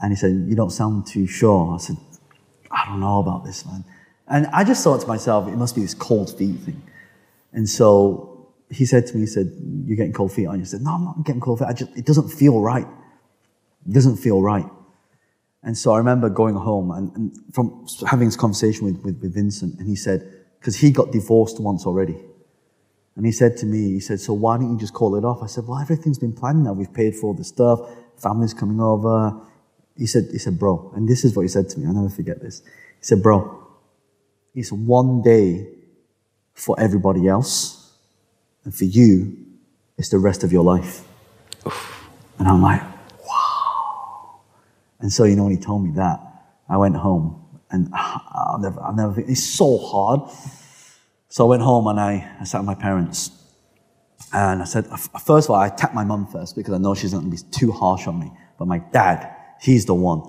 And 0.02 0.12
he 0.12 0.16
said, 0.16 0.46
you 0.48 0.56
don't 0.56 0.72
sound 0.72 1.06
too 1.06 1.28
sure. 1.28 1.76
I 1.76 1.78
said, 1.78 1.98
I 2.72 2.86
don't 2.86 3.00
know 3.00 3.20
about 3.20 3.44
this, 3.44 3.66
man. 3.66 3.84
And 4.28 4.48
I 4.48 4.64
just 4.64 4.84
thought 4.84 5.02
to 5.02 5.08
myself, 5.08 5.48
it 5.48 5.58
must 5.58 5.76
be 5.76 5.82
this 5.82 5.94
cold 5.94 6.36
feet 6.38 6.60
thing. 6.62 6.82
And 7.52 7.68
so 7.68 8.54
he 8.70 8.86
said 8.86 9.06
to 9.08 9.16
me, 9.16 9.22
he 9.22 9.26
said, 9.26 9.52
you're 9.86 9.98
getting 9.98 10.14
cold 10.14 10.32
feet, 10.32 10.46
aren't 10.46 10.60
you? 10.60 10.64
I 10.64 10.68
said, 10.68 10.82
no, 10.82 10.92
I'm 10.92 11.04
not 11.04 11.26
getting 11.26 11.42
cold 11.42 11.60
feet. 11.60 11.68
I 11.68 11.74
just, 11.74 11.96
it 11.98 12.06
doesn't 12.06 12.30
feel 12.30 12.62
right. 12.62 12.88
It 13.88 13.94
doesn't 13.94 14.18
feel 14.18 14.42
right. 14.42 14.66
And 15.64 15.78
so 15.78 15.94
I 15.94 15.98
remember 16.00 16.30
going 16.30 16.56
home 16.56 16.92
and, 16.92 17.16
and 17.16 17.54
from 17.54 17.86
having 18.08 18.28
this 18.28 18.36
conversation 18.36 18.86
with, 18.86 19.04
with, 19.04 19.22
with 19.22 19.36
Vincent, 19.36 19.78
and 19.80 19.88
he 19.88 19.96
said, 19.96 20.28
because 20.60 20.76
he 20.76 20.92
got 20.92 21.12
divorced 21.12 21.60
once 21.60 21.86
already. 21.86 22.18
And 23.16 23.26
he 23.26 23.32
said 23.32 23.58
to 23.58 23.66
me, 23.66 23.92
he 23.92 24.00
said, 24.00 24.20
so 24.20 24.34
why 24.34 24.58
don't 24.58 24.72
you 24.72 24.80
just 24.80 24.94
call 24.94 25.16
it 25.16 25.26
off? 25.26 25.44
I 25.44 25.48
said, 25.48 25.68
well, 25.68 25.80
everything's 25.80 26.18
been 26.18 26.34
planned 26.34 26.64
now. 26.64 26.74
We've 26.74 26.94
paid 26.94 27.16
for 27.16 27.28
all 27.28 27.34
the 27.34 27.44
stuff. 27.44 27.80
Family's 28.18 28.54
coming 28.54 28.80
over. 28.80 29.40
He 29.98 30.08
said, 30.08 30.30
he 30.32 30.38
said, 30.38 30.58
bro, 30.58 30.92
and 30.96 31.08
this 31.08 31.26
is 31.26 31.36
what 31.36 31.44
he 31.44 31.48
said 31.48 31.70
to 31.70 31.80
me. 31.80 31.86
I'll 31.86 31.94
never 31.94 32.10
forget 32.10 32.42
this. 32.42 32.62
He 32.62 33.04
said, 33.04 33.22
bro, 33.22 33.68
it's 34.56 34.72
one 34.72 35.22
day 35.22 35.68
for 36.54 36.80
everybody 36.80 37.28
else. 37.28 37.94
And 38.64 38.74
for 38.74 38.86
you, 38.86 39.38
it's 39.98 40.10
the 40.10 40.20
rest 40.20 40.44
of 40.44 40.52
your 40.52 40.64
life. 40.64 41.04
And 42.40 42.48
I'm 42.48 42.62
like. 42.62 42.91
And 45.02 45.12
so, 45.12 45.24
you 45.24 45.36
know, 45.36 45.44
when 45.44 45.56
he 45.56 45.62
told 45.62 45.84
me 45.84 45.92
that, 45.96 46.20
I 46.70 46.78
went 46.78 46.96
home 46.96 47.60
and 47.72 47.90
I'll 47.94 48.60
never, 48.60 48.82
I'll 48.82 48.96
never, 48.96 49.20
it's 49.22 49.44
so 49.44 49.78
hard. 49.78 50.22
So 51.30 51.46
I 51.46 51.50
went 51.50 51.64
home 51.64 51.88
and 51.88 52.00
I, 52.00 52.38
I 52.40 52.44
sat 52.44 52.60
with 52.60 52.68
my 52.68 52.76
parents. 52.76 53.32
And 54.34 54.62
I 54.62 54.66
said, 54.66 54.88
first 55.26 55.48
of 55.48 55.52
all, 55.52 55.56
I 55.56 55.70
tapped 55.70 55.94
my 55.94 56.06
mum 56.06 56.28
first 56.28 56.56
because 56.56 56.74
I 56.74 56.78
know 56.78 56.96
she's 56.96 57.12
not 57.12 57.20
going 57.20 57.36
to 57.36 57.44
be 57.44 57.50
too 57.52 57.72
harsh 57.72 58.08
on 58.08 58.20
me. 58.20 58.32
But 58.58 58.68
my 58.68 58.78
dad, 58.78 59.36
he's 59.60 59.86
the 59.86 59.96
one, 59.96 60.22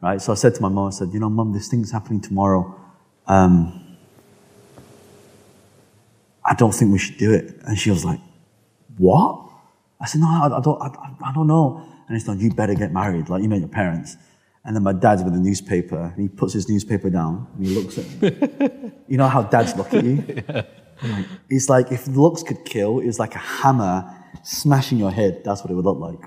right? 0.00 0.20
So 0.20 0.32
I 0.32 0.36
said 0.36 0.54
to 0.56 0.62
my 0.62 0.68
mum, 0.68 0.88
I 0.88 0.90
said, 0.90 1.08
you 1.12 1.18
know, 1.18 1.28
mum, 1.28 1.52
this 1.52 1.68
thing's 1.68 1.90
happening 1.90 2.20
tomorrow. 2.20 2.78
Um, 3.26 3.96
I 6.44 6.54
don't 6.54 6.72
think 6.72 6.92
we 6.92 6.98
should 6.98 7.18
do 7.18 7.32
it. 7.32 7.56
And 7.64 7.76
she 7.78 7.90
was 7.90 8.04
like, 8.04 8.20
what? 8.96 9.48
I 10.00 10.06
said, 10.06 10.20
no, 10.20 10.28
I, 10.28 10.56
I 10.56 10.60
don't, 10.60 10.80
I, 10.80 11.30
I 11.30 11.32
don't 11.32 11.46
know. 11.46 11.84
And 12.08 12.16
he 12.16 12.20
said, 12.20 12.40
you 12.40 12.50
better 12.50 12.74
get 12.74 12.92
married, 12.92 13.28
like, 13.28 13.42
you 13.42 13.48
know, 13.48 13.56
your 13.56 13.68
parents. 13.68 14.16
And 14.64 14.74
then 14.74 14.82
my 14.82 14.92
dad's 14.92 15.22
with 15.22 15.34
a 15.34 15.38
newspaper, 15.38 16.12
and 16.14 16.20
he 16.20 16.28
puts 16.28 16.52
his 16.52 16.68
newspaper 16.68 17.10
down, 17.10 17.46
and 17.56 17.66
he 17.66 17.74
looks 17.74 17.98
at 17.98 18.22
me. 18.22 18.92
you 19.08 19.16
know 19.16 19.28
how 19.28 19.42
dads 19.42 19.76
look 19.76 19.92
at 19.94 20.04
you? 20.04 20.42
Like, 20.48 21.26
It's 21.48 21.68
like, 21.68 21.92
if 21.92 22.06
looks 22.08 22.42
could 22.42 22.64
kill, 22.64 23.00
it's 23.00 23.18
like 23.18 23.34
a 23.34 23.38
hammer 23.38 24.04
smashing 24.42 24.98
your 24.98 25.10
head. 25.10 25.42
That's 25.44 25.62
what 25.62 25.70
it 25.70 25.74
would 25.74 25.84
look 25.84 25.98
like. 25.98 26.18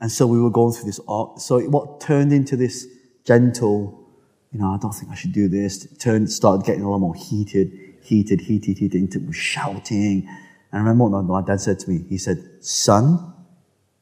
And 0.00 0.10
so 0.10 0.26
we 0.26 0.40
were 0.40 0.50
going 0.50 0.72
through 0.72 0.86
this 0.86 1.00
art. 1.08 1.40
So 1.40 1.60
what 1.62 2.00
turned 2.00 2.32
into 2.32 2.56
this 2.56 2.86
gentle, 3.24 4.06
you 4.52 4.60
know, 4.60 4.68
I 4.68 4.78
don't 4.78 4.92
think 4.92 5.10
I 5.10 5.14
should 5.14 5.32
do 5.32 5.48
this, 5.48 5.86
turned, 5.98 6.30
started 6.30 6.64
getting 6.66 6.82
a 6.82 6.90
lot 6.90 6.98
more 6.98 7.14
heated, 7.14 7.72
heated, 8.02 8.42
heated, 8.42 8.78
heated, 8.78 8.94
into 8.94 9.32
shouting. 9.32 10.28
And 10.28 10.38
I 10.72 10.78
remember 10.78 11.04
what 11.04 11.22
my 11.24 11.42
dad 11.42 11.60
said 11.60 11.78
to 11.80 11.90
me. 11.90 12.04
He 12.08 12.18
said, 12.18 12.38
son, 12.60 13.32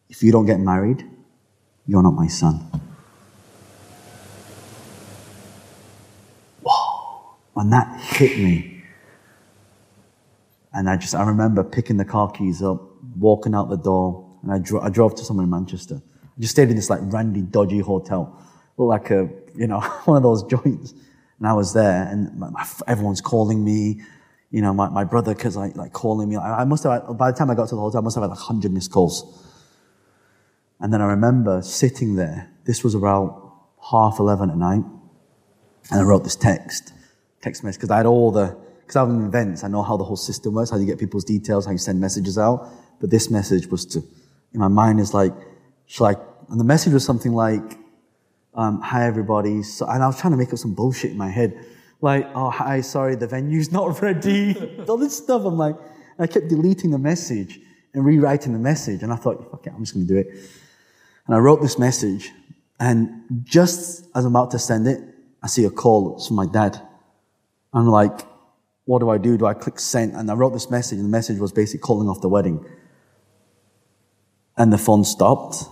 if 0.08 0.22
you 0.22 0.32
don't 0.32 0.46
get 0.46 0.60
married, 0.60 1.08
you're 1.86 2.02
not 2.02 2.14
my 2.14 2.26
son. 2.28 2.60
Whoa. 6.62 7.36
And 7.56 7.72
that 7.72 8.00
hit 8.00 8.38
me. 8.38 8.84
And 10.72 10.88
I 10.88 10.96
just, 10.96 11.14
I 11.14 11.24
remember 11.24 11.62
picking 11.62 11.96
the 11.96 12.04
car 12.04 12.30
keys 12.30 12.62
up, 12.62 12.80
walking 13.18 13.54
out 13.54 13.68
the 13.68 13.76
door, 13.76 14.26
and 14.42 14.52
I, 14.52 14.58
dro- 14.58 14.80
I 14.80 14.88
drove 14.88 15.14
to 15.16 15.24
somewhere 15.24 15.44
in 15.44 15.50
Manchester. 15.50 16.00
I 16.24 16.40
just 16.40 16.52
stayed 16.52 16.70
in 16.70 16.76
this 16.76 16.88
like 16.88 17.00
randy, 17.02 17.42
dodgy 17.42 17.80
hotel. 17.80 18.40
Looked 18.78 18.88
like 18.88 19.10
a, 19.10 19.28
you 19.54 19.66
know, 19.66 19.80
one 20.04 20.16
of 20.16 20.22
those 20.22 20.44
joints. 20.44 20.92
And 21.38 21.46
I 21.46 21.52
was 21.52 21.74
there, 21.74 22.08
and 22.08 22.38
my, 22.38 22.48
my, 22.50 22.66
everyone's 22.86 23.20
calling 23.20 23.64
me. 23.64 24.00
You 24.50 24.62
know, 24.62 24.72
my, 24.72 24.88
my 24.88 25.04
brother, 25.04 25.34
cause 25.34 25.56
I, 25.56 25.68
like 25.68 25.92
calling 25.92 26.28
me. 26.28 26.36
I, 26.36 26.60
I 26.60 26.64
must 26.64 26.84
have, 26.84 27.18
by 27.18 27.30
the 27.30 27.36
time 27.36 27.50
I 27.50 27.54
got 27.54 27.68
to 27.68 27.74
the 27.74 27.80
hotel, 27.80 28.00
I 28.00 28.04
must 28.04 28.16
have 28.16 28.22
had 28.22 28.30
like 28.30 28.38
100 28.38 28.72
missed 28.72 28.92
calls. 28.92 29.51
And 30.82 30.92
then 30.92 31.00
I 31.00 31.06
remember 31.06 31.62
sitting 31.62 32.16
there. 32.16 32.50
This 32.64 32.82
was 32.82 32.96
about 32.96 33.54
half 33.90 34.18
11 34.18 34.50
at 34.50 34.56
night. 34.56 34.82
And 35.90 36.00
I 36.00 36.02
wrote 36.02 36.24
this 36.24 36.36
text, 36.36 36.92
text 37.40 37.62
message, 37.62 37.80
because 37.80 37.90
I 37.90 37.98
had 37.98 38.06
all 38.06 38.32
the, 38.32 38.56
because 38.80 38.96
I'm 38.96 39.20
in 39.20 39.26
events, 39.26 39.62
I 39.62 39.68
know 39.68 39.82
how 39.82 39.96
the 39.96 40.04
whole 40.04 40.16
system 40.16 40.54
works, 40.54 40.70
how 40.70 40.76
you 40.76 40.86
get 40.86 40.98
people's 40.98 41.24
details, 41.24 41.66
how 41.66 41.72
you 41.72 41.78
send 41.78 42.00
messages 42.00 42.36
out. 42.36 42.68
But 43.00 43.10
this 43.10 43.30
message 43.30 43.68
was 43.68 43.86
to, 43.86 44.02
in 44.52 44.60
my 44.60 44.68
mind 44.68 44.98
is 44.98 45.14
like, 45.14 45.32
shall 45.86 46.06
I, 46.06 46.16
and 46.48 46.58
the 46.58 46.64
message 46.64 46.92
was 46.92 47.04
something 47.04 47.32
like, 47.32 47.78
um, 48.54 48.80
hi 48.80 49.06
everybody. 49.06 49.62
So, 49.62 49.86
and 49.86 50.02
I 50.02 50.06
was 50.08 50.20
trying 50.20 50.32
to 50.32 50.36
make 50.36 50.52
up 50.52 50.58
some 50.58 50.74
bullshit 50.74 51.12
in 51.12 51.16
my 51.16 51.30
head. 51.30 51.64
Like, 52.00 52.28
oh, 52.34 52.50
hi, 52.50 52.80
sorry, 52.80 53.14
the 53.14 53.28
venue's 53.28 53.70
not 53.70 54.02
ready. 54.02 54.56
All 54.88 54.96
this 54.96 55.16
stuff. 55.16 55.44
I'm 55.44 55.56
like, 55.56 55.76
I 56.18 56.26
kept 56.26 56.48
deleting 56.48 56.90
the 56.90 56.98
message 56.98 57.60
and 57.94 58.04
rewriting 58.04 58.52
the 58.52 58.58
message. 58.58 59.04
And 59.04 59.12
I 59.12 59.16
thought, 59.16 59.48
fuck 59.50 59.66
it, 59.66 59.72
I'm 59.74 59.82
just 59.82 59.94
going 59.94 60.06
to 60.08 60.12
do 60.12 60.18
it. 60.18 60.26
And 61.26 61.34
I 61.36 61.38
wrote 61.38 61.60
this 61.60 61.78
message. 61.78 62.30
And 62.80 63.44
just 63.44 64.06
as 64.14 64.24
I'm 64.24 64.34
about 64.34 64.50
to 64.52 64.58
send 64.58 64.86
it, 64.86 65.00
I 65.42 65.46
see 65.46 65.64
a 65.64 65.70
call. 65.70 66.16
It's 66.16 66.26
from 66.26 66.36
my 66.36 66.46
dad. 66.46 66.80
I'm 67.72 67.86
like, 67.86 68.26
what 68.84 68.98
do 68.98 69.10
I 69.10 69.18
do? 69.18 69.38
Do 69.38 69.46
I 69.46 69.54
click 69.54 69.78
send? 69.78 70.14
And 70.14 70.30
I 70.30 70.34
wrote 70.34 70.52
this 70.52 70.70
message, 70.70 70.98
and 70.98 71.06
the 71.06 71.10
message 71.10 71.38
was 71.38 71.52
basically 71.52 71.80
calling 71.80 72.08
off 72.08 72.20
the 72.20 72.28
wedding. 72.28 72.64
And 74.56 74.72
the 74.72 74.78
phone 74.78 75.04
stopped, 75.04 75.64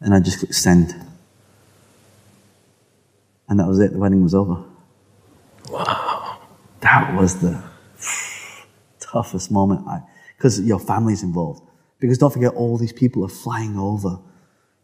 and 0.00 0.12
I 0.12 0.20
just 0.20 0.40
clicked 0.40 0.54
send. 0.54 0.94
And 3.48 3.60
that 3.60 3.66
was 3.68 3.78
it. 3.78 3.92
The 3.92 3.98
wedding 3.98 4.22
was 4.22 4.34
over. 4.34 4.62
Wow. 5.70 6.38
That 6.80 7.14
was 7.14 7.40
the 7.40 7.62
toughest 9.00 9.50
moment. 9.50 9.86
Because 10.36 10.60
your 10.60 10.80
family's 10.80 11.22
involved. 11.22 11.62
Because 12.00 12.18
don't 12.18 12.32
forget, 12.32 12.54
all 12.54 12.76
these 12.76 12.92
people 12.92 13.24
are 13.24 13.28
flying 13.28 13.78
over. 13.78 14.18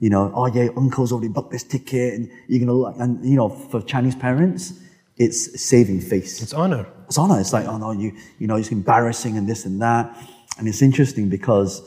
You 0.00 0.10
know, 0.10 0.32
oh 0.34 0.46
yeah, 0.46 0.68
uncle's 0.76 1.12
already 1.12 1.28
booked 1.28 1.52
this 1.52 1.62
ticket, 1.62 2.14
and 2.14 2.30
you're 2.48 2.60
gonna 2.60 2.72
look. 2.72 2.96
And 2.98 3.24
you 3.24 3.36
know, 3.36 3.48
for 3.48 3.80
Chinese 3.82 4.16
parents, 4.16 4.72
it's 5.20 5.62
saving 5.62 6.00
face. 6.00 6.42
It's 6.42 6.54
honor. 6.54 6.86
It's 7.06 7.18
honor. 7.18 7.38
It's 7.38 7.52
like, 7.52 7.66
oh 7.66 7.76
no, 7.76 7.92
you, 7.92 8.16
you 8.38 8.46
know, 8.46 8.56
it's 8.56 8.72
embarrassing 8.72 9.36
and 9.36 9.46
this 9.46 9.66
and 9.66 9.82
that. 9.82 10.16
And 10.58 10.66
it's 10.66 10.80
interesting 10.80 11.28
because 11.28 11.82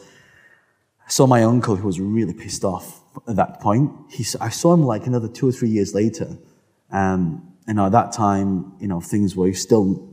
I 1.06 1.10
saw 1.10 1.26
my 1.26 1.44
uncle 1.44 1.76
who 1.76 1.88
was 1.88 2.00
really 2.00 2.34
pissed 2.34 2.64
off 2.64 3.02
at 3.28 3.36
that 3.38 3.60
point. 3.60 3.92
He, 4.12 4.24
I 4.40 4.50
saw 4.50 4.74
him 4.74 4.84
like 4.84 5.08
another 5.08 5.28
two 5.28 5.50
or 5.50 5.52
three 5.52 5.70
years 5.70 5.96
later. 5.96 6.38
Um, 6.92 7.54
and 7.66 7.80
at 7.80 7.92
that 7.94 8.12
time, 8.12 8.74
you 8.80 8.88
know, 8.88 9.02
things 9.02 9.36
were 9.36 9.52
still, 9.54 10.08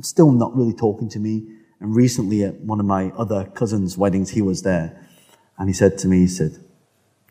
still 0.00 0.32
not 0.32 0.56
really 0.56 0.74
talking 0.74 1.08
to 1.10 1.20
me. 1.20 1.46
And 1.78 1.94
recently 1.94 2.42
at 2.42 2.60
one 2.60 2.80
of 2.80 2.86
my 2.86 3.12
other 3.16 3.44
cousins' 3.54 3.96
weddings, 3.96 4.30
he 4.30 4.42
was 4.42 4.62
there. 4.62 5.08
And 5.58 5.68
he 5.68 5.72
said 5.72 5.98
to 5.98 6.08
me, 6.08 6.20
he 6.20 6.26
said, 6.26 6.58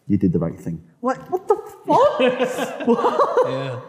you 0.07 0.17
did 0.17 0.31
the 0.33 0.39
right 0.39 0.59
thing. 0.59 0.81
I'm 1.01 1.07
like, 1.09 1.31
what 1.31 1.47
the 1.47 1.55
fuck? 1.85 2.19
Yeah. 3.49 3.79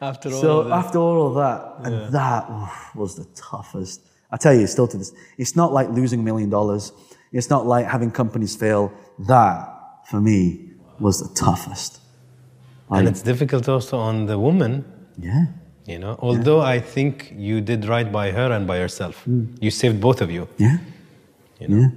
After 0.00 0.28
all. 0.32 0.40
So 0.40 0.60
of 0.60 0.70
after 0.70 0.98
all 0.98 1.26
of 1.28 1.34
that, 1.34 1.60
and 1.86 2.12
that 2.12 2.48
oof, 2.50 2.94
was 2.94 3.16
the 3.16 3.24
toughest. 3.34 4.00
I 4.30 4.36
tell 4.36 4.54
you, 4.54 4.66
still 4.66 4.86
to 4.88 4.96
this, 4.96 5.12
it's 5.38 5.56
not 5.56 5.72
like 5.72 5.88
losing 5.88 6.20
a 6.20 6.22
million 6.22 6.50
dollars. 6.50 6.92
It's 7.32 7.50
not 7.50 7.66
like 7.66 7.86
having 7.86 8.10
companies 8.10 8.54
fail. 8.54 8.92
That, 9.26 9.68
for 10.10 10.20
me, 10.20 10.70
was 11.00 11.18
the 11.20 11.34
toughest. 11.34 12.00
and 12.90 13.08
it's 13.08 13.22
difficult 13.22 13.68
also 13.68 13.98
on 13.98 14.26
the 14.26 14.38
woman, 14.38 14.84
yeah, 15.18 15.46
you 15.86 15.98
know. 15.98 16.16
Although 16.20 16.60
I 16.60 16.78
think 16.80 17.32
you 17.36 17.60
did 17.60 17.84
right 17.86 18.10
by 18.12 18.30
her 18.30 18.52
and 18.52 18.66
by 18.66 18.78
yourself. 18.78 19.24
Mm. 19.26 19.56
You 19.60 19.70
saved 19.70 20.00
both 20.00 20.20
of 20.20 20.30
you. 20.30 20.46
yeah, 20.58 20.78
You 21.60 21.68
know? 21.68 21.76
yeah. 21.80 21.88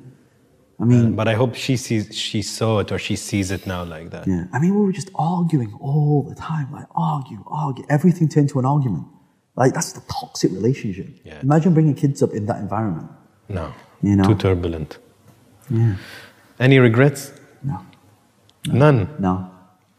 I 0.82 0.86
mean, 0.86 1.16
But 1.16 1.28
I 1.28 1.36
hope 1.36 1.54
she 1.56 1.76
sees 1.78 2.04
she 2.16 2.42
saw 2.42 2.80
it 2.80 2.92
or 2.92 2.98
she 2.98 3.16
sees 3.16 3.52
it 3.52 3.68
now 3.68 3.84
like 3.84 4.10
that. 4.10 4.28
yeah. 4.28 4.46
I 4.54 4.58
mean, 4.60 4.74
we 4.78 4.82
were 4.86 4.92
just 5.02 5.12
arguing 5.16 5.72
all 5.80 6.24
the 6.30 6.36
time, 6.36 6.68
like 6.72 6.88
argue, 6.96 7.44
argue. 7.48 7.86
Everything 7.90 8.28
turned 8.28 8.50
to 8.50 8.60
an 8.60 8.66
argument. 8.66 9.06
Like 9.56 9.74
that's 9.74 9.92
the 9.94 10.02
toxic 10.20 10.52
relationship. 10.52 11.08
Yeah. 11.24 11.40
Imagine 11.42 11.74
bringing 11.74 11.96
kids 11.96 12.24
up 12.24 12.32
in 12.32 12.46
that 12.48 12.60
environment. 12.66 13.08
No. 13.50 13.74
You 14.02 14.16
know? 14.16 14.24
Too 14.24 14.36
turbulent. 14.36 14.98
Yeah. 15.70 15.96
Any 16.60 16.80
regrets? 16.80 17.32
No, 17.64 17.78
None. 18.68 19.08
no. 19.20 19.34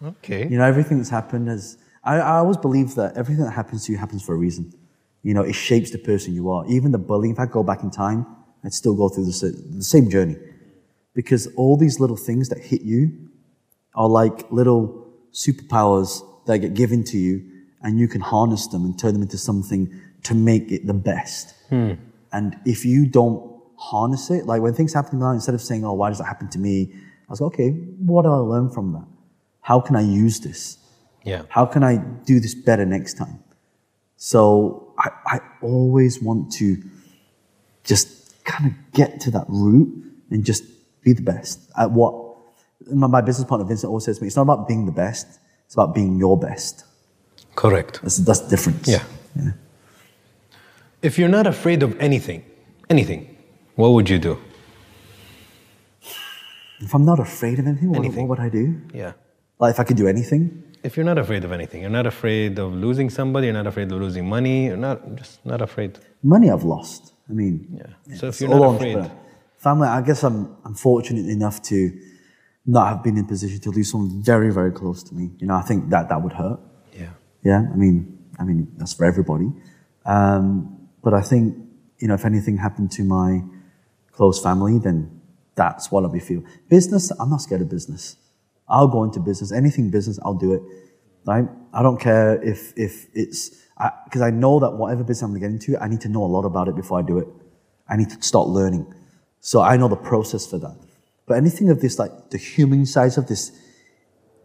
Okay. 0.05 0.43
You 0.49 0.59
know, 0.59 0.65
everything 0.65 0.99
that's 0.99 1.11
happened 1.11 1.49
is. 1.49 1.77
I, 2.05 2.15
I 2.17 2.37
always 2.39 2.57
believe 2.57 2.97
that 2.97 3.17
everything 3.17 3.45
that 3.45 3.53
happens 3.53 3.87
to 3.87 3.93
you 3.93 3.99
happens 3.99 4.23
for 4.27 4.35
a 4.35 4.37
reason. 4.47 4.73
You 5.23 5.35
know, 5.35 5.43
it 5.43 5.53
shapes 5.55 5.91
the 5.93 5.99
person 5.99 6.35
you 6.35 6.51
are. 6.51 6.67
Even 6.67 6.91
the 6.91 6.99
bullying, 6.99 7.33
if 7.35 7.39
I 7.39 7.47
go 7.47 7.63
back 7.63 7.85
in 7.85 7.91
time, 7.93 8.27
I'd 8.65 8.73
still 8.75 8.97
go 8.97 9.09
through 9.09 9.27
the, 9.27 9.37
the 9.79 9.85
same 9.85 10.11
journey. 10.11 10.37
Because 11.15 11.47
all 11.57 11.77
these 11.77 12.01
little 12.01 12.17
things 12.17 12.49
that 12.49 12.59
hit 12.59 12.83
you 12.83 13.29
are 13.95 14.09
like 14.09 14.51
little 14.51 15.07
superpowers 15.33 16.23
that 16.47 16.59
get 16.59 16.75
given 16.75 17.05
to 17.05 17.19
you, 17.19 17.49
and 17.83 17.99
you 17.99 18.09
can 18.09 18.21
harness 18.21 18.67
them 18.69 18.85
and 18.85 18.99
turn 18.99 19.13
them 19.13 19.23
into 19.23 19.39
something 19.39 19.93
to 20.23 20.35
make 20.35 20.71
it 20.71 20.87
the 20.87 20.95
best. 20.95 21.55
Hmm. 21.69 21.95
And 22.33 22.57
if 22.65 22.85
you 22.85 23.07
don't 23.07 23.61
harness 23.77 24.31
it, 24.31 24.47
like 24.47 24.63
when 24.63 24.75
things 24.75 24.95
happen 24.95 25.11
to 25.11 25.17
me, 25.17 25.23
now, 25.23 25.33
instead 25.33 25.55
of 25.55 25.61
saying, 25.61 25.85
oh, 25.85 25.93
why 25.93 26.09
does 26.09 26.19
that 26.19 26.25
happen 26.25 26.49
to 26.51 26.59
me? 26.59 26.93
I 26.93 27.31
was 27.31 27.41
like, 27.41 27.55
okay, 27.55 27.71
what 27.71 28.23
do 28.23 28.29
I 28.33 28.37
learn 28.37 28.71
from 28.71 28.93
that? 28.93 29.07
How 29.61 29.81
can 29.81 29.97
I 29.97 30.03
use 30.03 30.41
this? 30.41 30.79
Yeah. 31.25 31.43
How 31.49 31.67
can 31.67 31.83
I 31.83 31.97
do 31.97 32.41
this 32.41 32.55
better 32.55 32.85
next 32.85 33.15
time? 33.15 33.43
So 34.17 34.95
I, 34.99 35.11
I 35.27 35.41
always 35.63 36.23
want 36.23 36.53
to 36.55 36.83
just 37.85 38.45
kind 38.45 38.67
of 38.67 38.93
get 38.93 39.21
to 39.23 39.31
that 39.33 39.47
root 39.49 40.05
and 40.31 40.45
just 40.45 40.65
be 41.03 41.13
the 41.13 41.23
best 41.23 41.61
at 41.79 41.91
what 41.91 42.15
my, 42.93 43.21
business 43.21 43.47
partner 43.49 43.67
Vincent 43.67 43.89
always 43.89 44.05
says 44.05 44.19
to 44.19 44.23
me, 44.23 44.27
it's 44.29 44.37
not 44.37 44.43
about 44.43 44.67
being 44.69 44.87
the 44.87 44.93
best, 44.93 45.27
it's 45.67 45.75
about 45.75 45.95
being 45.95 46.19
your 46.19 46.39
best. 46.39 46.85
Correct. 47.55 48.01
That's, 48.03 48.17
that's 48.19 48.41
the 48.41 48.51
difference. 48.51 48.89
Yeah. 48.89 49.05
yeah. 49.37 49.53
If 51.03 51.19
you're 51.19 51.29
not 51.29 51.47
afraid 51.47 51.83
of 51.83 51.99
anything, 52.01 52.45
anything, 52.89 53.37
what 53.77 53.91
would 53.91 54.09
you 54.09 54.19
do? 54.19 54.39
If 56.81 56.95
I'm 56.95 57.05
not 57.05 57.21
afraid 57.21 57.59
of 57.59 57.67
anything, 57.67 57.91
what, 57.91 57.99
Anything. 57.99 58.27
what 58.29 58.39
would 58.39 58.47
I 58.47 58.49
do? 58.49 58.81
Yeah. 58.93 59.13
Like 59.59 59.75
if 59.75 59.81
I 59.81 59.85
could 59.85 59.97
do 59.97 60.09
anything, 60.09 60.65
If 60.83 60.97
you're 60.97 61.07
not 61.07 61.19
afraid 61.19 61.45
of 61.45 61.53
anything, 61.53 61.83
you're 61.83 61.91
not 61.91 62.07
afraid 62.07 62.59
of 62.59 62.73
losing 62.75 63.09
somebody, 63.11 63.47
you're 63.47 63.55
not 63.63 63.69
afraid 63.69 63.93
of 63.93 64.01
losing 64.01 64.29
money, 64.29 64.67
you're 64.67 64.77
not 64.77 64.99
just 65.15 65.45
not 65.47 65.61
afraid. 65.63 65.99
money 66.25 66.51
I've 66.51 66.65
lost. 66.65 67.13
I 67.31 67.33
mean, 67.33 67.55
Yeah. 67.79 68.17
So 68.19 68.27
if 68.29 68.41
you're 68.41 68.51
not 68.51 68.75
afraid. 68.77 69.11
Family, 69.63 69.87
I 69.87 70.01
guess 70.01 70.25
I'm, 70.25 70.57
I'm 70.65 70.75
fortunate 70.75 71.27
enough 71.27 71.63
to 71.63 71.97
not 72.67 72.89
have 72.89 73.03
been 73.03 73.17
in 73.17 73.25
a 73.25 73.29
position 73.29 73.61
to 73.61 73.71
lose 73.71 73.91
someone 73.93 74.23
very, 74.23 74.53
very 74.53 74.73
close 74.73 75.03
to 75.05 75.15
me. 75.15 75.31
You 75.39 75.47
know, 75.47 75.55
I 75.55 75.63
think 75.63 75.91
that 75.91 76.09
that 76.09 76.21
would 76.21 76.33
hurt. 76.33 76.61
yeah. 76.93 77.11
Yeah, 77.45 77.67
I 77.73 77.77
mean, 77.77 78.19
I 78.39 78.45
mean 78.45 78.73
that's 78.77 78.95
for 78.95 79.05
everybody. 79.05 79.53
Um, 80.05 80.89
but 81.03 81.15
I 81.15 81.21
think 81.21 81.57
you 81.99 82.09
know, 82.09 82.15
if 82.15 82.25
anything 82.25 82.57
happened 82.57 82.91
to 82.93 83.05
my 83.05 83.43
close 84.11 84.43
family, 84.43 84.79
then 84.79 85.21
that's 85.55 85.93
what 85.93 86.03
I'll 86.03 86.11
be 86.11 86.19
feeling. 86.19 86.47
Business, 86.69 87.13
I'm 87.21 87.31
not 87.31 87.41
scared 87.41 87.61
of 87.61 87.69
business. 87.69 88.17
I'll 88.69 88.89
go 88.89 89.05
into 89.05 89.21
business. 89.21 89.53
Anything 89.53 89.91
business, 89.91 90.19
I'll 90.25 90.35
do 90.35 90.53
it. 90.55 90.63
Right? 91.25 91.49
I 91.73 91.83
don't 91.83 92.01
care 92.01 92.43
if 92.43 92.73
if 92.77 93.07
it's 93.15 93.51
because 94.05 94.23
I, 94.23 94.31
know 94.31 94.59
that 94.59 94.73
whatever 94.73 95.05
business 95.05 95.23
I'm 95.23 95.31
going 95.31 95.41
to 95.41 95.47
get 95.47 95.53
into, 95.53 95.83
I 95.83 95.87
need 95.87 96.01
to 96.01 96.09
know 96.09 96.25
a 96.25 96.27
lot 96.37 96.45
about 96.45 96.69
it 96.69 96.75
before 96.75 96.99
I 96.99 97.03
do 97.03 97.19
it. 97.19 97.29
I 97.89 97.97
need 97.97 98.11
to 98.11 98.21
start 98.23 98.49
learning. 98.49 98.93
So 99.43 99.61
I 99.61 99.77
know 99.77 99.89
the 99.89 99.97
process 99.97 100.47
for 100.47 100.59
that. 100.59 100.77
But 101.27 101.37
anything 101.37 101.69
of 101.69 101.81
this, 101.81 101.99
like 101.99 102.31
the 102.31 102.39
human 102.39 102.87
side 102.87 103.19
of 103.19 103.27
this, 103.27 103.53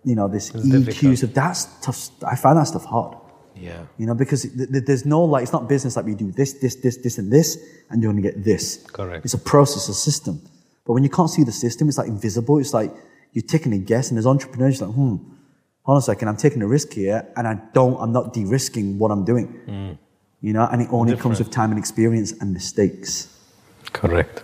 you 0.04 0.16
know, 0.16 0.28
this 0.28 0.52
EQs 0.52 0.86
difficult. 0.86 1.24
of 1.24 1.34
that's 1.34 1.66
tough. 1.82 2.10
I 2.26 2.36
find 2.36 2.58
that 2.58 2.66
stuff 2.66 2.86
hard. 2.86 3.16
Yeah. 3.56 3.86
You 3.98 4.08
know, 4.08 4.16
because 4.16 4.42
th- 4.42 4.70
th- 4.72 4.86
there's 4.86 5.06
no 5.06 5.24
like, 5.24 5.44
it's 5.44 5.54
not 5.54 5.70
business 5.70 5.96
like 5.96 6.06
we 6.06 6.16
do 6.16 6.32
this, 6.32 6.54
this, 6.54 6.76
this, 6.76 6.98
this, 6.98 7.18
and 7.20 7.32
this, 7.32 7.58
and 7.90 8.02
you're 8.02 8.12
going 8.12 8.22
to 8.24 8.28
get 8.30 8.44
this. 8.44 8.84
Correct. 8.92 9.24
It's 9.24 9.34
a 9.36 9.40
process, 9.54 9.88
a 9.88 9.94
system. 9.94 10.42
But 10.86 10.94
when 10.94 11.04
you 11.04 11.10
can't 11.10 11.30
see 11.30 11.44
the 11.44 11.52
system, 11.52 11.88
it's 11.90 11.98
like 11.98 12.08
invisible. 12.08 12.58
It's 12.60 12.74
like 12.74 12.92
you're 13.34 13.44
taking 13.44 13.74
a 13.74 13.78
guess, 13.78 14.10
and 14.10 14.18
as 14.18 14.26
entrepreneurs, 14.26 14.80
you're 14.80 14.88
like, 14.88 14.96
hmm, 14.96 15.16
hold 15.84 15.96
on 15.96 15.98
a 15.98 16.02
second, 16.02 16.28
I'm 16.28 16.38
taking 16.38 16.62
a 16.62 16.68
risk 16.68 16.94
here, 16.94 17.28
and 17.36 17.48
I 17.48 17.56
don't, 17.74 17.98
I'm 18.00 18.12
not 18.12 18.34
de-risking 18.34 18.98
what 18.98 19.12
I'm 19.12 19.26
doing. 19.26 19.98
You 20.42 20.54
know, 20.54 20.68
and 20.72 20.82
it 20.82 20.88
only 20.92 21.16
comes 21.18 21.40
with 21.40 21.52
time 21.52 21.72
and 21.72 21.80
experience 21.80 22.32
and 22.40 22.54
mistakes. 22.54 23.28
Correct. 23.92 24.44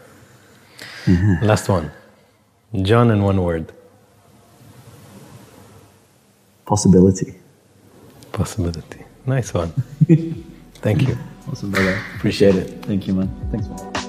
Mm-hmm. 1.06 1.46
Last 1.46 1.70
one. 1.70 1.92
John 2.82 3.12
in 3.12 3.22
one 3.24 3.42
word. 3.42 3.72
Possibility. 6.66 7.36
Possibility. 8.32 9.06
Nice 9.26 9.54
one. 9.54 9.70
Thank 10.76 11.08
you. 11.08 11.18
Awesome, 11.50 11.72
brother. 11.72 12.02
Appreciate 12.16 12.56
it. 12.56 12.86
Thank 12.86 13.08
you, 13.08 13.14
man. 13.14 13.30
Thanks, 13.52 13.68
man. 13.68 14.03